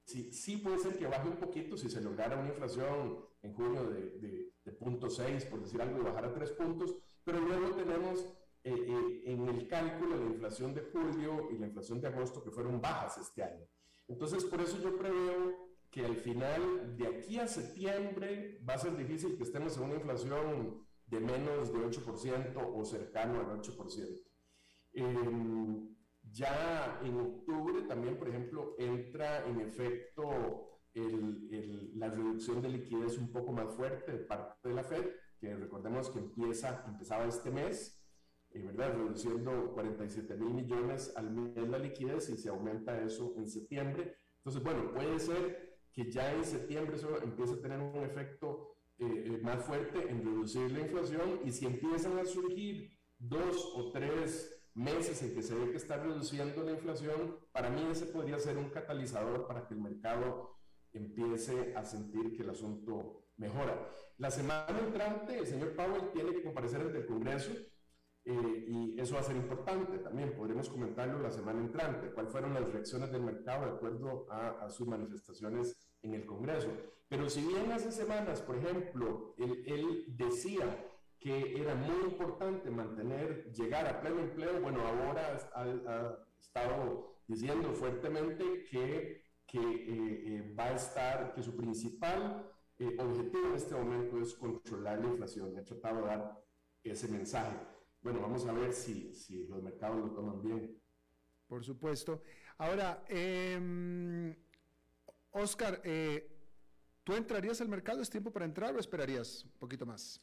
Sí, 0.05 0.33
sí, 0.33 0.57
puede 0.59 0.79
ser 0.79 0.97
que 0.97 1.07
baje 1.07 1.29
un 1.29 1.37
poquito 1.37 1.77
si 1.77 1.91
se 1.91 2.01
lograra 2.01 2.37
una 2.37 2.49
inflación 2.49 3.25
en 3.43 3.55
junio 3.55 3.85
de, 3.85 4.19
de, 4.19 4.53
de 4.65 4.73
punto 4.73 5.11
6, 5.11 5.45
por 5.47 5.63
decir 5.63 5.83
algo, 5.83 6.01
y 6.01 6.05
bajar 6.05 6.27
a 6.27 6.35
3 6.35 6.53
puntos, 6.53 6.97
pero 7.25 7.41
luego 7.41 7.75
tenemos 7.75 8.33
en 8.65 9.49
el 9.49 9.67
cálculo 9.67 10.17
la 10.17 10.27
inflación 10.27 10.75
de 10.75 10.83
julio 10.83 11.49
y 11.51 11.59
la 11.59 11.67
inflación 11.67 12.01
de 12.01 12.09
agosto 12.09 12.43
que 12.43 12.51
fueron 12.51 12.81
bajas 12.81 13.19
este 13.19 13.43
año. 13.43 13.67
Entonces, 14.09 14.45
por 14.45 14.61
eso 14.61 14.79
yo 14.79 14.97
preveo 14.97 15.73
que 15.91 16.05
al 16.05 16.17
final, 16.17 16.97
de 16.97 17.07
aquí 17.07 17.39
a 17.39 17.47
septiembre, 17.47 18.61
va 18.69 18.75
a 18.75 18.79
ser 18.79 18.97
difícil 18.97 19.37
que 19.37 19.43
estemos 19.43 19.77
en 19.77 19.85
una 19.85 19.95
inflación 19.95 20.87
de 21.07 21.21
menos 21.21 21.73
de 21.73 21.79
8% 21.79 22.73
o 22.75 22.85
cercano 22.85 23.41
al 23.41 23.61
8%. 23.61 24.23
Em, 24.95 25.95
ya 26.31 27.01
en 27.03 27.21
octubre 27.21 27.83
también, 27.83 28.19
por 28.19 28.29
ejemplo, 28.29 28.75
entra 28.79 29.47
en 29.47 29.61
efecto 29.61 30.81
el, 30.95 31.99
la 31.99 32.09
reducción 32.09 32.63
de 32.63 32.71
liquidez 32.71 33.19
un 33.19 33.31
poco 33.31 33.53
más 33.53 33.75
fuerte 33.75 34.13
de 34.13 34.19
parte 34.19 34.69
de 34.69 34.75
la 34.75 34.85
Fed, 34.85 35.11
que 35.39 35.55
recordemos 35.55 36.09
que 36.11 36.21
empieza, 36.21 36.85
empezaba 36.87 37.27
este 37.27 37.51
mes, 37.51 38.02
eh, 38.02 38.02
¿verdad? 38.61 38.95
Reduciendo 38.95 39.73
47 39.73 40.37
mil 40.37 40.55
millones 40.55 41.13
al 41.17 41.31
mes 41.31 41.69
la 41.69 41.79
liquidez 41.79 42.29
y 42.31 42.37
se 42.37 42.49
aumenta 42.49 43.01
eso 43.03 43.35
en 43.37 43.49
septiembre. 43.49 44.17
Entonces, 44.39 44.63
bueno, 44.63 44.93
puede 44.93 45.19
ser 45.19 45.79
que 45.93 46.11
ya 46.11 46.33
en 46.35 46.45
septiembre 46.45 46.97
eso 46.97 47.23
empieza 47.23 47.55
a 47.55 47.61
tener 47.61 47.79
un 47.79 48.03
efecto 48.03 48.77
eh, 48.99 49.25
eh, 49.27 49.39
más 49.43 49.65
fuerte 49.65 50.11
en 50.11 50.25
reducir 50.25 50.71
la 50.73 50.81
inflación 50.81 51.41
y 51.45 51.53
si 51.53 51.67
empiezan 51.67 52.19
a 52.19 52.25
surgir 52.25 52.99
dos 53.19 53.73
o 53.75 53.93
tres 53.93 54.63
meses 54.75 55.23
en 55.23 55.35
que 55.35 55.43
se 55.43 55.55
ve 55.55 55.71
que 55.71 55.77
está 55.77 55.97
reduciendo 55.99 56.63
la 56.63 56.73
inflación, 56.73 57.39
para 57.53 57.71
mí 57.71 57.87
ese 57.91 58.07
podría 58.07 58.39
ser 58.39 58.57
un 58.59 58.71
catalizador 58.71 59.47
para 59.47 59.67
que 59.67 59.75
el 59.75 59.81
mercado 59.81 60.57
empiece 60.93 61.75
a 61.75 61.85
sentir 61.85 62.37
que 62.37 62.43
el 62.43 62.51
asunto 62.51 63.27
mejora. 63.37 63.91
La 64.19 64.31
semana 64.31 64.79
entrante, 64.79 65.39
el 65.39 65.47
señor 65.47 65.75
Powell 65.75 66.11
tiene 66.13 66.33
que 66.33 66.43
comparecer 66.43 66.81
ante 66.81 66.99
el 66.99 67.07
Congreso 67.07 67.51
eh, 68.25 68.65
y 68.69 69.01
eso 69.01 69.15
va 69.15 69.21
a 69.21 69.25
ser 69.25 69.37
importante 69.37 69.99
también. 69.99 70.35
Podremos 70.37 70.69
comentarlo 70.69 71.19
la 71.19 71.31
semana 71.31 71.61
entrante, 71.61 72.13
cuáles 72.13 72.31
fueron 72.31 72.55
las 72.55 72.71
reacciones 72.71 73.11
del 73.11 73.23
mercado 73.23 73.67
de 73.67 73.73
acuerdo 73.73 74.27
a, 74.31 74.69
sus 74.71 74.87
manifestaciones 74.87 75.77
en 76.03 76.15
el 76.15 76.25
Congreso. 76.25 76.69
Pero 77.09 77.29
si 77.29 77.45
bien 77.45 77.73
hace 77.73 77.91
semanas, 77.91 78.41
por 78.41 78.57
ejemplo, 78.57 79.35
él, 79.39 79.65
él, 79.67 80.05
decía 80.17 80.89
que 81.19 81.61
era 81.61 81.75
muy 81.75 82.05
importante 82.05 82.71
mantener, 82.71 83.53
llegar 83.53 83.87
a 83.87 84.01
pleno 84.01 84.21
empleo, 84.21 84.61
bueno, 84.61 84.81
ahora 84.81 85.37
ha, 85.55 86.19
estado 86.41 87.17
diciendo 87.27 87.73
fuertemente 87.73 88.65
que, 88.71 89.23
que 89.47 89.59
eh, 89.59 90.23
eh, 90.27 90.55
va 90.59 90.65
a 90.65 90.75
estar, 90.75 91.35
que 91.35 91.43
su 91.43 91.57
principal 91.57 92.49
objetivo 92.99 93.47
en 93.47 93.55
este 93.55 93.77
momento 93.77 94.19
es 94.21 94.35
controlar 94.35 94.99
la 94.99 95.07
inflación. 95.07 95.57
Ha 95.57 95.63
tratado 95.63 96.01
de 96.01 96.07
dar 96.07 96.45
ese 96.83 97.07
mensaje 97.07 97.57
bueno, 98.03 98.21
vamos 98.21 98.47
a 98.47 98.53
ver 98.53 98.73
si, 98.73 99.15
si 99.15 99.47
los 99.47 99.63
mercados 99.63 99.99
lo 99.99 100.11
toman 100.11 100.43
bien. 100.43 100.79
Por 101.47 101.65
supuesto. 101.65 102.23
Ahora, 102.59 103.05
eh, 103.09 104.37
Oscar, 105.33 105.81
eh, 105.85 106.31
¿tú 107.05 107.15
entrarías 107.15 107.61
al 107.61 107.69
mercado? 107.69 108.03
¿Es 108.03 108.11
tiempo 108.11 108.31
para 108.31 108.45
entrar 108.45 108.75
o 108.75 108.79
esperarías 108.79 109.45
un 109.45 109.53
poquito 109.53 109.87
más? 109.87 110.21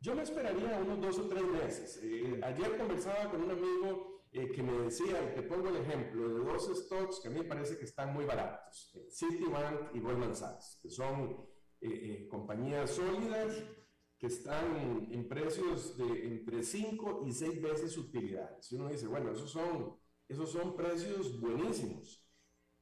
Yo 0.00 0.14
me 0.14 0.22
esperaría 0.22 0.78
unos 0.78 1.00
dos 1.00 1.18
o 1.18 1.28
tres 1.28 1.44
meses. 1.44 2.00
Eh, 2.02 2.40
ayer 2.42 2.76
conversaba 2.76 3.30
con 3.30 3.42
un 3.42 3.50
amigo 3.50 4.24
eh, 4.30 4.52
que 4.52 4.62
me 4.62 4.72
decía, 4.82 5.34
te 5.34 5.42
pongo 5.42 5.68
el 5.70 5.76
ejemplo 5.76 6.28
de 6.28 6.44
dos 6.44 6.84
stocks 6.84 7.20
que 7.20 7.28
a 7.28 7.30
mí 7.30 7.40
me 7.40 7.46
parece 7.46 7.76
que 7.76 7.84
están 7.84 8.12
muy 8.12 8.24
baratos, 8.24 8.96
Citibank 9.10 9.94
y 9.94 10.00
Goldman 10.00 10.34
Sachs, 10.34 10.78
que 10.82 10.90
son 10.90 11.46
compañías 12.28 12.90
sólidas 12.90 13.62
que 14.26 14.32
están 14.32 15.08
en 15.12 15.28
precios 15.28 15.96
de 15.96 16.26
entre 16.26 16.62
5 16.62 17.22
y 17.26 17.32
6 17.32 17.62
veces 17.62 17.96
utilidades. 17.96 18.72
Y 18.72 18.74
uno 18.74 18.88
dice, 18.88 19.06
bueno, 19.06 19.30
esos 19.30 19.50
son, 19.50 19.96
esos 20.28 20.50
son 20.50 20.76
precios 20.76 21.40
buenísimos. 21.40 22.26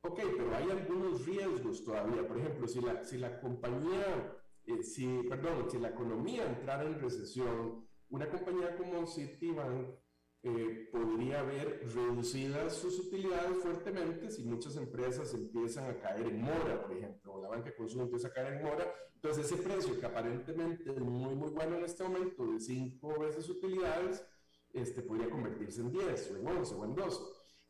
Ok, 0.02 0.20
pero 0.36 0.56
hay 0.56 0.70
algunos 0.70 1.26
riesgos 1.26 1.84
todavía. 1.84 2.26
Por 2.26 2.38
ejemplo, 2.38 2.66
si 2.66 2.80
la, 2.80 3.04
si 3.04 3.18
la 3.18 3.40
compañía, 3.40 4.38
eh, 4.66 4.82
si, 4.82 5.22
perdón, 5.28 5.70
si 5.70 5.78
la 5.78 5.90
economía 5.90 6.46
entrara 6.46 6.84
en 6.84 6.98
recesión, 6.98 7.86
una 8.08 8.28
compañía 8.30 8.76
como 8.76 9.06
Citibank 9.06 9.88
eh, 10.46 10.90
podría 10.92 11.42
ver 11.42 11.80
reducidas 11.94 12.74
sus 12.74 12.98
utilidades 12.98 13.56
fuertemente 13.62 14.30
si 14.30 14.44
muchas 14.44 14.76
empresas 14.76 15.32
empiezan 15.32 15.90
a 15.90 15.98
caer 15.98 16.26
en 16.26 16.42
mora, 16.42 16.82
por 16.82 16.94
ejemplo, 16.94 17.32
o 17.32 17.42
la 17.42 17.48
banca 17.48 17.70
de 17.70 17.76
consumo 17.76 18.04
empieza 18.04 18.28
a 18.28 18.32
caer 18.32 18.52
en 18.58 18.62
mora. 18.62 18.94
Entonces 19.14 19.46
ese 19.46 19.62
precio 19.62 19.98
que 19.98 20.04
aparentemente 20.04 20.90
es 20.90 21.00
muy, 21.00 21.34
muy 21.34 21.48
bueno 21.48 21.78
en 21.78 21.84
este 21.84 22.04
momento, 22.04 22.46
de 22.46 22.60
5 22.60 23.20
veces 23.20 23.48
utilidades, 23.48 24.22
este, 24.74 25.00
podría 25.00 25.30
convertirse 25.30 25.80
en 25.80 25.90
10 25.90 26.32
o 26.32 26.36
en 26.36 26.46
11 26.46 26.74
o 26.74 26.84
en 26.84 26.94
12. 26.94 27.22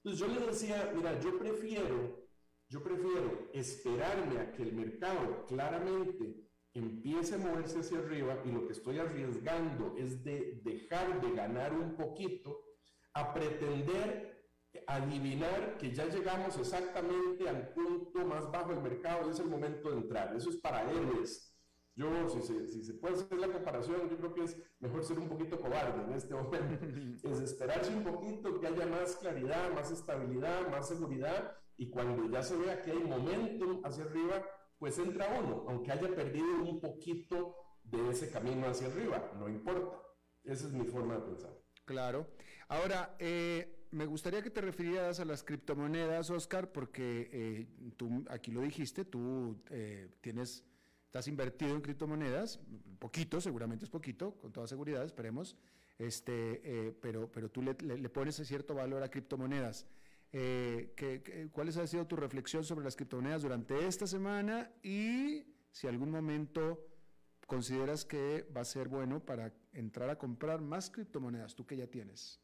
Entonces 0.02 0.20
yo 0.20 0.34
le 0.34 0.46
decía, 0.46 0.92
mira, 0.96 1.20
yo 1.20 1.38
prefiero, 1.38 2.26
yo 2.68 2.82
prefiero 2.82 3.50
esperarme 3.52 4.40
a 4.40 4.50
que 4.50 4.64
el 4.64 4.72
mercado 4.72 5.46
claramente 5.46 6.44
empiece 6.72 7.36
a 7.36 7.38
moverse 7.38 7.78
hacia 7.78 7.98
arriba 7.98 8.42
y 8.44 8.50
lo 8.50 8.66
que 8.66 8.72
estoy 8.72 8.98
arriesgando 8.98 9.94
es 9.96 10.24
de 10.24 10.60
dejar 10.64 11.20
de 11.20 11.30
ganar 11.36 11.72
un 11.72 11.94
poquito 11.94 12.63
a 13.14 13.32
pretender 13.32 14.34
adivinar 14.86 15.78
que 15.78 15.92
ya 15.94 16.06
llegamos 16.06 16.58
exactamente 16.58 17.48
al 17.48 17.68
punto 17.68 18.24
más 18.24 18.50
bajo 18.50 18.70
del 18.70 18.82
mercado 18.82 19.28
y 19.28 19.30
es 19.30 19.38
el 19.38 19.46
momento 19.46 19.90
de 19.90 19.98
entrar. 19.98 20.34
Eso 20.36 20.50
es 20.50 20.56
para 20.56 20.90
héroes. 20.90 21.52
Yo, 21.96 22.28
si 22.28 22.42
se, 22.42 22.66
si 22.66 22.82
se 22.82 22.94
puede 22.94 23.14
hacer 23.14 23.38
la 23.38 23.52
comparación, 23.52 24.08
yo 24.10 24.16
creo 24.16 24.34
que 24.34 24.42
es 24.42 24.56
mejor 24.80 25.04
ser 25.04 25.18
un 25.20 25.28
poquito 25.28 25.60
cobarde 25.60 26.02
en 26.02 26.12
este 26.12 26.34
momento. 26.34 26.84
es 27.28 27.40
esperarse 27.40 27.94
un 27.94 28.02
poquito, 28.02 28.58
que 28.58 28.66
haya 28.66 28.86
más 28.86 29.14
claridad, 29.16 29.72
más 29.72 29.92
estabilidad, 29.92 30.68
más 30.70 30.88
seguridad 30.88 31.56
y 31.76 31.90
cuando 31.90 32.28
ya 32.28 32.42
se 32.42 32.56
vea 32.56 32.82
que 32.82 32.92
hay 32.92 32.98
momentum 32.98 33.80
hacia 33.84 34.04
arriba, 34.04 34.44
pues 34.78 34.98
entra 34.98 35.40
uno, 35.40 35.66
aunque 35.68 35.92
haya 35.92 36.14
perdido 36.14 36.62
un 36.62 36.80
poquito 36.80 37.56
de 37.84 38.10
ese 38.10 38.30
camino 38.30 38.66
hacia 38.66 38.88
arriba, 38.88 39.32
no 39.38 39.48
importa. 39.48 40.00
Esa 40.42 40.66
es 40.66 40.72
mi 40.72 40.84
forma 40.84 41.14
de 41.14 41.20
pensar. 41.20 41.52
Claro. 41.84 42.26
Ahora, 42.68 43.14
eh, 43.18 43.84
me 43.94 44.06
gustaría 44.06 44.42
que 44.42 44.50
te 44.50 44.60
refirieras 44.60 45.20
a 45.20 45.24
las 45.24 45.44
criptomonedas, 45.44 46.28
Oscar, 46.30 46.72
porque 46.72 47.30
eh, 47.32 47.66
tú 47.96 48.24
aquí 48.28 48.50
lo 48.50 48.60
dijiste, 48.60 49.04
tú 49.04 49.62
eh, 49.70 50.08
tienes, 50.20 50.64
estás 51.06 51.28
invertido 51.28 51.76
en 51.76 51.80
criptomonedas, 51.80 52.58
poquito, 52.98 53.40
seguramente 53.40 53.84
es 53.84 53.90
poquito, 53.90 54.36
con 54.38 54.52
toda 54.52 54.66
seguridad, 54.66 55.04
esperemos, 55.04 55.56
este, 55.96 56.60
eh, 56.64 56.92
pero, 57.00 57.30
pero 57.30 57.48
tú 57.50 57.62
le, 57.62 58.08
pones 58.08 58.34
cierto 58.34 58.74
valor 58.74 59.02
a 59.04 59.10
criptomonedas. 59.10 59.86
¿qué, 60.32 61.48
cuál 61.52 61.68
ha 61.68 61.86
sido 61.86 62.08
tu 62.08 62.16
reflexión 62.16 62.64
sobre 62.64 62.84
las 62.84 62.96
criptomonedas 62.96 63.42
durante 63.42 63.86
esta 63.86 64.08
semana 64.08 64.72
y 64.82 65.44
si 65.70 65.86
algún 65.86 66.10
momento 66.10 66.84
consideras 67.46 68.04
que 68.04 68.42
va 68.56 68.62
a 68.62 68.64
ser 68.64 68.88
bueno 68.88 69.24
para 69.24 69.54
entrar 69.72 70.10
a 70.10 70.18
comprar 70.18 70.60
más 70.60 70.90
criptomonedas, 70.90 71.54
tú 71.54 71.64
que 71.64 71.76
ya 71.76 71.86
tienes? 71.86 72.43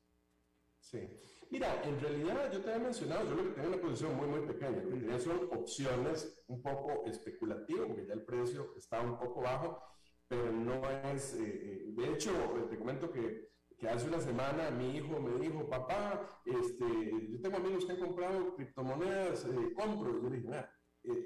Sí. 0.81 1.09
Mira, 1.51 1.83
en 1.83 2.01
realidad 2.01 2.53
yo 2.53 2.61
te 2.61 2.71
había 2.71 2.85
mencionado, 2.85 3.29
yo 3.29 3.35
lo 3.35 3.43
que 3.43 3.51
tengo 3.51 3.69
una 3.69 3.81
posición 3.81 4.17
muy, 4.17 4.29
muy 4.29 4.47
pequeña. 4.47 4.83
Lo 4.83 4.91
que 4.91 5.19
son 5.19 5.49
opciones 5.51 6.43
un 6.47 6.63
poco 6.63 7.05
especulativas, 7.07 7.87
porque 7.89 8.07
ya 8.07 8.15
el 8.15 8.25
precio 8.25 8.73
está 8.77 9.01
un 9.01 9.19
poco 9.19 9.41
bajo, 9.41 9.83
pero 10.29 10.53
no 10.53 10.81
es. 11.13 11.35
Eh, 11.35 11.41
eh, 11.43 11.85
de 11.89 12.13
hecho, 12.13 12.31
te 12.71 12.79
comento 12.79 13.11
que, 13.11 13.51
que, 13.77 13.89
hace 13.89 14.07
una 14.07 14.21
semana 14.21 14.71
mi 14.71 14.97
hijo 14.97 15.19
me 15.19 15.41
dijo, 15.41 15.69
papá, 15.69 16.41
este, 16.45 16.85
yo 17.29 17.41
tengo 17.41 17.57
amigos 17.57 17.85
que 17.85 17.93
han 17.93 18.01
comprado 18.01 18.55
criptomonedas, 18.55 19.45
eh, 19.47 19.75
compro. 19.75 20.23
yo 20.23 20.31
dije, 20.31 20.47
nada, 20.49 20.73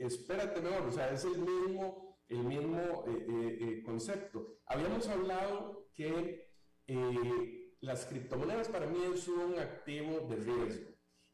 espérate 0.01 0.63
mejor, 0.63 0.89
o 0.89 0.93
sea, 0.93 1.11
es 1.11 1.23
el 1.27 1.39
mismo, 1.39 2.19
el 2.29 2.45
mismo 2.45 3.05
concepto. 3.85 4.57
Habíamos 4.65 5.07
hablado 5.09 5.87
que 5.93 6.49
las 7.85 8.07
criptomonedas 8.07 8.69
para 8.69 8.87
mí 8.87 8.99
es 9.13 9.29
un 9.29 9.59
activo 9.59 10.27
de 10.29 10.37
riesgo. 10.37 10.91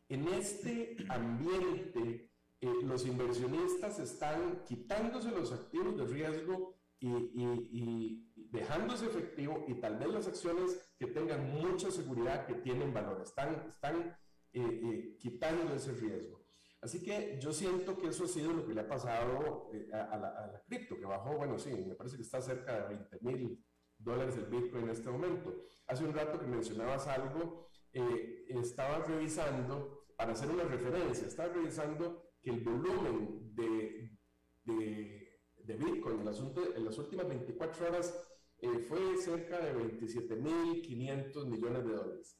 En 0.08 0.26
este 0.28 0.96
ambiente, 1.08 2.30
eh, 2.60 2.72
los 2.82 3.06
inversionistas 3.06 4.00
están 4.00 4.64
quitándose 4.64 5.30
los 5.30 5.52
activos 5.52 5.96
de 5.96 6.04
riesgo 6.06 6.76
y, 6.98 8.26
dejándose 8.50 9.06
efectivo 9.06 9.64
y 9.68 9.74
tal 9.74 9.96
vez 9.96 10.08
las 10.08 10.26
acciones 10.26 10.92
que 10.98 11.06
tengan 11.06 11.52
mucha 11.52 11.90
seguridad, 11.90 12.46
que 12.46 12.54
tienen 12.54 12.92
valor, 12.92 13.22
están, 13.22 13.64
están 13.68 14.16
eh, 14.52 14.80
eh, 14.82 15.16
quitando 15.18 15.72
ese 15.72 15.92
riesgo. 15.92 16.40
Así 16.82 17.00
que 17.00 17.38
yo 17.40 17.52
siento 17.52 17.96
que 17.96 18.08
eso 18.08 18.24
ha 18.24 18.28
sido 18.28 18.52
lo 18.52 18.66
que 18.66 18.74
le 18.74 18.80
ha 18.80 18.88
pasado 18.88 19.70
a, 19.92 20.16
la, 20.16 20.28
a, 20.28 20.46
la, 20.48 20.62
cripto, 20.66 20.98
que 20.98 21.04
bajó, 21.04 21.36
bueno, 21.36 21.58
sí, 21.58 21.70
me 21.70 21.94
parece 21.94 22.16
que 22.16 22.22
está 22.22 22.40
cerca 22.40 22.80
de 22.80 22.96
20 22.96 23.18
mil 23.20 23.64
dólares 24.00 24.36
el 24.36 24.46
Bitcoin 24.46 24.84
en 24.84 24.90
este 24.90 25.10
momento. 25.10 25.54
Hace 25.86 26.04
un 26.04 26.14
rato 26.14 26.38
que 26.38 26.46
mencionabas 26.46 27.06
algo, 27.06 27.68
eh, 27.92 28.46
estaba 28.48 29.04
revisando, 29.04 30.06
para 30.16 30.32
hacer 30.32 30.50
una 30.50 30.64
referencia, 30.64 31.26
estaba 31.26 31.52
revisando 31.52 32.34
que 32.42 32.50
el 32.50 32.60
volumen 32.60 33.54
de, 33.54 34.18
de, 34.64 35.40
de 35.56 35.74
Bitcoin 35.76 36.20
en 36.20 36.20
en 36.20 36.84
las, 36.84 36.98
últimas 36.98 37.28
24 37.28 37.88
horas 37.88 38.28
eh, 38.58 38.78
fue 38.88 39.16
cerca 39.18 39.58
de 39.60 39.74
27.500 39.74 41.46
millones 41.46 41.84
de 41.84 41.92
dólares. 41.92 42.36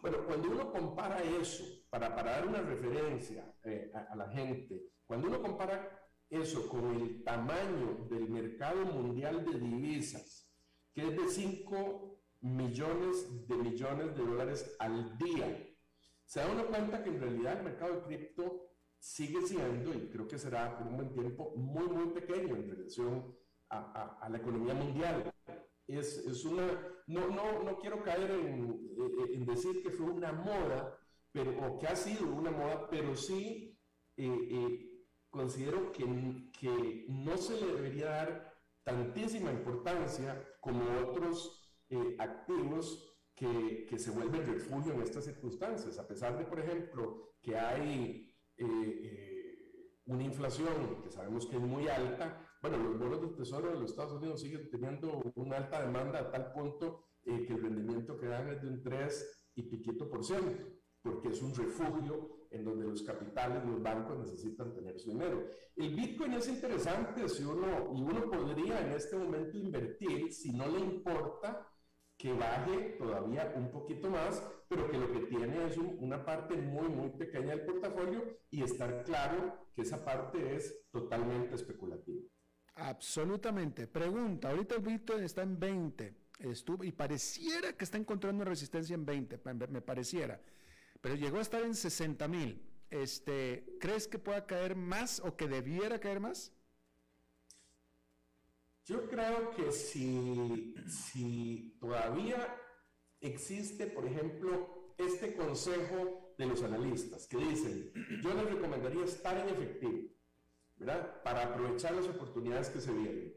Bueno, 0.00 0.18
cuando 0.26 0.50
uno 0.50 0.70
compara 0.70 1.22
eso, 1.22 1.64
para, 1.88 2.14
para 2.14 2.32
dar 2.32 2.46
una 2.46 2.60
referencia 2.60 3.56
eh, 3.64 3.90
a, 3.94 4.12
a 4.12 4.16
la 4.16 4.28
gente, 4.30 4.82
cuando 5.06 5.28
uno 5.28 5.40
compara 5.40 6.04
eso 6.28 6.68
con 6.68 6.94
el 6.94 7.22
tamaño 7.22 8.06
del 8.10 8.28
mercado 8.28 8.84
mundial 8.84 9.44
de 9.44 9.58
divisas, 9.58 10.43
que 10.94 11.02
es 11.02 11.16
de 11.16 11.28
5 11.28 12.18
millones 12.40 13.48
de 13.48 13.56
millones 13.56 14.16
de 14.16 14.22
dólares 14.22 14.76
al 14.78 15.18
día. 15.18 15.74
Se 16.24 16.40
da 16.40 16.50
uno 16.50 16.66
cuenta 16.66 17.02
que 17.02 17.10
en 17.10 17.20
realidad 17.20 17.58
el 17.58 17.64
mercado 17.64 17.94
de 17.94 18.02
cripto 18.02 18.70
sigue 18.98 19.42
siendo, 19.42 19.92
y 19.92 20.08
creo 20.08 20.26
que 20.26 20.38
será 20.38 20.78
por 20.78 20.86
un 20.86 20.96
buen 20.96 21.12
tiempo, 21.12 21.52
muy, 21.56 21.88
muy 21.88 22.06
pequeño 22.14 22.56
en 22.56 22.70
relación 22.70 23.36
a, 23.68 24.18
a, 24.20 24.28
la 24.28 24.38
economía 24.38 24.74
mundial. 24.74 25.30
Es, 25.86 26.18
es, 26.18 26.44
una, 26.44 26.66
no, 27.06 27.28
no, 27.28 27.62
no 27.62 27.78
quiero 27.78 28.02
caer 28.02 28.30
en, 28.30 28.96
en, 29.34 29.44
decir 29.44 29.82
que 29.82 29.90
fue 29.90 30.06
una 30.06 30.32
moda, 30.32 30.98
pero, 31.32 31.50
o 31.66 31.78
que 31.78 31.86
ha 31.86 31.96
sido 31.96 32.26
una 32.26 32.50
moda, 32.50 32.88
pero 32.88 33.14
sí 33.16 33.78
eh, 34.16 34.48
eh, 34.50 35.04
considero 35.28 35.92
que, 35.92 36.04
que 36.58 37.04
no 37.08 37.36
se 37.36 37.60
le 37.60 37.74
debería 37.74 38.06
dar 38.06 38.54
tantísima 38.84 39.50
importancia 39.50 40.42
como 40.64 40.82
otros 41.06 41.70
eh, 41.90 42.16
activos 42.18 43.20
que, 43.34 43.84
que, 43.86 43.98
se 43.98 44.10
vuelven 44.10 44.46
refugio 44.46 44.94
en 44.94 45.02
estas 45.02 45.26
circunstancias, 45.26 45.98
a 45.98 46.08
pesar 46.08 46.38
de, 46.38 46.44
por 46.46 46.58
ejemplo, 46.58 47.34
que 47.42 47.58
hay 47.58 48.34
eh, 48.56 48.64
eh, 48.66 50.00
una 50.06 50.24
inflación 50.24 51.02
que 51.02 51.10
sabemos 51.10 51.46
que 51.46 51.56
es 51.56 51.62
muy 51.62 51.86
alta, 51.88 52.40
bueno, 52.62 52.78
los 52.78 52.98
bonos 52.98 53.20
del 53.20 53.36
Tesoro 53.36 53.72
de 53.72 53.80
los 53.80 53.90
Estados 53.90 54.14
Unidos 54.14 54.40
siguen 54.40 54.70
teniendo 54.70 55.20
una 55.34 55.58
alta 55.58 55.82
demanda 55.82 56.18
a 56.20 56.30
tal 56.30 56.52
punto 56.52 57.04
que 57.22 57.52
el 57.52 57.62
rendimiento 57.62 58.18
que 58.18 58.26
dan 58.26 58.48
es 58.48 58.62
de 58.62 58.68
un 58.68 58.82
3 58.82 59.50
y 59.56 59.62
piquito 59.64 60.08
por 60.08 60.24
ciento, 60.24 60.64
porque 61.02 61.28
es 61.28 61.42
un 61.42 61.54
refugio 61.54 62.43
en 62.54 62.64
donde 62.64 62.86
los 62.86 63.02
capitales, 63.02 63.64
los 63.64 63.82
bancos 63.82 64.18
necesitan 64.18 64.74
tener 64.74 64.98
su 64.98 65.10
dinero. 65.10 65.46
El 65.76 65.94
Bitcoin 65.94 66.34
es 66.34 66.48
interesante 66.48 67.28
si 67.28 67.44
uno, 67.44 67.92
y 67.94 68.02
uno 68.02 68.30
podría 68.30 68.80
en 68.80 68.92
este 68.92 69.16
momento 69.16 69.58
invertir 69.58 70.32
si 70.32 70.52
no 70.52 70.66
le 70.68 70.80
importa 70.80 71.68
que 72.16 72.32
baje 72.32 72.96
todavía 72.98 73.52
un 73.56 73.70
poquito 73.70 74.08
más, 74.08 74.42
pero 74.68 74.88
que 74.88 74.98
lo 74.98 75.10
que 75.12 75.26
tiene 75.26 75.66
es 75.66 75.76
una 75.76 76.24
parte 76.24 76.56
muy, 76.56 76.88
muy 76.88 77.10
pequeña 77.10 77.56
del 77.56 77.66
portafolio 77.66 78.22
y 78.50 78.62
estar 78.62 79.02
claro 79.04 79.68
que 79.74 79.82
esa 79.82 80.04
parte 80.04 80.54
es 80.54 80.86
totalmente 80.90 81.56
especulativa. 81.56 82.22
Absolutamente. 82.76 83.86
Pregunta, 83.88 84.50
ahorita 84.50 84.76
el 84.76 84.82
Bitcoin 84.82 85.24
está 85.24 85.42
en 85.42 85.58
20 85.58 86.24
estuvo, 86.38 86.84
y 86.84 86.92
pareciera 86.92 87.72
que 87.72 87.84
está 87.84 87.98
encontrando 87.98 88.44
resistencia 88.44 88.94
en 88.94 89.04
20, 89.04 89.40
me 89.68 89.80
pareciera 89.80 90.40
pero 91.04 91.16
llegó 91.16 91.36
a 91.36 91.42
estar 91.42 91.62
en 91.62 91.74
60 91.74 92.26
mil. 92.28 92.66
Este, 92.88 93.76
¿Crees 93.78 94.08
que 94.08 94.18
pueda 94.18 94.46
caer 94.46 94.74
más 94.74 95.20
o 95.20 95.36
que 95.36 95.46
debiera 95.46 96.00
caer 96.00 96.18
más? 96.18 96.50
Yo 98.86 99.06
creo 99.10 99.50
que 99.50 99.70
si, 99.70 100.74
si 100.88 101.76
todavía 101.78 102.56
existe, 103.20 103.86
por 103.86 104.06
ejemplo, 104.06 104.94
este 104.96 105.34
consejo 105.34 106.34
de 106.38 106.46
los 106.46 106.62
analistas 106.62 107.26
que 107.26 107.36
dicen, 107.36 107.92
yo 108.22 108.32
les 108.32 108.54
recomendaría 108.54 109.04
estar 109.04 109.36
en 109.36 109.54
efectivo, 109.54 110.08
¿verdad? 110.76 111.22
Para 111.22 111.48
aprovechar 111.48 111.92
las 111.92 112.06
oportunidades 112.06 112.70
que 112.70 112.80
se 112.80 112.94
vienen. 112.94 113.33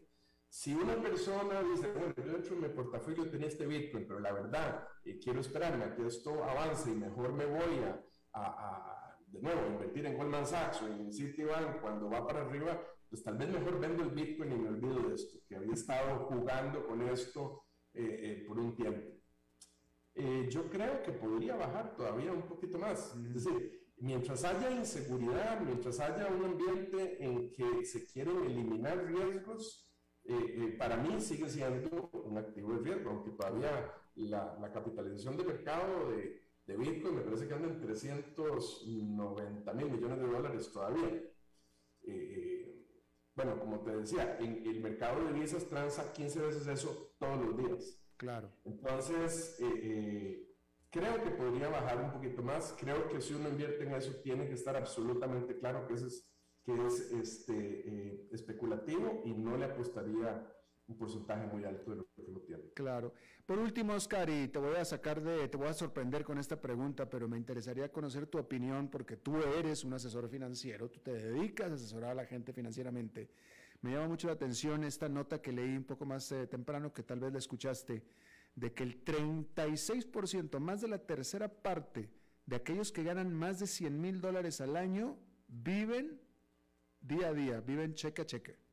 Si 0.49 0.73
una 0.73 0.95
persona 1.01 1.61
dice, 1.61 1.91
bueno, 1.91 2.13
yo 2.15 2.31
dentro 2.31 2.55
de 2.55 2.67
mi 2.67 2.73
portafolio 2.73 3.29
tenía 3.29 3.47
este 3.47 3.67
Bitcoin, 3.67 4.07
pero 4.07 4.19
la 4.19 4.31
verdad, 4.31 4.87
eh, 5.03 5.19
quiero 5.19 5.41
esperarme 5.41 5.83
a 5.83 5.95
que 5.95 6.07
esto 6.07 6.43
avance 6.43 6.89
y 6.89 6.95
mejor 6.95 7.33
me 7.33 7.45
voy 7.45 7.79
a, 7.83 8.01
a, 8.33 9.17
de 9.27 9.41
nuevo, 9.41 9.67
invertir 9.67 10.05
en 10.05 10.17
Goldman 10.17 10.45
Sachs 10.45 10.81
o 10.81 10.87
en 10.87 11.11
Citibank 11.11 11.81
cuando 11.81 12.09
va 12.09 12.25
para 12.25 12.41
arriba, 12.41 12.81
pues 13.09 13.23
tal 13.23 13.37
vez 13.37 13.49
mejor 13.49 13.79
vendo 13.79 14.03
el 14.03 14.11
Bitcoin 14.11 14.53
y 14.53 14.57
me 14.57 14.69
olvido 14.69 15.09
de 15.09 15.15
esto, 15.15 15.37
que 15.47 15.55
había 15.55 15.73
estado 15.73 16.25
jugando 16.27 16.87
con 16.87 17.01
esto 17.01 17.65
eh, 17.93 18.03
eh, 18.03 18.45
por 18.47 18.59
un 18.59 18.75
tiempo. 18.75 19.17
yo 20.49 20.69
creo 20.69 21.03
que 21.03 21.11
podría 21.11 21.55
bajar 21.55 21.95
todavía 21.95 22.31
un 22.31 22.47
poquito 22.47 22.79
más. 22.79 23.15
Es 23.15 23.33
decir, 23.45 23.77
mientras 23.97 24.43
haya 24.43 24.71
inseguridad, 24.71 25.61
mientras 25.61 25.99
haya 25.99 26.27
un 26.27 26.45
ambiente 26.45 27.23
en 27.23 27.51
que 27.51 27.85
se 27.85 28.05
quieren 28.05 28.43
eliminar 28.45 29.05
riesgos, 29.05 29.86
eh, 30.29 30.55
eh, 30.57 30.75
para 30.77 30.97
mí 30.97 31.21
sigue 31.21 31.47
siendo 31.47 32.09
un 32.11 32.37
activo 32.37 32.73
de 32.73 32.79
riesgo, 32.79 33.11
aunque 33.11 33.31
todavía 33.31 33.93
la, 34.15 34.57
la 34.59 34.71
capitalización 34.73 35.37
de 35.37 35.45
mercado 35.45 36.11
de, 36.11 36.41
de, 36.65 36.75
Bitcoin 36.75 37.15
me 37.15 37.21
parece 37.21 37.47
que 37.47 37.53
anda 37.53 37.69
en 37.69 37.79
390 37.79 39.73
mil 39.73 39.89
millones 39.89 40.19
de 40.19 40.27
dólares 40.27 40.69
todavía. 40.73 41.23
Eh, 42.03 42.85
bueno, 43.35 43.57
como 43.57 43.79
te 43.79 43.95
decía, 43.95 44.37
en, 44.39 44.67
el 44.67 44.81
mercado 44.81 45.23
de 45.23 45.31
divisas 45.31 45.65
transa 45.65 46.11
15 46.11 46.41
veces 46.41 46.67
eso 46.67 47.15
todos 47.17 47.45
los 47.45 47.57
días. 47.57 47.97
Claro. 48.17 48.51
Entonces, 48.65 49.57
creo 50.89 51.23
que 51.23 51.29
podría 51.29 51.69
bajar 51.69 52.01
un 52.03 52.11
poquito 52.11 52.41
más. 52.41 52.75
Creo 52.77 53.07
que 53.07 53.21
si 53.21 53.33
uno 53.33 53.47
invierte 53.47 53.83
en 53.83 53.93
eso, 53.93 54.13
tiene 54.23 54.47
que 54.47 54.55
estar 54.55 54.75
absolutamente 54.75 55.57
claro 55.57 55.87
que 55.87 55.93
ese 55.93 56.07
es 56.07 56.27
que 56.67 56.85
es 56.85 57.11
este, 57.13 57.53
eh, 57.55 58.27
especulativo 58.33 59.21
y 59.23 59.31
no 59.31 59.55
le 59.55 59.63
apostaría 59.63 60.45
un 60.87 60.97
porcentaje 60.97 61.47
muy 61.47 61.63
alto 61.63 61.91
de 61.91 61.97
lo 61.97 62.07
que 62.13 62.23
lo 62.29 62.41
tiene. 62.41 62.63
Claro. 62.73 63.13
Por 63.45 63.57
último, 63.57 63.93
Oscar, 63.93 64.29
y 64.29 64.49
te 64.49 64.59
voy 64.59 64.75
a 64.75 64.83
sacar 64.83 65.21
de, 65.21 65.47
te 65.47 65.55
voy 65.55 65.67
a 65.67 65.73
sorprender 65.73 66.25
con 66.25 66.37
esta 66.37 66.59
pregunta, 66.59 67.09
pero 67.09 67.29
me 67.29 67.37
interesaría 67.37 67.89
conocer 67.89 68.27
tu 68.27 68.37
opinión 68.37 68.89
porque 68.89 69.15
tú 69.15 69.37
eres 69.37 69.85
un 69.85 69.93
asesor 69.93 70.27
financiero, 70.27 70.89
tú 70.89 70.99
te 70.99 71.13
dedicas 71.13 71.71
a 71.71 71.75
asesorar 71.75 72.11
a 72.11 72.15
la 72.15 72.25
gente 72.25 72.51
financieramente. 72.51 73.29
Me 73.81 73.91
llama 73.91 74.09
mucho 74.09 74.27
la 74.27 74.33
atención 74.33 74.83
esta 74.83 75.07
nota 75.07 75.41
que 75.41 75.53
leí 75.53 75.77
un 75.77 75.85
poco 75.85 76.05
más 76.05 76.29
eh, 76.33 76.47
temprano, 76.47 76.91
que 76.91 77.03
tal 77.03 77.21
vez 77.21 77.31
la 77.31 77.39
escuchaste, 77.39 78.03
de 78.55 78.73
que 78.73 78.83
el 78.83 79.05
36%, 79.05 80.59
más 80.59 80.81
de 80.81 80.89
la 80.89 80.97
tercera 80.97 81.47
parte 81.47 82.09
de 82.45 82.57
aquellos 82.57 82.91
que 82.91 83.03
ganan 83.03 83.33
más 83.33 83.59
de 83.59 83.67
100 83.67 84.01
mil 84.01 84.19
dólares 84.19 84.59
al 84.59 84.75
año 84.75 85.17
viven 85.47 86.26
día 87.07 87.29
a 87.29 87.33
día, 87.33 87.61
viven 87.61 87.95
cheque 87.95 88.21
a 88.21 88.25
cheque. 88.25 88.67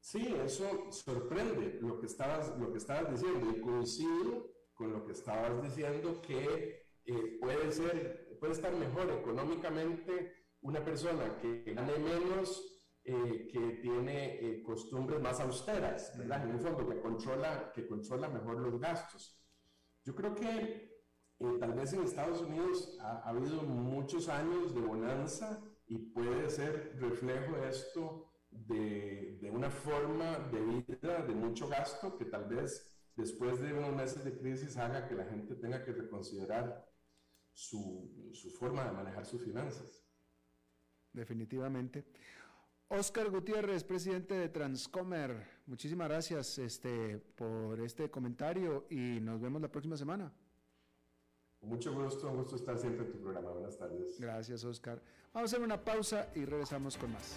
Sí, 0.00 0.34
eso 0.44 0.90
sorprende 0.90 1.78
lo 1.82 2.00
que 2.00 2.06
estabas, 2.06 2.56
lo 2.58 2.72
que 2.72 2.78
estabas 2.78 3.10
diciendo 3.10 3.50
y 3.54 3.60
coincido 3.60 4.50
con 4.74 4.92
lo 4.92 5.04
que 5.04 5.12
estabas 5.12 5.62
diciendo 5.62 6.22
que 6.22 6.88
eh, 7.04 7.38
puede 7.40 7.70
ser, 7.72 8.36
puede 8.40 8.52
estar 8.52 8.74
mejor 8.74 9.10
económicamente 9.10 10.46
una 10.62 10.84
persona 10.84 11.38
que 11.38 11.74
gane 11.74 11.98
menos, 11.98 12.80
eh, 13.04 13.48
que 13.50 13.60
tiene 13.82 14.36
eh, 14.40 14.62
costumbres 14.62 15.20
más 15.20 15.40
austeras, 15.40 16.16
¿verdad? 16.16 16.44
En 16.44 16.50
el 16.50 16.60
fondo, 16.60 16.88
que 16.88 17.00
controla, 17.00 17.72
que 17.74 17.86
controla 17.86 18.28
mejor 18.28 18.60
los 18.60 18.80
gastos. 18.80 19.38
Yo 20.04 20.14
creo 20.14 20.34
que 20.34 20.88
tal 21.60 21.72
vez 21.74 21.92
en 21.92 22.02
Estados 22.02 22.40
Unidos 22.40 22.98
ha, 23.00 23.18
ha, 23.18 23.28
habido 23.28 23.62
muchos 23.62 24.28
años 24.28 24.74
de 24.74 24.80
bonanza 24.80 25.62
y 25.88 25.98
puede 25.98 26.48
ser 26.50 26.96
reflejo 27.00 27.56
de 27.56 27.68
esto 27.68 28.32
de, 28.50 29.38
de 29.40 29.50
una 29.50 29.70
forma 29.70 30.38
de 30.50 30.60
vida 30.60 31.22
de 31.22 31.34
mucho 31.34 31.68
gasto 31.68 32.16
que 32.16 32.26
tal 32.26 32.46
vez 32.46 32.94
después 33.16 33.60
de 33.60 33.72
unos 33.72 33.94
meses 33.94 34.24
de 34.24 34.38
crisis 34.38 34.76
haga 34.76 35.08
que 35.08 35.14
la 35.14 35.24
gente 35.24 35.54
tenga 35.56 35.84
que 35.84 35.92
reconsiderar 35.92 36.86
su, 37.52 38.30
su 38.32 38.50
forma 38.50 38.84
de 38.84 38.92
manejar 38.92 39.26
sus 39.26 39.42
finanzas. 39.42 40.04
Definitivamente. 41.12 42.06
Oscar 42.88 43.28
Gutiérrez, 43.30 43.84
presidente 43.84 44.34
de 44.34 44.48
Transcomer, 44.48 45.46
muchísimas 45.66 46.08
gracias 46.08 46.58
este, 46.58 47.18
por 47.18 47.80
este 47.80 48.10
comentario 48.10 48.86
y 48.88 49.20
nos 49.20 49.40
vemos 49.40 49.60
la 49.60 49.70
próxima 49.70 49.96
semana. 49.96 50.32
Mucho 51.60 51.92
gusto, 51.92 52.28
un 52.30 52.36
gusto 52.36 52.56
estar 52.56 52.78
siempre 52.78 53.04
en 53.04 53.12
tu 53.12 53.18
programa. 53.18 53.50
Buenas 53.50 53.76
tardes. 53.76 54.18
Gracias, 54.20 54.64
Oscar. 54.64 55.02
Vamos 55.32 55.52
a 55.52 55.56
hacer 55.56 55.64
una 55.64 55.82
pausa 55.82 56.28
y 56.34 56.44
regresamos 56.44 56.96
con 56.96 57.12
más. 57.12 57.36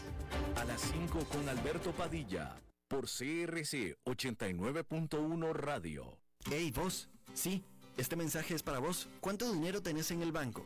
A 0.55 0.65
las 0.65 0.81
5 0.81 1.19
con 1.31 1.49
Alberto 1.49 1.91
Padilla, 1.91 2.61
por 2.87 3.05
CRC 3.05 3.97
89.1 4.05 5.53
Radio. 5.53 6.17
Hey, 6.49 6.71
vos. 6.75 7.09
Sí, 7.33 7.63
este 7.97 8.15
mensaje 8.15 8.55
es 8.55 8.63
para 8.63 8.79
vos. 8.79 9.07
¿Cuánto 9.19 9.51
dinero 9.51 9.81
tenés 9.81 10.11
en 10.11 10.21
el 10.21 10.31
banco? 10.31 10.65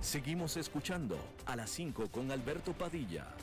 Seguimos 0.01 0.57
escuchando 0.57 1.18
a 1.45 1.55
las 1.55 1.70
5 1.70 2.11
con 2.11 2.30
Alberto 2.30 2.74
Padilla. 2.74 3.34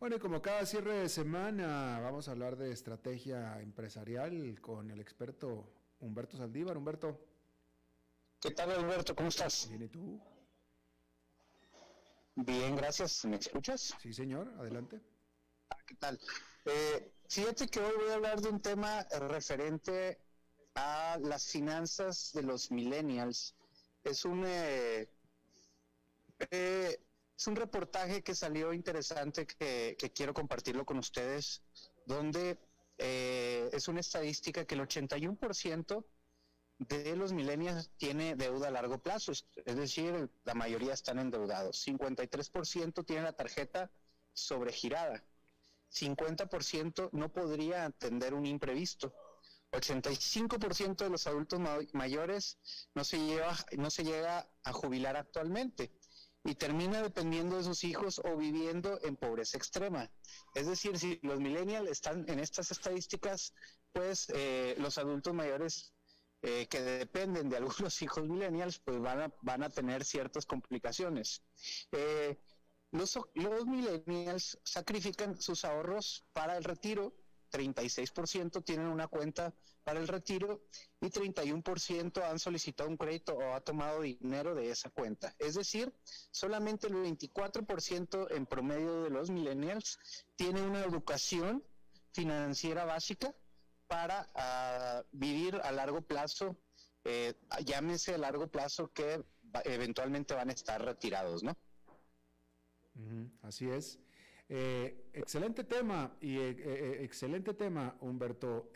Bueno, 0.00 0.16
y 0.16 0.18
como 0.18 0.42
cada 0.42 0.66
cierre 0.66 0.94
de 0.94 1.08
semana, 1.08 2.00
vamos 2.02 2.26
a 2.28 2.32
hablar 2.32 2.56
de 2.56 2.72
estrategia 2.72 3.62
empresarial 3.62 4.60
con 4.60 4.90
el 4.90 5.00
experto 5.00 5.72
Humberto 6.00 6.36
Saldívar. 6.36 6.76
Humberto. 6.76 7.35
¿Qué 8.40 8.50
tal, 8.50 8.70
Alberto? 8.70 9.14
¿Cómo 9.16 9.28
estás? 9.28 9.66
Bien, 9.68 9.82
¿y 9.82 9.88
tú? 9.88 10.20
Bien, 12.34 12.76
gracias. 12.76 13.24
¿Me 13.24 13.36
escuchas? 13.36 13.94
Sí, 14.00 14.12
señor. 14.12 14.52
Adelante. 14.58 15.00
Ah, 15.70 15.78
¿Qué 15.86 15.94
tal? 15.94 16.20
Eh, 16.66 17.12
fíjate 17.28 17.66
que 17.68 17.80
hoy 17.80 17.92
voy 17.96 18.10
a 18.10 18.14
hablar 18.14 18.40
de 18.42 18.50
un 18.50 18.60
tema 18.60 19.04
referente 19.30 20.20
a 20.74 21.18
las 21.22 21.50
finanzas 21.50 22.32
de 22.34 22.42
los 22.42 22.70
millennials. 22.70 23.56
Es 24.04 24.26
un, 24.26 24.44
eh, 24.46 25.08
eh, 26.50 27.00
es 27.36 27.46
un 27.46 27.56
reportaje 27.56 28.22
que 28.22 28.34
salió 28.34 28.74
interesante 28.74 29.46
que, 29.46 29.96
que 29.98 30.12
quiero 30.12 30.34
compartirlo 30.34 30.84
con 30.84 30.98
ustedes, 30.98 31.62
donde 32.04 32.58
es 32.98 33.88
una 33.88 34.00
estadística 34.00 34.64
que 34.64 34.74
el 34.74 34.80
81% 34.80 36.04
de 36.78 37.16
los 37.16 37.32
millennials 37.32 37.90
tiene 37.96 38.36
deuda 38.36 38.68
a 38.68 38.70
largo 38.70 38.98
plazo, 38.98 39.32
es 39.32 39.76
decir, 39.76 40.30
la 40.44 40.54
mayoría 40.54 40.92
están 40.92 41.18
endeudados. 41.18 41.86
53% 41.86 43.04
tiene 43.04 43.22
la 43.22 43.32
tarjeta 43.32 43.90
sobregirada. 44.32 45.24
50% 45.90 47.10
no 47.12 47.32
podría 47.32 47.86
atender 47.86 48.34
un 48.34 48.46
imprevisto. 48.46 49.14
85% 49.72 50.96
de 50.96 51.10
los 51.10 51.26
adultos 51.26 51.60
mayores 51.92 52.58
no 52.94 53.04
se, 53.04 53.18
lleva, 53.18 53.56
no 53.76 53.90
se 53.90 54.04
llega 54.04 54.48
a 54.62 54.72
jubilar 54.72 55.16
actualmente 55.16 55.92
y 56.44 56.54
termina 56.54 57.02
dependiendo 57.02 57.56
de 57.56 57.64
sus 57.64 57.82
hijos 57.84 58.20
o 58.24 58.36
viviendo 58.36 59.00
en 59.02 59.16
pobreza 59.16 59.56
extrema. 59.56 60.10
Es 60.54 60.66
decir, 60.66 60.98
si 60.98 61.18
los 61.22 61.40
millennials 61.40 61.90
están 61.90 62.24
en 62.28 62.38
estas 62.38 62.70
estadísticas, 62.70 63.52
pues 63.92 64.28
eh, 64.34 64.76
los 64.78 64.96
adultos 64.98 65.34
mayores 65.34 65.92
eh, 66.48 66.68
que 66.68 66.80
dependen 66.80 67.48
de 67.48 67.56
algunos 67.56 68.00
hijos 68.02 68.28
millennials, 68.28 68.78
pues 68.78 69.00
van 69.00 69.22
a, 69.22 69.34
van 69.42 69.64
a 69.64 69.68
tener 69.68 70.04
ciertas 70.04 70.46
complicaciones. 70.46 71.42
Eh, 71.90 72.38
los, 72.92 73.18
los 73.34 73.66
millennials 73.66 74.56
sacrifican 74.62 75.42
sus 75.42 75.64
ahorros 75.64 76.24
para 76.32 76.56
el 76.56 76.62
retiro, 76.62 77.16
36% 77.50 78.64
tienen 78.64 78.86
una 78.86 79.08
cuenta 79.08 79.52
para 79.82 79.98
el 79.98 80.06
retiro 80.06 80.62
y 81.00 81.06
31% 81.06 82.22
han 82.22 82.38
solicitado 82.38 82.88
un 82.90 82.96
crédito 82.96 83.34
o 83.34 83.52
ha 83.52 83.60
tomado 83.60 84.02
dinero 84.02 84.54
de 84.54 84.70
esa 84.70 84.90
cuenta. 84.90 85.34
Es 85.40 85.54
decir, 85.54 85.92
solamente 86.30 86.86
el 86.86 86.94
24% 86.94 88.30
en 88.30 88.46
promedio 88.46 89.02
de 89.02 89.10
los 89.10 89.30
millennials 89.30 89.98
tiene 90.36 90.62
una 90.62 90.84
educación 90.84 91.64
financiera 92.12 92.84
básica 92.84 93.34
para 93.86 94.28
uh, 94.34 95.06
vivir 95.12 95.56
a 95.62 95.72
largo 95.72 96.02
plazo, 96.02 96.56
eh, 97.04 97.34
llámese 97.64 98.14
a 98.14 98.18
largo 98.18 98.48
plazo 98.48 98.92
que 98.92 99.24
eventualmente 99.64 100.34
van 100.34 100.50
a 100.50 100.52
estar 100.52 100.84
retirados, 100.84 101.42
¿no? 101.42 101.56
Así 103.42 103.68
es. 103.68 103.98
Eh, 104.48 105.10
excelente 105.12 105.64
tema 105.64 106.16
y 106.20 106.36
eh, 106.38 106.56
eh, 106.58 106.98
excelente 107.02 107.54
tema, 107.54 107.96
Humberto, 108.00 108.70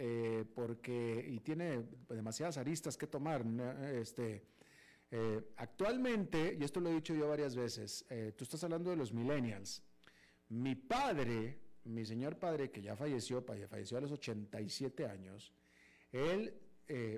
porque 0.54 1.24
y 1.28 1.40
tiene 1.40 1.86
demasiadas 2.08 2.58
aristas 2.58 2.96
que 2.96 3.06
tomar. 3.06 3.44
Este, 3.92 4.44
actualmente, 5.56 6.56
y 6.58 6.64
esto 6.64 6.80
lo 6.80 6.90
he 6.90 6.94
dicho 6.94 7.14
yo 7.14 7.28
varias 7.28 7.54
veces, 7.54 8.04
tú 8.36 8.44
estás 8.44 8.62
hablando 8.64 8.90
de 8.90 8.96
los 8.96 9.12
millennials. 9.12 9.82
Mi 10.48 10.74
padre, 10.74 11.60
mi 11.84 12.04
señor 12.04 12.38
padre, 12.38 12.70
que 12.70 12.82
ya 12.82 12.96
falleció, 12.96 13.42
falleció 13.42 13.98
a 13.98 14.00
los 14.00 14.12
87 14.12 15.06
años, 15.06 15.52
él, 16.12 16.54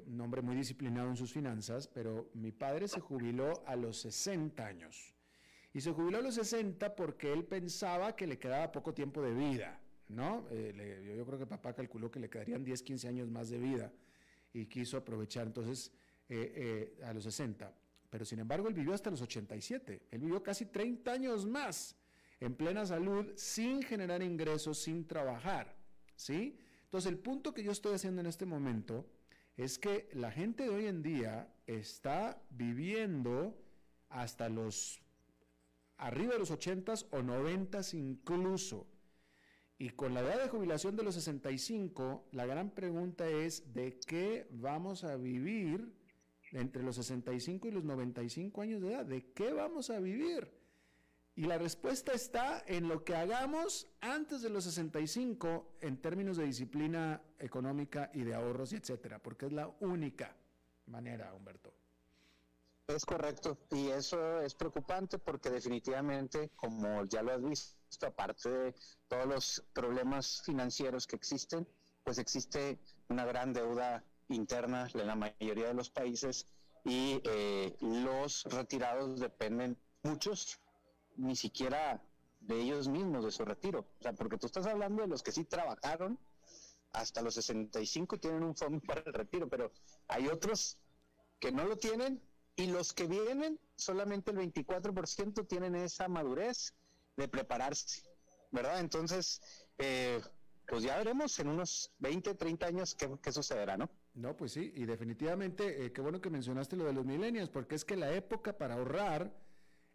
un 0.06 0.20
hombre 0.20 0.42
muy 0.42 0.54
disciplinado 0.54 1.08
en 1.08 1.16
sus 1.16 1.32
finanzas, 1.32 1.88
pero 1.88 2.30
mi 2.34 2.52
padre 2.52 2.88
se 2.88 3.00
jubiló 3.00 3.66
a 3.66 3.74
los 3.74 4.00
60 4.02 4.66
años. 4.66 5.14
Y 5.72 5.80
se 5.80 5.92
jubiló 5.92 6.18
a 6.18 6.20
los 6.20 6.34
60 6.34 6.94
porque 6.94 7.32
él 7.32 7.44
pensaba 7.44 8.14
que 8.14 8.26
le 8.26 8.38
quedaba 8.38 8.70
poco 8.70 8.92
tiempo 8.92 9.22
de 9.22 9.32
vida. 9.32 9.80
¿no? 10.08 10.46
Eh, 10.50 11.14
yo, 11.16 11.24
creo 11.24 11.38
que 11.38 11.46
papá 11.46 11.72
calculó 11.72 12.10
que 12.10 12.20
le 12.20 12.28
quedarían 12.28 12.62
10, 12.62 12.82
15 12.82 13.08
años 13.08 13.30
más 13.30 13.48
de 13.48 13.58
vida 13.58 13.92
y 14.52 14.66
quiso 14.66 14.98
aprovechar 14.98 15.46
entonces 15.46 15.90
eh, 16.28 16.98
a 17.04 17.12
los 17.12 17.24
60. 17.24 17.74
Pero 18.10 18.24
sin 18.24 18.40
embargo, 18.40 18.68
él 18.68 18.74
vivió 18.74 18.92
hasta 18.92 19.10
los 19.10 19.22
87. 19.22 20.08
Él 20.10 20.20
vivió 20.20 20.42
casi 20.42 20.66
30 20.66 21.10
años 21.10 21.46
más 21.46 21.96
en 22.44 22.56
plena 22.56 22.84
salud, 22.84 23.26
sin 23.36 23.82
generar 23.82 24.20
ingresos, 24.20 24.78
sin 24.78 25.06
trabajar. 25.06 25.76
¿Sí? 26.16 26.58
Entonces, 26.84 27.10
el 27.12 27.18
punto 27.18 27.54
que 27.54 27.62
yo 27.62 27.70
estoy 27.70 27.94
haciendo 27.94 28.20
en 28.20 28.26
este 28.26 28.46
momento 28.46 29.06
es 29.56 29.78
que 29.78 30.08
la 30.12 30.32
gente 30.32 30.64
de 30.64 30.70
hoy 30.70 30.86
en 30.86 31.02
día 31.02 31.54
está 31.66 32.42
viviendo 32.50 33.56
hasta 34.08 34.48
los 34.48 35.00
arriba 35.98 36.32
de 36.32 36.40
los 36.40 36.50
80 36.50 36.94
o 37.12 37.22
90 37.22 37.80
incluso. 37.92 38.88
Y 39.78 39.90
con 39.90 40.12
la 40.12 40.20
edad 40.20 40.42
de 40.42 40.48
jubilación 40.48 40.96
de 40.96 41.04
los 41.04 41.14
65, 41.14 42.28
la 42.32 42.44
gran 42.44 42.70
pregunta 42.70 43.28
es 43.28 43.72
de 43.72 44.00
qué 44.00 44.48
vamos 44.50 45.04
a 45.04 45.16
vivir 45.16 45.92
entre 46.50 46.82
los 46.82 46.96
65 46.96 47.68
y 47.68 47.70
los 47.70 47.84
95 47.84 48.62
años 48.62 48.82
de 48.82 48.88
edad. 48.88 49.06
¿De 49.06 49.32
qué 49.32 49.52
vamos 49.52 49.90
a 49.90 50.00
vivir? 50.00 50.61
Y 51.34 51.44
la 51.44 51.56
respuesta 51.56 52.12
está 52.12 52.62
en 52.66 52.88
lo 52.88 53.04
que 53.04 53.16
hagamos 53.16 53.88
antes 54.00 54.42
de 54.42 54.50
los 54.50 54.64
65 54.64 55.76
en 55.80 55.96
términos 55.96 56.36
de 56.36 56.44
disciplina 56.44 57.22
económica 57.38 58.10
y 58.12 58.22
de 58.22 58.34
ahorros 58.34 58.72
y 58.72 58.76
etcétera, 58.76 59.18
porque 59.18 59.46
es 59.46 59.52
la 59.52 59.68
única 59.80 60.36
manera, 60.86 61.32
Humberto. 61.32 61.72
Es 62.86 63.06
correcto, 63.06 63.56
y 63.70 63.88
eso 63.88 64.40
es 64.42 64.54
preocupante 64.54 65.18
porque 65.18 65.48
definitivamente, 65.48 66.50
como 66.56 67.04
ya 67.06 67.22
lo 67.22 67.32
has 67.32 67.42
visto, 67.42 68.06
aparte 68.06 68.50
de 68.50 68.74
todos 69.08 69.26
los 69.26 69.64
problemas 69.72 70.42
financieros 70.44 71.06
que 71.06 71.16
existen, 71.16 71.66
pues 72.04 72.18
existe 72.18 72.78
una 73.08 73.24
gran 73.24 73.54
deuda 73.54 74.04
interna 74.28 74.88
en 74.92 75.06
la 75.06 75.14
mayoría 75.14 75.68
de 75.68 75.74
los 75.74 75.88
países 75.88 76.46
y 76.84 77.22
eh, 77.24 77.76
los 77.80 78.44
retirados 78.44 79.20
dependen, 79.20 79.78
muchos, 80.02 80.60
ni 81.16 81.36
siquiera 81.36 82.02
de 82.40 82.60
ellos 82.60 82.88
mismos, 82.88 83.24
de 83.24 83.30
su 83.30 83.44
retiro. 83.44 83.86
O 84.00 84.02
sea, 84.02 84.12
porque 84.12 84.38
tú 84.38 84.46
estás 84.46 84.66
hablando 84.66 85.02
de 85.02 85.08
los 85.08 85.22
que 85.22 85.32
sí 85.32 85.44
trabajaron 85.44 86.18
hasta 86.92 87.22
los 87.22 87.34
65 87.34 88.18
tienen 88.18 88.42
un 88.42 88.54
fondo 88.54 88.80
para 88.86 89.02
el 89.04 89.12
retiro, 89.12 89.48
pero 89.48 89.72
hay 90.08 90.28
otros 90.28 90.78
que 91.40 91.52
no 91.52 91.64
lo 91.64 91.76
tienen 91.76 92.20
y 92.56 92.66
los 92.66 92.92
que 92.92 93.06
vienen, 93.06 93.58
solamente 93.76 94.30
el 94.30 94.38
24% 94.38 95.46
tienen 95.48 95.74
esa 95.74 96.06
madurez 96.08 96.74
de 97.16 97.28
prepararse, 97.28 98.02
¿verdad? 98.50 98.80
Entonces, 98.80 99.40
eh, 99.78 100.20
pues 100.68 100.82
ya 100.82 100.98
veremos 100.98 101.38
en 101.38 101.48
unos 101.48 101.90
20, 101.98 102.34
30 102.34 102.66
años 102.66 102.94
qué, 102.94 103.32
sucederá, 103.32 103.76
¿no? 103.76 103.88
No, 104.14 104.36
pues 104.36 104.52
sí, 104.52 104.70
y 104.76 104.84
definitivamente, 104.84 105.86
eh, 105.86 105.92
qué 105.92 106.02
bueno 106.02 106.20
que 106.20 106.28
mencionaste 106.28 106.76
lo 106.76 106.84
de 106.84 106.92
los 106.92 107.06
milenios, 107.06 107.48
porque 107.48 107.74
es 107.74 107.84
que 107.84 107.96
la 107.96 108.12
época 108.12 108.56
para 108.58 108.74
ahorrar 108.74 109.34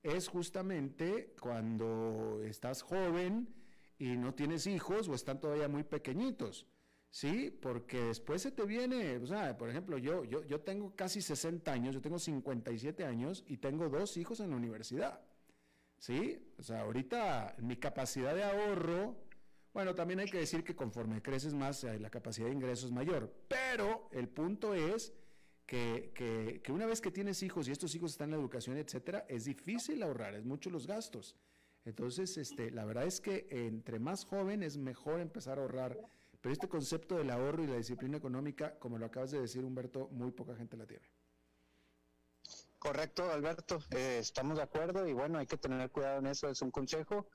es 0.03 0.27
justamente 0.27 1.35
cuando 1.39 2.41
estás 2.43 2.81
joven 2.81 3.53
y 3.97 4.15
no 4.17 4.33
tienes 4.33 4.67
hijos 4.67 5.07
o 5.07 5.13
están 5.13 5.39
todavía 5.39 5.67
muy 5.67 5.83
pequeñitos. 5.83 6.67
Sí, 7.09 7.49
porque 7.61 7.99
después 7.99 8.41
se 8.41 8.51
te 8.51 8.63
viene, 8.65 9.17
o 9.17 9.25
sea, 9.25 9.57
por 9.57 9.69
ejemplo, 9.69 9.97
yo, 9.97 10.23
yo, 10.25 10.43
yo 10.43 10.61
tengo 10.61 10.95
casi 10.95 11.21
60 11.21 11.71
años, 11.71 11.95
yo 11.95 12.01
tengo 12.01 12.19
57 12.19 13.05
años 13.05 13.43
y 13.47 13.57
tengo 13.57 13.89
dos 13.89 14.17
hijos 14.17 14.39
en 14.39 14.51
la 14.51 14.57
universidad. 14.57 15.21
Sí, 15.97 16.53
o 16.59 16.63
sea, 16.63 16.81
ahorita 16.81 17.55
mi 17.59 17.77
capacidad 17.77 18.35
de 18.35 18.43
ahorro, 18.43 19.15
bueno, 19.73 19.95
también 19.95 20.19
hay 20.19 20.29
que 20.29 20.37
decir 20.37 20.63
que 20.63 20.75
conforme 20.75 21.21
creces 21.21 21.53
más, 21.53 21.83
eh, 21.83 21.99
la 21.99 22.09
capacidad 22.09 22.47
de 22.47 22.53
ingreso 22.53 22.85
es 22.85 22.91
mayor, 22.91 23.33
pero 23.47 24.09
el 24.11 24.27
punto 24.27 24.73
es 24.73 25.13
que, 25.67 26.11
que, 26.15 26.61
que, 26.63 26.71
una 26.71 26.87
vez 26.87 26.99
que 26.99 27.11
tienes 27.11 27.43
hijos 27.43 27.67
y 27.67 27.71
estos 27.71 27.93
hijos 27.93 28.11
están 28.11 28.29
en 28.29 28.31
la 28.31 28.37
educación, 28.37 28.77
etcétera, 28.77 29.25
es 29.29 29.45
difícil 29.45 30.01
ahorrar, 30.01 30.33
es 30.33 30.45
mucho 30.45 30.71
los 30.71 30.87
gastos. 30.87 31.35
Entonces, 31.85 32.37
este, 32.37 32.71
la 32.71 32.85
verdad 32.85 33.05
es 33.05 33.21
que 33.21 33.47
entre 33.51 33.99
más 33.99 34.25
joven 34.25 34.63
es 34.63 34.77
mejor 34.77 35.19
empezar 35.19 35.59
a 35.59 35.61
ahorrar 35.61 35.99
pero 36.41 36.53
este 36.53 36.67
concepto 36.67 37.17
del 37.17 37.29
ahorro 37.31 37.63
y 37.63 37.67
la 37.67 37.77
disciplina 37.77 38.17
económica, 38.17 38.77
como 38.79 38.97
lo 38.97 39.05
acabas 39.07 39.31
de 39.31 39.41
decir, 39.41 39.63
Humberto, 39.63 40.07
muy 40.11 40.31
poca 40.31 40.55
gente 40.55 40.77
la 40.77 40.85
tiene. 40.85 41.05
Correcto, 42.79 43.29
Alberto. 43.31 43.79
Eh, 43.91 44.19
estamos 44.19 44.57
de 44.57 44.63
acuerdo 44.63 45.07
y 45.07 45.13
bueno, 45.13 45.39
hay 45.39 45.47
que 45.47 45.57
tener 45.57 45.89
cuidado 45.91 46.19
en 46.19 46.27
eso, 46.27 46.47
es 46.47 46.61
un 46.61 46.71
consejo. 46.71 47.27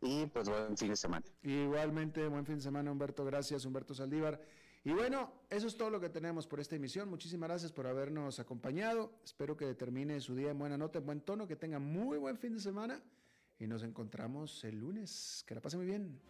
Y 0.00 0.26
pues 0.26 0.48
buen 0.48 0.76
fin 0.76 0.90
de 0.90 0.96
semana. 0.96 1.24
Igualmente, 1.42 2.26
buen 2.28 2.46
fin 2.46 2.56
de 2.56 2.62
semana, 2.62 2.92
Humberto. 2.92 3.24
Gracias, 3.24 3.64
Humberto 3.64 3.94
Saldívar. 3.94 4.40
Y 4.84 4.92
bueno, 4.92 5.32
eso 5.48 5.66
es 5.66 5.76
todo 5.76 5.88
lo 5.88 5.98
que 5.98 6.10
tenemos 6.10 6.46
por 6.46 6.60
esta 6.60 6.76
emisión. 6.76 7.08
Muchísimas 7.08 7.48
gracias 7.48 7.72
por 7.72 7.86
habernos 7.86 8.38
acompañado. 8.38 9.18
Espero 9.24 9.56
que 9.56 9.74
termine 9.74 10.20
su 10.20 10.36
día 10.36 10.50
en 10.50 10.58
buena 10.58 10.76
nota, 10.76 10.98
en 10.98 11.06
buen 11.06 11.20
tono, 11.22 11.48
que 11.48 11.56
tenga 11.56 11.78
muy 11.78 12.18
buen 12.18 12.36
fin 12.36 12.52
de 12.52 12.60
semana. 12.60 13.02
Y 13.58 13.66
nos 13.66 13.82
encontramos 13.82 14.62
el 14.64 14.78
lunes. 14.78 15.42
Que 15.46 15.54
la 15.54 15.62
pase 15.62 15.78
muy 15.78 15.86
bien. 15.86 16.20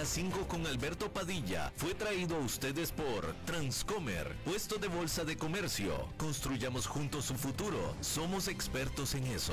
las 0.00 0.08
5 0.08 0.48
con 0.48 0.66
Alberto 0.66 1.12
Padilla 1.12 1.70
fue 1.76 1.92
traído 1.92 2.36
a 2.36 2.38
ustedes 2.38 2.90
por 2.90 3.34
Transcomer, 3.44 4.34
puesto 4.46 4.78
de 4.78 4.88
bolsa 4.88 5.26
de 5.26 5.36
comercio. 5.36 5.92
Construyamos 6.16 6.86
juntos 6.86 7.26
su 7.26 7.34
futuro. 7.34 7.94
Somos 8.00 8.48
expertos 8.48 9.14
en 9.14 9.26
eso. 9.26 9.52